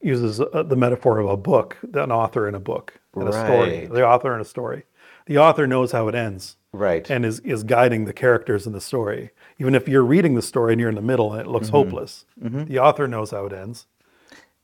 uses 0.00 0.40
uh, 0.40 0.64
the 0.64 0.74
metaphor 0.74 1.20
of 1.20 1.28
a 1.28 1.36
book, 1.36 1.76
an 1.94 2.10
author 2.10 2.48
in 2.48 2.56
a 2.56 2.60
book, 2.60 2.94
and 3.14 3.28
a 3.28 3.32
story. 3.32 3.86
The 3.86 4.04
author 4.04 4.34
in 4.34 4.40
a 4.40 4.44
story. 4.44 4.82
The 5.28 5.38
author 5.38 5.66
knows 5.66 5.92
how 5.92 6.08
it 6.08 6.14
ends. 6.14 6.56
Right. 6.72 7.08
and 7.10 7.24
is, 7.24 7.40
is 7.40 7.62
guiding 7.64 8.04
the 8.04 8.12
characters 8.12 8.66
in 8.66 8.72
the 8.74 8.80
story. 8.80 9.30
Even 9.58 9.74
if 9.74 9.88
you're 9.88 10.04
reading 10.04 10.34
the 10.34 10.42
story 10.42 10.74
and 10.74 10.80
you're 10.80 10.90
in 10.90 10.94
the 10.96 11.00
middle 11.02 11.32
and 11.32 11.40
it 11.40 11.46
looks 11.46 11.70
hopeless, 11.70 12.26
the 12.36 12.78
author 12.78 13.08
knows 13.08 13.30
how 13.30 13.46
it 13.46 13.52
ends. 13.54 13.86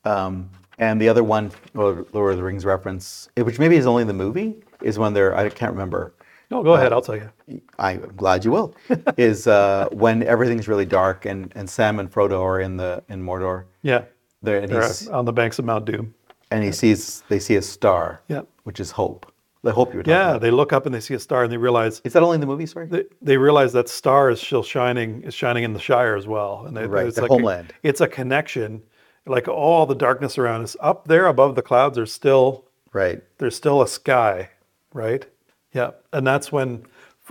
Um, 0.05 0.50
and 0.79 1.00
the 1.00 1.09
other 1.09 1.24
one, 1.24 1.50
Lord 1.72 2.07
Lord 2.12 2.33
of 2.33 2.37
the 2.37 2.42
Rings 2.44 2.64
reference, 2.64 3.29
which 3.37 3.59
maybe 3.59 3.77
is 3.77 3.87
only 3.87 4.05
the 4.05 4.12
movie, 4.12 4.57
is 4.83 4.98
when 4.98 5.14
they're, 5.14 5.35
I 5.37 5.48
can't 5.48 5.72
remember. 5.72 6.14
No, 6.50 6.62
go 6.62 6.74
ahead. 6.74 6.92
I'll 6.92 7.00
tell 7.00 7.16
you. 7.16 7.61
I'm 7.79 8.12
glad 8.16 8.44
you 8.44 8.50
will. 8.50 8.74
is 9.16 9.46
uh, 9.46 9.88
when 9.92 10.22
everything's 10.24 10.68
really 10.68 10.85
dark 10.85 11.24
and, 11.24 11.50
and 11.57 11.68
Sam 11.68 11.98
and 11.98 12.11
Frodo 12.12 12.42
are 12.42 12.61
in 12.61 12.77
the 12.77 13.03
in 13.09 13.22
Mordor. 13.22 13.64
Yeah, 13.83 14.05
There 14.42 14.59
and, 14.59 14.70
they're 14.70 14.87
he's, 14.87 15.09
on 15.09 15.24
the 15.24 15.33
banks 15.33 15.59
of 15.59 15.64
Mount 15.64 15.85
Doom. 15.87 16.14
and 16.50 16.62
he 16.62 16.70
sees 16.70 17.22
they 17.29 17.38
see 17.38 17.57
a 17.57 17.62
star. 17.62 18.20
Yeah. 18.29 18.42
Which 18.64 18.79
is 18.79 18.90
hope. 18.90 19.33
The 19.64 19.72
hope 19.72 19.92
you 19.92 19.98
were 19.98 20.03
talking 20.05 20.12
Yeah, 20.14 20.31
about. 20.31 20.40
they 20.42 20.50
look 20.53 20.72
up 20.72 20.87
and 20.87 20.94
they 20.94 21.00
see 21.00 21.14
a 21.14 21.18
star 21.18 21.42
and 21.42 21.50
they 21.53 21.57
realize 21.57 22.00
Is 22.05 22.12
that 22.12 22.22
only 22.22 22.37
in 22.37 22.40
the 22.40 22.46
movie? 22.46 22.66
Sorry. 22.66 22.87
they, 22.87 23.05
they 23.22 23.37
realize 23.37 23.72
that 23.72 23.88
star 23.88 24.31
is 24.31 24.40
still 24.40 24.62
shining 24.62 25.22
is 25.22 25.35
shining 25.35 25.64
in 25.64 25.72
the 25.72 25.81
Shire 25.81 26.14
as 26.16 26.27
well. 26.27 26.64
And 26.66 26.77
they, 26.77 26.87
Right, 26.87 27.07
it's 27.07 27.16
the 27.16 27.22
like 27.22 27.31
homeland. 27.31 27.72
A, 27.83 27.88
it's 27.88 28.00
a 28.00 28.07
connection. 28.07 28.83
Like 29.27 29.48
all 29.48 29.87
the 29.87 29.94
darkness 29.94 30.37
around 30.38 30.62
us, 30.62 30.77
up 30.81 31.09
there 31.09 31.27
above 31.27 31.55
the 31.57 31.62
clouds, 31.62 31.96
there's 31.96 32.12
still 32.12 32.66
right. 32.92 33.22
there's 33.38 33.57
still 33.57 33.81
a 33.81 33.88
sky, 33.88 34.50
right? 34.92 35.24
Yeah, 35.72 35.92
and 36.12 36.27
that's 36.27 36.53
when. 36.53 36.85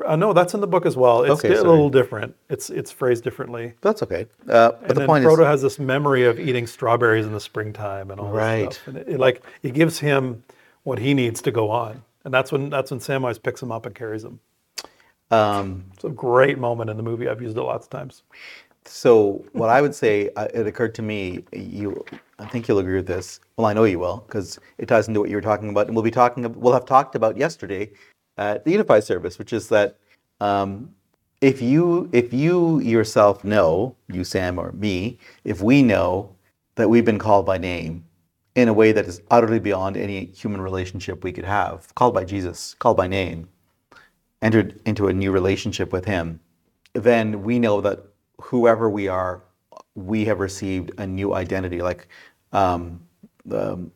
Uh, 0.04 0.16
no, 0.16 0.34
that's 0.34 0.56
in 0.56 0.60
the 0.60 0.66
book 0.66 0.88
as 0.88 0.98
well. 0.98 1.22
It's 1.22 1.34
Okay, 1.46 1.50
di- 1.50 1.54
a 1.60 1.64
little 1.64 1.92
different. 1.92 2.36
It's 2.50 2.72
it's 2.72 2.90
phrased 2.90 3.24
differently. 3.24 3.74
That's 3.82 4.02
okay. 4.02 4.26
Uh, 4.50 4.72
but 4.72 4.90
And 4.90 4.98
the 4.98 5.06
point 5.06 5.24
Frodo 5.24 5.42
is, 5.42 5.46
has 5.46 5.62
this 5.62 5.78
memory 5.78 6.26
of 6.26 6.40
eating 6.40 6.66
strawberries 6.66 7.28
in 7.28 7.32
the 7.32 7.40
springtime 7.40 8.10
and 8.10 8.20
all 8.20 8.32
right. 8.32 8.64
Right. 8.64 8.74
stuff. 8.74 8.88
And 8.88 8.98
it, 8.98 9.08
it, 9.10 9.20
like 9.20 9.44
it 9.62 9.76
gives 9.76 10.00
him 10.00 10.44
what 10.82 10.98
he 10.98 11.14
needs 11.14 11.44
to 11.44 11.52
go 11.52 11.70
on. 11.70 12.02
And 12.26 12.34
that's 12.34 12.52
when 12.52 12.70
that's 12.70 12.92
when 12.92 13.00
Samwise 13.00 13.42
picks 13.42 13.62
him 13.62 13.72
up 13.72 13.86
and 13.86 13.94
carries 13.96 14.24
him. 14.24 14.40
um, 15.32 15.86
It's 15.94 16.04
a 16.04 16.10
great 16.10 16.58
moment 16.58 16.90
in 16.90 16.98
the 16.98 17.04
movie. 17.04 17.28
I've 17.28 17.42
used 17.42 17.58
it 17.58 17.62
lots 17.62 17.86
of 17.86 17.90
times. 17.90 18.24
So 18.86 19.46
what 19.54 19.70
I 19.70 19.82
would 19.82 19.96
say, 19.96 20.30
uh, 20.36 20.48
it 20.54 20.68
occurred 20.68 20.94
to 20.96 21.02
me, 21.02 21.44
you, 21.54 22.04
I 22.40 22.46
think 22.46 22.68
you'll 22.68 22.80
agree 22.80 22.96
with 22.96 23.08
this. 23.08 23.40
Well, 23.56 23.68
I 23.68 23.74
know 23.74 23.86
you 23.86 23.98
will, 24.00 24.24
because 24.28 24.60
it 24.78 24.88
ties 24.88 25.08
into 25.08 25.22
what 25.22 25.30
you 25.30 25.38
were 25.38 25.42
talking 25.42 25.70
about, 25.70 25.88
and 25.88 25.96
we'll 25.96 26.04
be 26.04 26.12
talking, 26.12 26.52
we'll 26.60 26.74
have 26.74 26.86
talked 26.86 27.16
about 27.16 27.38
yesterday 27.38 27.92
at 28.38 28.66
the 28.66 28.72
Unify 28.72 29.00
service, 29.00 29.40
which 29.40 29.54
is 29.54 29.70
that 29.70 29.98
um, 30.42 30.94
if 31.40 31.62
you, 31.62 32.10
if 32.12 32.34
you 32.34 32.80
yourself 32.80 33.46
know, 33.46 33.96
you 34.10 34.26
Sam 34.26 34.60
or 34.60 34.74
me, 34.74 35.18
if 35.46 35.62
we 35.62 35.82
know 35.82 36.36
that 36.76 36.90
we've 36.90 37.06
been 37.06 37.20
called 37.20 37.46
by 37.46 37.58
name 37.58 38.04
in 38.56 38.68
a 38.68 38.74
way 38.74 38.92
that 38.92 39.06
is 39.06 39.22
utterly 39.32 39.60
beyond 39.60 39.98
any 39.98 40.26
human 40.26 40.62
relationship 40.62 41.24
we 41.24 41.32
could 41.32 41.46
have, 41.46 41.94
called 41.96 42.14
by 42.14 42.24
Jesus, 42.24 42.76
called 42.76 42.98
by 42.98 43.08
name, 43.08 43.48
entered 44.42 44.80
into 44.86 45.08
a 45.08 45.14
new 45.14 45.32
relationship 45.32 45.92
with 45.92 46.06
Him, 46.06 46.40
then 46.94 47.44
we 47.44 47.58
know 47.60 47.82
that 47.82 48.04
whoever 48.40 48.90
we 48.90 49.08
are, 49.08 49.44
we 49.96 50.26
have 50.26 50.40
received 50.40 50.92
a 51.00 51.08
new 51.08 51.34
identity. 51.34 51.82
Like, 51.82 52.08
um, 52.52 53.02
the, 53.46 53.90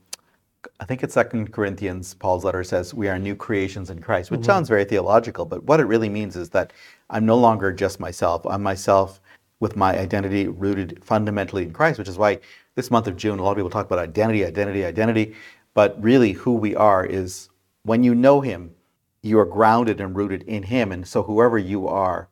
I 0.80 0.86
think 0.86 1.04
it's 1.04 1.13
Second 1.13 1.52
Corinthians, 1.52 2.15
Paul's 2.15 2.43
letter 2.43 2.63
says, 2.63 2.93
we 2.93 3.08
are 3.08 3.20
new 3.20 3.36
creations 3.36 3.89
in 3.89 4.02
Christ, 4.02 4.32
which 4.32 4.43
sounds 4.43 4.70
very 4.70 4.86
theological, 4.86 5.46
but 5.46 5.63
what 5.63 5.80
it 5.80 5.86
really 5.86 6.10
means 6.10 6.36
is 6.36 6.50
that 6.50 6.74
I'm 7.10 7.26
no 7.26 7.38
longer 7.38 7.72
just 7.72 8.00
myself. 8.00 8.46
I'm 8.46 8.63
myself 8.63 9.22
with 9.60 9.76
my 9.76 9.98
identity 9.98 10.48
rooted 10.48 11.04
fundamentally 11.04 11.63
in 11.63 11.74
Christ, 11.74 12.00
which 12.00 12.08
is 12.08 12.17
why 12.17 12.39
this 12.78 12.92
month 12.92 13.08
of 13.08 13.18
June, 13.18 13.40
a 13.40 13.44
lot 13.44 13.52
of 13.52 13.58
people 13.58 13.72
talk 13.72 13.88
about 13.88 13.98
identity, 13.98 14.46
identity, 14.46 14.86
identity. 14.86 15.34
But 15.74 16.02
really, 16.02 16.34
who 16.34 16.54
we 16.54 16.76
are 16.76 17.04
is 17.04 17.50
when 17.84 18.04
you 18.04 18.13
know 18.13 18.40
Him, 18.40 18.76
you 19.24 19.40
are 19.40 19.46
grounded 19.46 20.00
and 20.00 20.16
rooted 20.16 20.44
in 20.44 20.63
Him. 20.63 20.92
And 20.92 21.06
so, 21.06 21.24
whoever 21.24 21.58
you 21.58 21.88
are, 21.88 22.30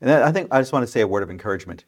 and 0.00 0.10
I 0.10 0.30
think 0.30 0.48
I 0.52 0.60
just 0.60 0.72
want 0.72 0.82
to 0.84 0.86
say 0.86 1.00
a 1.00 1.08
word 1.08 1.22
of 1.22 1.30
encouragement. 1.30 1.86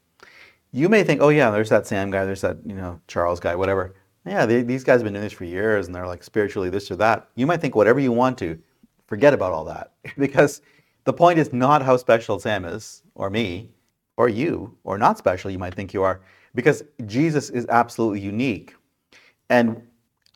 You 0.72 0.88
may 0.88 1.04
think, 1.04 1.20
oh 1.20 1.28
yeah, 1.28 1.50
there's 1.50 1.68
that 1.68 1.86
Sam 1.86 2.10
guy, 2.10 2.24
there's 2.24 2.40
that 2.40 2.56
you 2.64 2.74
know 2.74 3.00
Charles 3.06 3.40
guy, 3.40 3.54
whatever. 3.54 3.94
Yeah, 4.26 4.46
they, 4.46 4.62
these 4.62 4.84
guys 4.84 5.00
have 5.00 5.04
been 5.04 5.12
doing 5.12 5.24
this 5.24 5.32
for 5.34 5.44
years, 5.44 5.86
and 5.86 5.94
they're 5.94 6.06
like 6.06 6.22
spiritually 6.22 6.70
this 6.70 6.90
or 6.90 6.96
that. 6.96 7.28
You 7.34 7.46
might 7.46 7.60
think 7.60 7.76
whatever 7.76 8.00
you 8.00 8.12
want 8.12 8.38
to, 8.38 8.58
forget 9.06 9.34
about 9.34 9.52
all 9.52 9.66
that, 9.66 9.92
because 10.18 10.62
the 11.04 11.12
point 11.12 11.38
is 11.38 11.52
not 11.52 11.82
how 11.82 11.98
special 11.98 12.38
Sam 12.38 12.64
is, 12.64 13.02
or 13.14 13.28
me, 13.28 13.70
or 14.16 14.30
you, 14.30 14.76
or 14.82 14.96
not 14.96 15.18
special. 15.18 15.50
You 15.50 15.58
might 15.58 15.74
think 15.74 15.92
you 15.92 16.02
are, 16.02 16.22
because 16.54 16.82
Jesus 17.06 17.50
is 17.50 17.66
absolutely 17.68 18.20
unique, 18.20 18.74
and 19.50 19.82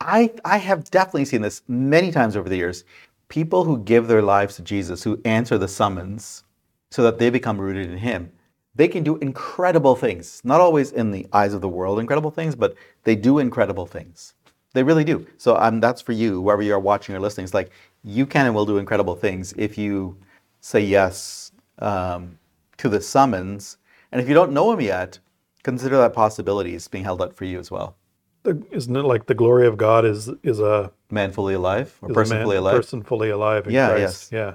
I 0.00 0.32
I 0.44 0.58
have 0.58 0.90
definitely 0.90 1.26
seen 1.26 1.42
this 1.42 1.62
many 1.68 2.10
times 2.10 2.36
over 2.36 2.48
the 2.48 2.56
years. 2.56 2.84
People 3.28 3.64
who 3.64 3.78
give 3.78 4.08
their 4.08 4.22
lives 4.22 4.56
to 4.56 4.62
Jesus, 4.62 5.02
who 5.02 5.20
answer 5.24 5.58
the 5.58 5.68
summons, 5.68 6.44
so 6.90 7.02
that 7.02 7.18
they 7.18 7.30
become 7.30 7.60
rooted 7.60 7.90
in 7.90 7.98
Him, 7.98 8.30
they 8.74 8.88
can 8.88 9.02
do 9.02 9.16
incredible 9.18 9.96
things. 9.96 10.40
Not 10.44 10.60
always 10.60 10.92
in 10.92 11.10
the 11.10 11.26
eyes 11.32 11.54
of 11.54 11.60
the 11.60 11.68
world, 11.68 11.98
incredible 11.98 12.30
things, 12.30 12.54
but 12.54 12.74
they 13.04 13.16
do 13.16 13.38
incredible 13.38 13.86
things. 13.86 14.34
They 14.74 14.82
really 14.82 15.04
do. 15.04 15.26
So 15.36 15.56
um, 15.56 15.80
that's 15.80 16.00
for 16.00 16.12
you, 16.12 16.42
whoever 16.42 16.62
you 16.62 16.74
are 16.74 16.80
watching 16.80 17.14
or 17.14 17.20
listening. 17.20 17.44
It's 17.44 17.54
like 17.54 17.70
you 18.04 18.26
can 18.26 18.46
and 18.46 18.54
will 18.54 18.66
do 18.66 18.78
incredible 18.78 19.14
things 19.14 19.52
if 19.56 19.76
you 19.76 20.16
say 20.60 20.80
yes 20.80 21.52
um, 21.78 22.38
to 22.78 22.88
the 22.88 23.00
summons. 23.00 23.78
And 24.10 24.20
if 24.20 24.28
you 24.28 24.34
don't 24.34 24.52
know 24.52 24.72
Him 24.72 24.80
yet, 24.80 25.18
consider 25.62 25.96
that 25.98 26.12
possibility 26.12 26.74
is 26.74 26.88
being 26.88 27.04
held 27.04 27.20
up 27.20 27.34
for 27.34 27.44
you 27.44 27.58
as 27.58 27.70
well. 27.70 27.96
The, 28.44 28.60
isn't 28.72 28.94
it 28.96 29.02
like 29.04 29.26
the 29.26 29.34
glory 29.34 29.66
of 29.66 29.76
God 29.76 30.04
is 30.04 30.28
is 30.42 30.58
a, 30.60 30.90
Man 31.10 31.30
fully 31.32 31.54
alive, 31.54 31.96
or 32.02 32.08
person 32.08 32.36
man, 32.38 32.44
fully 32.46 32.56
alive. 32.56 32.74
person 32.76 33.02
fully 33.02 33.30
alive 33.30 33.66
in 33.66 33.72
Yeah, 33.74 33.90
Christ. 33.90 34.32
yes. 34.32 34.54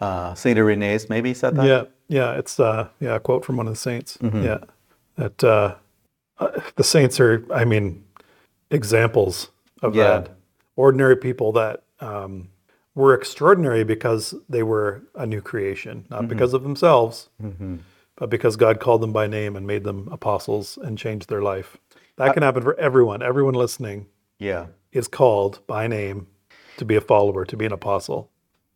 Uh, 0.00 0.34
Saint 0.34 0.58
Irenaeus 0.58 1.08
maybe 1.08 1.34
said 1.34 1.54
that. 1.56 1.66
yeah, 1.66 1.84
yeah. 2.08 2.38
It's 2.38 2.58
uh, 2.60 2.88
yeah, 3.00 3.16
a 3.16 3.20
quote 3.20 3.44
from 3.44 3.56
one 3.56 3.66
of 3.68 3.72
the 3.74 3.78
saints. 3.78 4.16
Mm-hmm. 4.18 4.42
Yeah, 4.42 4.58
that 5.16 5.44
uh, 5.44 5.74
uh, 6.38 6.60
the 6.76 6.84
saints 6.84 7.18
are, 7.20 7.44
I 7.52 7.64
mean, 7.64 8.04
examples 8.70 9.50
of 9.82 9.94
Yeah. 9.94 10.04
that. 10.20 10.30
Ordinary 10.76 11.16
people 11.16 11.50
that 11.52 11.82
um, 12.00 12.48
were 12.94 13.12
extraordinary 13.12 13.82
because 13.84 14.34
they 14.48 14.62
were 14.62 15.02
a 15.16 15.26
new 15.26 15.40
creation, 15.40 16.06
not 16.10 16.20
Mm-hmm. 16.20 16.28
because 16.28 16.54
of 16.54 16.62
themselves, 16.62 17.28
but 18.18 18.30
because 18.30 18.56
God 18.56 18.80
called 18.80 19.00
them 19.00 19.12
by 19.12 19.26
name 19.28 19.56
and 19.56 19.66
made 19.66 19.84
them 19.84 20.08
apostles 20.10 20.76
and 20.82 20.98
changed 20.98 21.28
their 21.28 21.42
life. 21.42 21.76
That 22.16 22.30
uh, 22.30 22.32
can 22.34 22.42
happen 22.42 22.62
for 22.62 22.78
everyone. 22.78 23.22
Everyone 23.22 23.54
listening 23.54 24.06
Yeah. 24.38 24.66
is 24.92 25.06
called 25.08 25.60
by 25.66 25.86
name 25.86 26.26
to 26.78 26.84
be 26.84 26.96
a 26.96 27.00
follower, 27.00 27.44
to 27.44 27.56
be 27.56 27.64
an 27.64 27.72
apostle. 27.72 28.30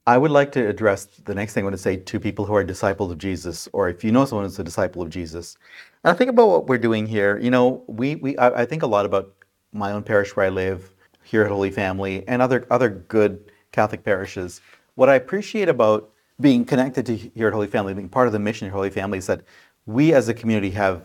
I 0.06 0.18
would 0.18 0.30
like 0.30 0.50
to 0.52 0.66
address 0.68 1.04
the 1.04 1.34
next 1.34 1.54
thing 1.54 1.62
I 1.62 1.66
want 1.66 1.74
to 1.76 1.82
say 1.82 1.96
to 1.96 2.20
people 2.20 2.44
who 2.44 2.54
are 2.54 2.64
disciples 2.64 3.12
of 3.12 3.18
Jesus, 3.18 3.68
or 3.72 3.88
if 3.88 4.02
you 4.02 4.10
know 4.10 4.24
someone 4.24 4.44
who's 4.44 4.58
a 4.58 4.64
disciple 4.64 5.02
of 5.02 5.10
Jesus. 5.10 5.56
And 6.02 6.12
I 6.12 6.16
think 6.16 6.30
about 6.30 6.48
what 6.48 6.66
we're 6.66 6.78
doing 6.78 7.06
here. 7.06 7.38
You 7.38 7.50
know, 7.50 7.84
we, 7.86 8.16
we 8.16 8.36
I, 8.36 8.62
I 8.62 8.66
think 8.66 8.82
a 8.82 8.86
lot 8.88 9.06
about 9.06 9.32
my 9.72 9.92
own 9.92 10.02
parish 10.02 10.34
where 10.34 10.46
I 10.46 10.48
live, 10.50 10.92
here 11.22 11.42
at 11.44 11.50
Holy 11.50 11.70
Family, 11.70 12.24
and 12.26 12.42
other 12.42 12.66
other 12.70 12.88
good 12.90 13.50
Catholic 13.70 14.04
parishes. 14.04 14.60
What 14.96 15.08
I 15.08 15.14
appreciate 15.14 15.68
about 15.68 16.10
being 16.40 16.64
connected 16.64 17.06
to 17.06 17.16
here 17.16 17.48
at 17.48 17.52
Holy 17.52 17.66
Family, 17.66 17.94
being 17.94 18.08
part 18.08 18.26
of 18.26 18.32
the 18.32 18.38
mission 18.38 18.66
at 18.66 18.72
Holy 18.72 18.90
Family, 18.90 19.18
is 19.18 19.26
that 19.26 19.42
we 19.86 20.12
as 20.12 20.28
a 20.28 20.34
community 20.34 20.70
have 20.70 21.04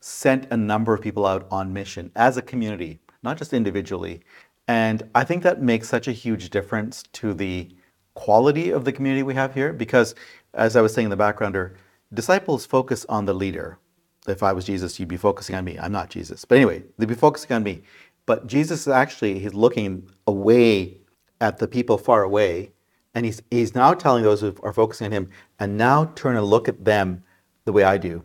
sent 0.00 0.46
a 0.52 0.56
number 0.56 0.94
of 0.94 1.00
people 1.00 1.26
out 1.26 1.46
on 1.50 1.72
mission 1.72 2.10
as 2.14 2.36
a 2.36 2.42
community, 2.42 3.00
not 3.22 3.36
just 3.36 3.52
individually. 3.52 4.20
And 4.68 5.08
I 5.14 5.24
think 5.24 5.42
that 5.42 5.62
makes 5.62 5.88
such 5.88 6.08
a 6.08 6.12
huge 6.12 6.50
difference 6.50 7.02
to 7.14 7.34
the 7.34 7.74
quality 8.14 8.70
of 8.70 8.84
the 8.84 8.92
community 8.92 9.22
we 9.22 9.34
have 9.34 9.54
here 9.54 9.72
because, 9.72 10.14
as 10.54 10.76
I 10.76 10.80
was 10.80 10.92
saying 10.92 11.06
in 11.06 11.16
the 11.16 11.16
backgrounder, 11.16 11.74
disciples 12.12 12.66
focus 12.66 13.04
on 13.08 13.24
the 13.24 13.34
leader. 13.34 13.78
If 14.26 14.42
I 14.42 14.52
was 14.52 14.64
Jesus, 14.64 14.98
you'd 14.98 15.08
be 15.08 15.16
focusing 15.16 15.54
on 15.54 15.64
me. 15.64 15.78
I'm 15.78 15.92
not 15.92 16.10
Jesus. 16.10 16.44
But 16.44 16.56
anyway, 16.56 16.82
they'd 16.98 17.08
be 17.08 17.14
focusing 17.14 17.54
on 17.54 17.62
me. 17.62 17.82
But 18.26 18.48
Jesus 18.48 18.82
is 18.82 18.88
actually, 18.88 19.38
he's 19.38 19.54
looking 19.54 20.08
away 20.26 20.98
at 21.40 21.58
the 21.58 21.68
people 21.68 21.96
far 21.96 22.22
away. 22.24 22.72
And 23.16 23.24
he's, 23.24 23.42
he's 23.50 23.74
now 23.74 23.94
telling 23.94 24.22
those 24.22 24.42
who 24.42 24.54
are 24.62 24.74
focusing 24.74 25.06
on 25.06 25.12
him, 25.12 25.30
and 25.58 25.76
now 25.76 26.12
turn 26.14 26.36
and 26.36 26.44
look 26.44 26.68
at 26.68 26.84
them 26.84 27.24
the 27.64 27.72
way 27.72 27.82
I 27.82 27.96
do. 27.96 28.22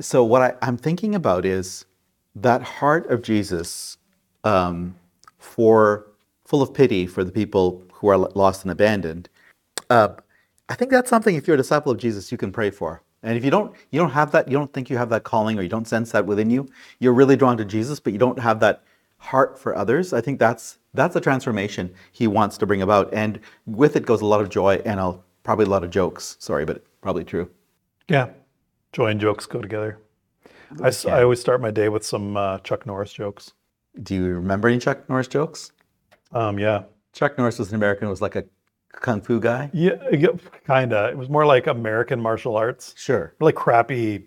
So 0.00 0.24
what 0.24 0.42
I, 0.42 0.54
I'm 0.60 0.76
thinking 0.76 1.14
about 1.14 1.46
is 1.46 1.86
that 2.34 2.60
heart 2.60 3.08
of 3.08 3.22
Jesus 3.22 3.98
um, 4.44 4.96
for 5.38 6.06
full 6.44 6.60
of 6.60 6.74
pity 6.74 7.06
for 7.06 7.22
the 7.22 7.30
people 7.30 7.84
who 7.92 8.08
are 8.08 8.18
lost 8.18 8.64
and 8.64 8.72
abandoned. 8.72 9.28
Uh, 9.88 10.08
I 10.68 10.74
think 10.74 10.90
that's 10.90 11.08
something 11.08 11.36
if 11.36 11.46
you're 11.46 11.54
a 11.54 11.58
disciple 11.58 11.92
of 11.92 11.98
Jesus, 11.98 12.32
you 12.32 12.38
can 12.38 12.50
pray 12.50 12.70
for. 12.70 13.02
And 13.22 13.36
if 13.36 13.44
you 13.44 13.50
don't, 13.50 13.72
you 13.90 14.00
don't 14.00 14.10
have 14.10 14.32
that, 14.32 14.48
you 14.48 14.56
don't 14.56 14.72
think 14.72 14.90
you 14.90 14.96
have 14.96 15.10
that 15.10 15.22
calling, 15.22 15.56
or 15.56 15.62
you 15.62 15.68
don't 15.68 15.86
sense 15.86 16.10
that 16.12 16.26
within 16.26 16.50
you, 16.50 16.68
you're 16.98 17.12
really 17.12 17.36
drawn 17.36 17.56
to 17.58 17.64
Jesus, 17.64 18.00
but 18.00 18.12
you 18.12 18.18
don't 18.18 18.40
have 18.40 18.58
that 18.60 18.82
heart 19.20 19.58
for 19.58 19.74
others. 19.76 20.12
I 20.12 20.20
think 20.20 20.38
that's 20.38 20.78
that's 20.92 21.14
a 21.14 21.20
transformation 21.20 21.94
he 22.10 22.26
wants 22.26 22.58
to 22.58 22.66
bring 22.66 22.82
about, 22.82 23.12
and 23.14 23.38
with 23.66 23.94
it 23.96 24.04
goes 24.04 24.20
a 24.20 24.26
lot 24.26 24.40
of 24.40 24.48
joy 24.48 24.80
and 24.84 24.98
a, 24.98 25.14
probably 25.44 25.66
a 25.66 25.68
lot 25.68 25.84
of 25.84 25.90
jokes. 25.90 26.36
Sorry, 26.40 26.64
but 26.64 26.84
probably 27.00 27.24
true. 27.24 27.48
Yeah. 28.08 28.30
Joy 28.92 29.06
and 29.06 29.20
jokes 29.20 29.46
go 29.46 29.60
together. 29.60 29.98
I 30.82 30.92
I 31.08 31.22
always 31.22 31.40
start 31.40 31.60
my 31.60 31.70
day 31.70 31.88
with 31.88 32.04
some 32.04 32.36
uh, 32.36 32.58
Chuck 32.58 32.86
Norris 32.86 33.12
jokes. 33.12 33.52
Do 34.02 34.14
you 34.14 34.24
remember 34.26 34.68
any 34.68 34.78
Chuck 34.78 35.08
Norris 35.08 35.28
jokes? 35.28 35.72
Um, 36.32 36.58
yeah. 36.58 36.84
Chuck 37.12 37.36
Norris 37.38 37.58
was 37.58 37.70
an 37.70 37.74
American, 37.76 38.08
was 38.08 38.22
like 38.22 38.36
a 38.36 38.44
kung 38.92 39.20
fu 39.20 39.40
guy. 39.40 39.70
Yeah, 39.72 39.96
yeah 40.12 40.28
kind 40.64 40.92
of. 40.92 41.10
It 41.10 41.16
was 41.18 41.28
more 41.28 41.44
like 41.46 41.66
American 41.66 42.20
martial 42.20 42.56
arts, 42.56 42.94
Sure. 42.96 43.34
like 43.40 43.54
crappy, 43.54 44.24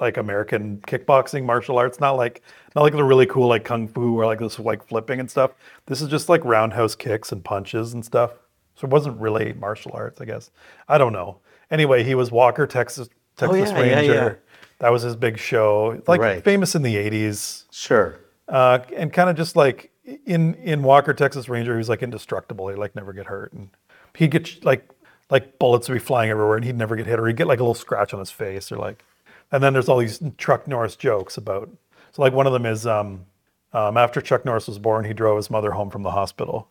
like 0.00 0.16
American 0.16 0.78
kickboxing 0.86 1.44
martial 1.44 1.78
arts. 1.78 2.00
Not 2.00 2.12
like 2.12 2.42
not 2.74 2.82
like 2.82 2.92
the 2.92 3.04
really 3.04 3.26
cool 3.26 3.48
like 3.48 3.64
kung 3.64 3.88
fu 3.88 4.18
or 4.18 4.26
like 4.26 4.38
this 4.38 4.58
like 4.58 4.86
flipping 4.86 5.20
and 5.20 5.30
stuff. 5.30 5.52
This 5.86 6.00
is 6.02 6.08
just 6.08 6.28
like 6.28 6.44
roundhouse 6.44 6.94
kicks 6.94 7.32
and 7.32 7.44
punches 7.44 7.92
and 7.94 8.04
stuff. 8.04 8.32
So 8.74 8.86
it 8.86 8.90
wasn't 8.90 9.20
really 9.20 9.52
martial 9.52 9.92
arts, 9.94 10.20
I 10.20 10.24
guess. 10.24 10.50
I 10.88 10.96
don't 10.98 11.12
know. 11.12 11.38
Anyway, 11.70 12.02
he 12.02 12.14
was 12.14 12.30
Walker, 12.30 12.66
Texas 12.66 13.08
Texas 13.36 13.70
Oh, 13.70 13.76
yeah, 13.80 13.86
yeah, 13.86 13.96
Ranger. 13.98 14.14
yeah. 14.14 14.34
That 14.78 14.90
was 14.92 15.02
his 15.02 15.14
big 15.16 15.38
show. 15.38 16.02
Like 16.06 16.20
Right. 16.20 16.42
famous 16.42 16.74
in 16.74 16.82
the 16.82 16.96
'80s. 16.96 17.64
Sure. 17.70 18.18
uh, 18.48 18.80
and 18.96 19.12
kind 19.12 19.30
of 19.30 19.36
just 19.36 19.54
like 19.56 19.90
in 20.26 20.54
in 20.54 20.82
Walker 20.82 21.14
Texas 21.14 21.48
Ranger, 21.48 21.72
he 21.74 21.78
was 21.78 21.88
like 21.88 22.02
indestructible. 22.02 22.68
He'd 22.68 22.76
like 22.78 22.94
never 22.96 23.12
get 23.12 23.26
hurt, 23.26 23.52
and 23.52 23.70
he'd 24.16 24.30
get 24.32 24.64
like 24.64 24.88
like 25.30 25.58
bullets 25.58 25.88
would 25.88 25.94
be 25.94 26.00
flying 26.00 26.30
everywhere, 26.30 26.56
and 26.56 26.64
he'd 26.64 26.76
never 26.76 26.96
get 26.96 27.06
hit, 27.06 27.18
or 27.20 27.26
he'd 27.26 27.36
get 27.36 27.46
like 27.46 27.60
a 27.60 27.62
little 27.62 27.74
scratch 27.74 28.12
on 28.12 28.18
his 28.20 28.30
face, 28.30 28.72
or 28.72 28.76
like. 28.76 29.04
And 29.52 29.62
then 29.62 29.72
there's 29.72 29.88
all 29.88 29.98
these 29.98 30.20
Chuck 30.38 30.66
Norris 30.66 30.96
jokes 30.96 31.36
about. 31.36 31.70
So 32.12 32.22
like 32.22 32.32
one 32.32 32.46
of 32.46 32.52
them 32.52 32.66
is 32.66 32.86
um, 32.86 33.26
um, 33.72 33.96
after 33.96 34.20
Chuck 34.20 34.44
Norris 34.44 34.66
was 34.66 34.78
born, 34.78 35.04
he 35.04 35.12
drove 35.12 35.36
his 35.36 35.50
mother 35.50 35.70
home 35.70 35.90
from 35.90 36.02
the 36.02 36.10
hospital. 36.10 36.68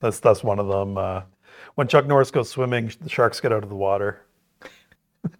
That's 0.00 0.18
that's 0.20 0.42
one 0.42 0.58
of 0.58 0.66
them. 0.68 0.98
Uh, 0.98 1.22
when 1.74 1.86
Chuck 1.86 2.06
Norris 2.06 2.30
goes 2.30 2.48
swimming, 2.48 2.90
the 3.00 3.08
sharks 3.08 3.40
get 3.40 3.52
out 3.52 3.62
of 3.62 3.68
the 3.68 3.76
water. 3.76 4.20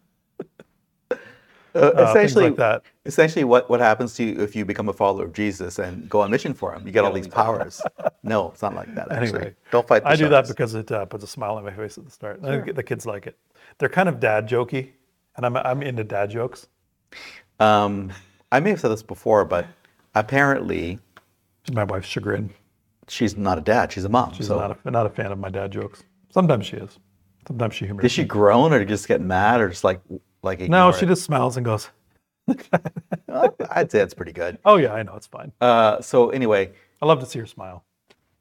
Uh, 1.72 1.90
things 1.92 2.08
essentially, 2.08 2.44
like 2.46 2.56
that. 2.56 2.82
essentially, 3.06 3.44
what, 3.44 3.70
what 3.70 3.78
happens 3.78 4.14
to 4.14 4.24
you 4.24 4.40
if 4.40 4.56
you 4.56 4.64
become 4.64 4.88
a 4.88 4.92
follower 4.92 5.24
of 5.26 5.32
Jesus 5.32 5.78
and 5.78 6.08
go 6.08 6.20
on 6.20 6.28
mission 6.28 6.52
for 6.52 6.74
him? 6.74 6.84
You 6.84 6.92
get 6.92 7.04
all 7.04 7.12
these 7.12 7.28
powers. 7.28 7.80
no, 8.24 8.50
it's 8.50 8.60
not 8.60 8.74
like 8.74 8.92
that. 8.96 9.12
Actually, 9.12 9.38
Anyway, 9.38 9.54
don't 9.70 9.86
fight. 9.86 10.02
The 10.02 10.08
I 10.08 10.16
do 10.16 10.28
that 10.30 10.48
because 10.48 10.74
it 10.74 10.90
uh, 10.90 11.04
puts 11.04 11.22
a 11.22 11.28
smile 11.28 11.54
on 11.54 11.64
my 11.64 11.70
face 11.70 11.96
at 11.96 12.04
the 12.04 12.10
start. 12.10 12.40
I 12.42 12.60
think 12.60 12.74
the 12.74 12.82
kids 12.82 13.06
like 13.06 13.28
it. 13.28 13.38
They're 13.78 13.88
kind 13.88 14.08
of 14.08 14.18
dad 14.18 14.48
jokey, 14.48 14.88
and 15.36 15.46
I'm 15.46 15.56
I'm 15.56 15.82
into 15.82 16.04
dad 16.04 16.30
jokes. 16.30 16.66
Um, 17.58 18.12
I 18.52 18.60
may 18.60 18.70
have 18.70 18.80
said 18.80 18.90
this 18.90 19.02
before, 19.02 19.44
but 19.44 19.66
apparently 20.14 20.98
To 21.64 21.72
my 21.72 21.84
wife's 21.84 22.08
chagrin, 22.08 22.50
she's 23.08 23.36
not 23.36 23.58
a 23.58 23.60
dad; 23.60 23.92
she's 23.92 24.04
a 24.04 24.08
mom. 24.08 24.32
she's 24.32 24.46
so 24.48 24.58
not 24.58 24.78
a, 24.84 24.90
not 24.90 25.06
a 25.06 25.10
fan 25.10 25.32
of 25.32 25.38
my 25.38 25.48
dad 25.50 25.70
jokes. 25.72 26.02
Sometimes 26.30 26.66
she 26.66 26.76
is. 26.76 26.98
Sometimes 27.48 27.74
she 27.74 27.86
humors. 27.86 28.02
did 28.02 28.10
she 28.12 28.22
me. 28.22 28.28
groan 28.28 28.72
or 28.72 28.84
just 28.84 29.08
get 29.08 29.20
mad 29.20 29.60
or 29.60 29.68
just 29.68 29.84
like 29.84 30.00
like 30.42 30.60
No, 30.60 30.92
she 30.92 31.04
it? 31.06 31.08
just 31.08 31.24
smiles 31.24 31.56
and 31.56 31.64
goes, 31.64 31.88
I'd 33.28 33.90
say 33.90 33.98
that's 33.98 34.14
pretty 34.14 34.32
good. 34.32 34.58
"Oh 34.64 34.76
yeah, 34.76 34.92
I 34.92 35.02
know, 35.02 35.14
it's 35.16 35.26
fine." 35.26 35.52
Uh, 35.60 36.00
so 36.00 36.30
anyway, 36.30 36.72
I 37.02 37.06
love 37.06 37.20
to 37.20 37.26
see 37.26 37.38
her 37.38 37.46
smile. 37.46 37.84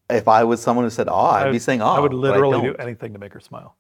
if 0.09 0.27
I 0.27 0.43
was 0.43 0.61
someone 0.61 0.85
who 0.85 0.89
said 0.89 1.07
"aw," 1.07 1.31
I'd 1.31 1.51
be 1.51 1.59
saying 1.59 1.81
"aw." 1.81 1.95
I 1.95 1.99
would 1.99 2.13
literally 2.13 2.61
do 2.61 2.75
anything 2.75 3.13
to 3.13 3.19
make 3.19 3.33
her 3.33 3.39
smile. 3.39 3.75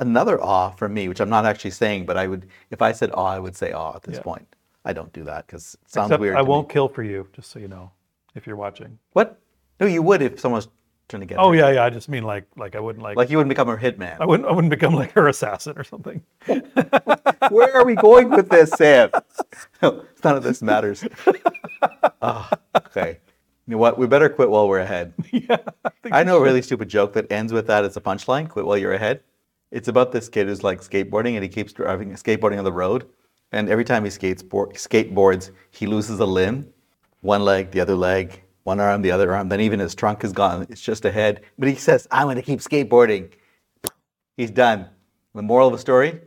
Another 0.00 0.42
awe 0.42 0.70
for 0.70 0.88
me, 0.88 1.08
which 1.08 1.20
I'm 1.20 1.30
not 1.30 1.46
actually 1.46 1.70
saying, 1.70 2.06
but 2.06 2.16
I 2.16 2.26
would, 2.26 2.46
if 2.70 2.82
I 2.82 2.92
said 2.92 3.10
awe, 3.12 3.26
I 3.26 3.38
would 3.38 3.54
say 3.56 3.72
awe 3.72 3.94
at 3.94 4.02
this 4.02 4.16
Yeah. 4.16 4.22
point. 4.22 4.56
I 4.84 4.92
don't 4.92 5.12
do 5.12 5.24
that 5.24 5.46
because 5.46 5.74
it 5.82 5.90
sounds 5.90 6.08
Except 6.08 6.20
weird. 6.20 6.36
I 6.36 6.42
won't 6.42 6.68
kill 6.68 6.88
for 6.88 7.02
you, 7.02 7.28
just 7.32 7.50
so 7.50 7.58
you 7.58 7.68
know, 7.68 7.90
if 8.34 8.46
you're 8.46 8.56
watching. 8.56 8.98
What? 9.12 9.38
No, 9.78 9.86
you 9.86 10.02
would 10.02 10.22
if 10.22 10.40
someone 10.40 10.58
was 10.58 10.68
trying 11.08 11.20
to 11.20 11.26
get. 11.26 11.38
Oh 11.38 11.50
her. 11.50 11.56
yeah, 11.58 11.70
yeah. 11.70 11.84
I 11.84 11.90
just 11.90 12.08
mean 12.08 12.22
like 12.24 12.44
like 12.56 12.74
I 12.74 12.80
wouldn't 12.80 13.02
like, 13.02 13.16
Like 13.16 13.28
you 13.30 13.36
wouldn't 13.36 13.50
become 13.50 13.68
her 13.68 13.76
hitman. 13.76 14.16
I 14.20 14.24
wouldn't 14.26 14.48
I 14.48 14.52
wouldn't 14.52 14.70
become 14.70 14.94
like 14.94 15.12
her 15.12 15.28
assassin 15.28 15.74
or 15.76 15.84
something. 15.84 16.22
Where 17.50 17.74
are 17.76 17.84
we 17.84 17.94
going 17.94 18.30
with 18.30 18.48
this, 18.48 18.70
Sam? 18.70 19.10
None 19.82 20.02
of 20.36 20.42
this 20.42 20.62
matters. 20.62 21.04
Ah, 22.22 22.50
okay. 22.76 23.18
You 23.66 23.72
know 23.72 23.78
what? 23.78 23.96
We 23.96 24.06
better 24.06 24.28
quit 24.28 24.50
while 24.50 24.68
we're 24.68 24.80
ahead. 24.80 25.14
yeah. 25.32 25.56
I 26.04 26.20
I 26.20 26.22
know 26.22 26.36
a 26.36 26.42
really 26.42 26.60
stupid 26.60 26.88
joke 26.90 27.14
that 27.14 27.30
ends 27.32 27.50
with 27.52 27.66
that 27.68 27.84
as 27.84 27.96
a 27.96 28.00
punchline. 28.02 28.46
Quit 28.48 28.66
while 28.66 28.76
you're 28.76 28.92
ahead. 28.92 29.22
It's 29.70 29.88
about 29.88 30.12
this 30.12 30.28
kid 30.28 30.48
who's 30.48 30.64
like 30.64 30.80
skateboarding 30.80 31.34
and 31.34 31.42
he 31.42 31.48
keeps 31.48 31.72
driving 31.72 32.10
skateboarding 32.12 32.58
on 32.58 32.64
the 32.64 32.72
road, 32.72 33.06
and 33.52 33.68
every 33.68 33.84
time 33.84 34.04
he 34.04 34.10
skates 34.10 34.42
skateboards, 34.42 35.50
he 35.70 35.86
loses 35.86 36.18
a 36.20 36.26
limb, 36.26 36.66
one 37.20 37.44
leg, 37.44 37.70
the 37.70 37.80
other 37.80 37.94
leg, 37.94 38.42
one 38.64 38.80
arm, 38.80 39.02
the 39.02 39.10
other 39.10 39.34
arm. 39.34 39.48
Then 39.48 39.60
even 39.60 39.80
his 39.80 39.94
trunk 39.94 40.24
is 40.24 40.32
gone. 40.32 40.66
It's 40.70 40.80
just 40.80 41.04
a 41.04 41.12
head. 41.12 41.42
But 41.58 41.68
he 41.68 41.74
says, 41.76 42.08
"I'm 42.10 42.26
going 42.26 42.36
to 42.36 42.42
keep 42.42 42.60
skateboarding." 42.60 43.30
He's 44.36 44.50
done. 44.50 44.86
The 45.34 45.42
moral 45.42 45.68
of 45.68 45.72
the 45.72 45.78
story: 45.78 46.20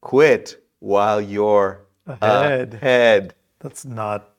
quit 0.00 0.62
while 0.80 1.20
you're 1.20 1.86
Ahead. 2.06 2.74
ahead. 2.74 3.34
That's 3.60 3.84
not 3.84 4.30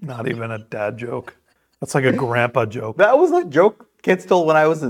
not 0.00 0.28
even 0.28 0.50
a 0.50 0.58
dad 0.58 0.98
joke. 0.98 1.36
That's 1.80 1.94
like 1.94 2.04
a 2.04 2.12
grandpa 2.12 2.66
joke. 2.66 2.96
That 2.98 3.18
was 3.18 3.32
a 3.32 3.44
joke 3.44 3.88
kids 4.02 4.24
told 4.24 4.46
when 4.46 4.56
I 4.56 4.66
was 4.66 4.82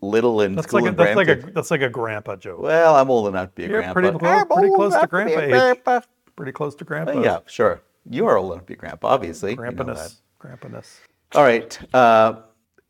little 0.00 0.40
in 0.40 0.54
That's 0.54 0.68
school 0.68 0.82
like 0.82 0.92
a, 0.92 0.96
that's 0.96 1.16
like 1.16 1.28
a 1.28 1.34
that's 1.52 1.70
like 1.70 1.82
a 1.82 1.88
grandpa 1.90 2.36
joke. 2.36 2.60
Well, 2.60 2.96
I'm 2.96 3.10
old 3.10 3.28
enough 3.28 3.50
to 3.50 3.54
be 3.54 3.64
a 3.64 3.68
You're 3.68 3.80
grandpa. 3.82 3.92
pretty 3.92 4.18
clo- 4.18 4.28
I'm 4.30 4.46
pretty 4.48 4.74
close 4.74 4.94
to 5.00 5.06
grandpa 5.06 5.40
age. 5.40 5.50
grandpa. 5.50 6.00
Pretty 6.34 6.52
close 6.52 6.74
to 6.76 6.84
grandpa. 6.84 7.20
Yeah, 7.20 7.38
sure. 7.46 7.82
You 8.08 8.26
are 8.26 8.36
old 8.36 8.52
enough 8.52 8.64
to 8.64 8.66
be 8.66 8.74
a 8.74 8.76
grandpa, 8.76 9.08
obviously. 9.08 9.50
You 9.52 9.56
know. 9.56 9.62
Grandpaness. 9.62 10.20
Grandpaness. 10.40 10.98
All 11.34 11.42
right. 11.42 11.78
Uh, 11.94 12.40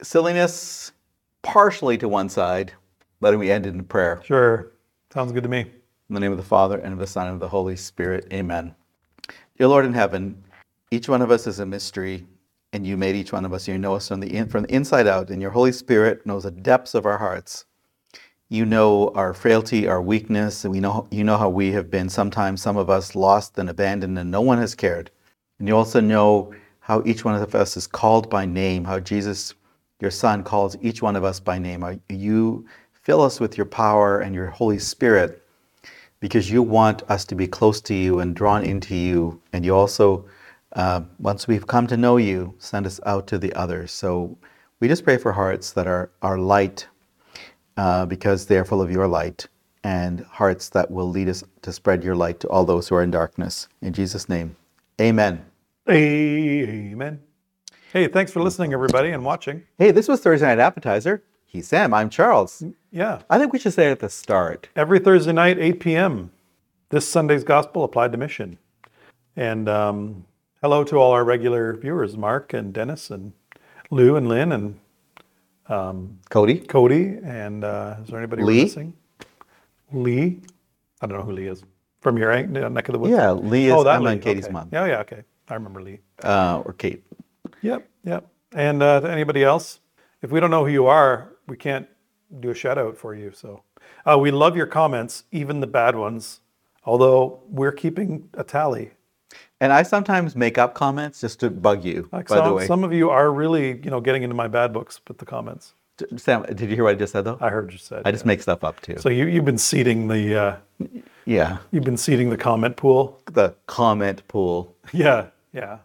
silliness, 0.02 0.92
partially 1.42 1.96
to 1.98 2.08
one 2.08 2.28
side, 2.28 2.72
letting 3.20 3.38
we 3.40 3.50
end 3.50 3.66
it 3.66 3.74
in 3.74 3.84
prayer. 3.84 4.20
Sure. 4.24 4.72
Sounds 5.12 5.32
good 5.32 5.42
to 5.44 5.48
me. 5.48 5.60
In 5.60 6.14
the 6.14 6.20
name 6.20 6.32
of 6.32 6.38
the 6.38 6.44
Father, 6.44 6.78
and 6.78 6.92
of 6.92 6.98
the 6.98 7.06
Son, 7.06 7.26
and 7.26 7.34
of 7.34 7.40
the 7.40 7.48
Holy 7.48 7.76
Spirit. 7.76 8.26
Amen. 8.32 8.74
Dear 9.58 9.68
Lord 9.68 9.86
in 9.86 9.94
heaven, 9.94 10.42
each 10.90 11.08
one 11.08 11.22
of 11.22 11.30
us 11.30 11.46
is 11.46 11.58
a 11.58 11.66
mystery, 11.66 12.26
and 12.76 12.86
you 12.86 12.96
made 12.96 13.16
each 13.16 13.32
one 13.32 13.46
of 13.46 13.52
us. 13.54 13.66
You 13.66 13.78
know 13.78 13.94
us 13.94 14.08
from 14.08 14.20
the, 14.20 14.32
in, 14.36 14.48
from 14.48 14.64
the 14.64 14.74
inside 14.74 15.06
out, 15.06 15.30
and 15.30 15.40
your 15.40 15.50
Holy 15.50 15.72
Spirit 15.72 16.26
knows 16.26 16.44
the 16.44 16.50
depths 16.50 16.94
of 16.94 17.06
our 17.06 17.18
hearts. 17.18 17.64
You 18.50 18.66
know 18.66 19.10
our 19.14 19.32
frailty, 19.32 19.88
our 19.88 20.00
weakness, 20.00 20.64
and 20.64 20.72
we 20.72 20.78
know, 20.78 21.08
you 21.10 21.24
know 21.24 21.38
how 21.38 21.48
we 21.48 21.72
have 21.72 21.90
been 21.90 22.08
sometimes, 22.10 22.60
some 22.62 22.76
of 22.76 22.90
us, 22.90 23.16
lost 23.16 23.58
and 23.58 23.70
abandoned, 23.70 24.18
and 24.18 24.30
no 24.30 24.42
one 24.42 24.58
has 24.58 24.74
cared. 24.74 25.10
And 25.58 25.66
you 25.66 25.74
also 25.74 26.00
know 26.00 26.54
how 26.80 27.02
each 27.06 27.24
one 27.24 27.34
of 27.34 27.54
us 27.54 27.76
is 27.76 27.86
called 27.86 28.28
by 28.28 28.44
name, 28.44 28.84
how 28.84 29.00
Jesus, 29.00 29.54
your 29.98 30.10
Son, 30.10 30.44
calls 30.44 30.76
each 30.82 31.00
one 31.00 31.16
of 31.16 31.24
us 31.24 31.40
by 31.40 31.58
name. 31.58 32.00
You 32.10 32.66
fill 32.92 33.22
us 33.22 33.40
with 33.40 33.56
your 33.56 33.66
power 33.66 34.20
and 34.20 34.34
your 34.34 34.48
Holy 34.48 34.78
Spirit 34.78 35.42
because 36.20 36.50
you 36.50 36.62
want 36.62 37.02
us 37.10 37.24
to 37.24 37.34
be 37.34 37.46
close 37.46 37.80
to 37.80 37.94
you 37.94 38.20
and 38.20 38.36
drawn 38.36 38.64
into 38.64 38.94
you. 38.94 39.40
And 39.54 39.64
you 39.64 39.74
also, 39.74 40.26
uh, 40.76 41.00
once 41.18 41.48
we've 41.48 41.66
come 41.66 41.86
to 41.86 41.96
know 41.96 42.18
you, 42.18 42.54
send 42.58 42.86
us 42.86 43.00
out 43.06 43.26
to 43.28 43.38
the 43.38 43.52
others. 43.54 43.90
So 43.90 44.36
we 44.78 44.88
just 44.88 45.04
pray 45.04 45.16
for 45.16 45.32
hearts 45.32 45.72
that 45.72 45.86
are, 45.86 46.10
are 46.22 46.38
light 46.38 46.86
uh, 47.76 48.06
because 48.06 48.46
they 48.46 48.58
are 48.58 48.64
full 48.64 48.82
of 48.82 48.90
your 48.90 49.08
light 49.08 49.48
and 49.82 50.20
hearts 50.20 50.68
that 50.70 50.90
will 50.90 51.08
lead 51.08 51.28
us 51.28 51.42
to 51.62 51.72
spread 51.72 52.04
your 52.04 52.14
light 52.14 52.40
to 52.40 52.48
all 52.48 52.64
those 52.64 52.88
who 52.88 52.94
are 52.94 53.02
in 53.02 53.10
darkness. 53.10 53.68
In 53.80 53.92
Jesus' 53.92 54.28
name, 54.28 54.54
amen. 55.00 55.44
Amen. 55.88 57.20
Hey, 57.92 58.08
thanks 58.08 58.32
for 58.32 58.42
listening, 58.42 58.74
everybody, 58.74 59.10
and 59.10 59.24
watching. 59.24 59.62
Hey, 59.78 59.92
this 59.92 60.08
was 60.08 60.20
Thursday 60.20 60.46
Night 60.46 60.58
Appetizer. 60.58 61.22
He's 61.46 61.68
Sam. 61.68 61.94
I'm 61.94 62.10
Charles. 62.10 62.62
Yeah. 62.90 63.22
I 63.30 63.38
think 63.38 63.52
we 63.52 63.58
should 63.58 63.72
say 63.72 63.86
it 63.86 63.92
at 63.92 64.00
the 64.00 64.10
start. 64.10 64.68
Every 64.76 64.98
Thursday 64.98 65.32
night, 65.32 65.58
8 65.58 65.80
p.m., 65.80 66.32
this 66.90 67.08
Sunday's 67.08 67.44
Gospel 67.44 67.84
applied 67.84 68.12
to 68.12 68.18
mission. 68.18 68.58
And 69.36 69.68
um, 69.68 70.24
hello 70.66 70.82
to 70.82 70.96
all 70.96 71.12
our 71.12 71.22
regular 71.22 71.76
viewers, 71.76 72.16
Mark 72.16 72.52
and 72.52 72.72
Dennis 72.74 73.08
and 73.08 73.32
Lou 73.92 74.16
and 74.16 74.28
Lynn 74.28 74.50
and 74.50 74.80
Cody? 76.28 76.58
Cody. 76.58 77.18
And 77.22 77.62
uh, 77.62 77.98
is 78.02 78.08
there 78.08 78.18
anybody 78.18 78.42
Lee? 78.42 78.64
missing? 78.64 78.92
Lee. 79.92 80.40
I 81.00 81.06
don't 81.06 81.18
know 81.18 81.24
who 81.24 81.30
Lee 81.30 81.46
is. 81.46 81.62
From 82.00 82.18
your 82.18 82.36
neck 82.44 82.88
of 82.88 82.94
the 82.94 82.98
woods? 82.98 83.12
Yeah, 83.12 83.30
Lee 83.30 83.66
is 83.66 83.74
oh, 83.74 83.84
that 83.84 83.94
Emma 83.94 84.06
Lee. 84.06 84.12
and 84.14 84.22
Katie's 84.22 84.46
okay. 84.46 84.54
mom. 84.54 84.68
Yeah, 84.72 84.86
yeah, 84.86 84.98
okay. 85.02 85.22
I 85.48 85.54
remember 85.54 85.82
Lee. 85.82 86.00
Uh, 86.24 86.64
or 86.64 86.72
Kate. 86.72 87.06
Yep, 87.62 87.88
yep. 88.02 88.26
And 88.52 88.82
uh, 88.82 89.02
to 89.02 89.08
anybody 89.08 89.44
else, 89.44 89.78
if 90.20 90.32
we 90.32 90.40
don't 90.40 90.50
know 90.50 90.64
who 90.64 90.72
you 90.72 90.86
are, 90.86 91.36
we 91.46 91.56
can't 91.56 91.86
do 92.40 92.50
a 92.50 92.54
shout 92.56 92.76
out 92.76 92.96
for 92.96 93.14
you. 93.14 93.30
So 93.30 93.62
uh, 94.04 94.18
we 94.18 94.32
love 94.32 94.56
your 94.56 94.66
comments, 94.66 95.26
even 95.30 95.60
the 95.60 95.68
bad 95.68 95.94
ones. 95.94 96.40
Although 96.84 97.44
we're 97.48 97.70
keeping 97.70 98.30
a 98.34 98.42
tally. 98.42 98.90
And 99.60 99.72
I 99.72 99.82
sometimes 99.82 100.36
make 100.36 100.58
up 100.58 100.74
comments 100.74 101.20
just 101.20 101.40
to 101.40 101.50
bug 101.50 101.84
you, 101.84 102.08
Like 102.12 102.28
by 102.28 102.36
some, 102.36 102.44
the 102.48 102.54
way. 102.54 102.66
some 102.66 102.84
of 102.84 102.92
you 102.92 103.10
are 103.10 103.32
really, 103.32 103.80
you 103.82 103.90
know, 103.90 104.00
getting 104.00 104.22
into 104.22 104.34
my 104.34 104.48
bad 104.48 104.72
books 104.72 105.00
with 105.08 105.18
the 105.18 105.24
comments. 105.24 105.74
D- 105.96 106.04
Sam, 106.16 106.42
did 106.42 106.60
you 106.60 106.68
hear 106.68 106.84
what 106.84 106.90
I 106.90 106.94
just 106.94 107.12
said, 107.12 107.24
though? 107.24 107.38
I 107.40 107.48
heard 107.48 107.72
you 107.72 107.78
said. 107.78 108.02
I 108.04 108.12
just 108.12 108.26
make 108.26 108.42
stuff 108.42 108.62
up, 108.64 108.80
too. 108.82 108.96
So 108.98 109.08
you 109.08 109.26
you've 109.26 109.46
been 109.46 109.56
seeding 109.58 110.08
the 110.08 110.38
uh, 110.38 110.56
yeah. 111.24 111.58
you've 111.70 111.84
been 111.84 111.96
seeding 111.96 112.28
the 112.28 112.36
comment 112.36 112.76
pool. 112.76 113.20
The 113.32 113.54
comment 113.66 114.26
pool. 114.28 114.74
Yeah, 114.92 115.28
yeah. 115.52 115.78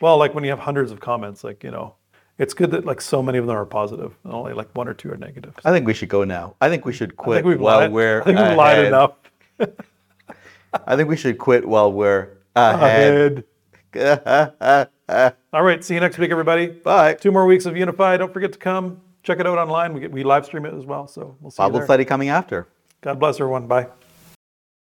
Well, 0.00 0.16
like 0.16 0.34
when 0.34 0.42
you 0.42 0.50
have 0.50 0.58
hundreds 0.58 0.90
of 0.90 1.00
comments, 1.00 1.44
like 1.44 1.62
you 1.62 1.70
know, 1.70 1.94
it's 2.38 2.54
good 2.54 2.70
that 2.70 2.86
like 2.86 3.00
so 3.00 3.22
many 3.22 3.36
of 3.38 3.46
them 3.46 3.56
are 3.56 3.66
positive, 3.66 4.16
and 4.24 4.32
only 4.32 4.54
like 4.54 4.68
one 4.74 4.88
or 4.88 4.94
two 4.94 5.12
are 5.12 5.16
negative. 5.16 5.54
I 5.64 5.70
think 5.70 5.86
we 5.86 5.92
should 5.92 6.08
go 6.08 6.24
now. 6.24 6.54
I 6.60 6.68
think 6.70 6.84
we 6.86 6.92
should 6.92 7.12
I 7.12 7.22
quit 7.22 7.36
think 7.36 7.46
we've 7.46 7.60
while 7.60 7.80
lied. 7.80 7.92
we're 7.92 8.22
I 8.22 8.24
think 8.24 8.38
we've 8.38 8.56
lied 8.56 8.84
enough. 8.86 9.12
I 10.86 10.96
think 10.96 11.08
we 11.08 11.16
should 11.16 11.38
quit 11.38 11.68
while 11.68 11.92
we're 11.92 12.37
ahead. 12.58 13.44
Ahead. 13.94 15.34
All 15.52 15.62
right. 15.62 15.82
See 15.82 15.94
you 15.94 16.00
next 16.00 16.18
week, 16.18 16.30
everybody. 16.30 16.66
Bye. 16.66 17.14
Two 17.14 17.32
more 17.32 17.46
weeks 17.46 17.66
of 17.66 17.76
Unify. 17.76 18.16
Don't 18.16 18.32
forget 18.32 18.52
to 18.52 18.58
come 18.58 19.00
check 19.28 19.40
it 19.40 19.46
out 19.46 19.58
online. 19.58 19.92
We 19.92 20.00
get, 20.00 20.10
we 20.10 20.24
live 20.24 20.46
stream 20.46 20.64
it 20.64 20.74
as 20.74 20.86
well. 20.86 21.06
So 21.06 21.36
we'll 21.40 21.50
see 21.50 21.62
you 21.62 21.68
Bible 21.68 21.84
study 21.84 22.04
coming 22.04 22.30
after. 22.30 22.66
God 23.02 23.20
bless 23.20 23.36
everyone. 23.36 23.66
Bye. 23.66 23.88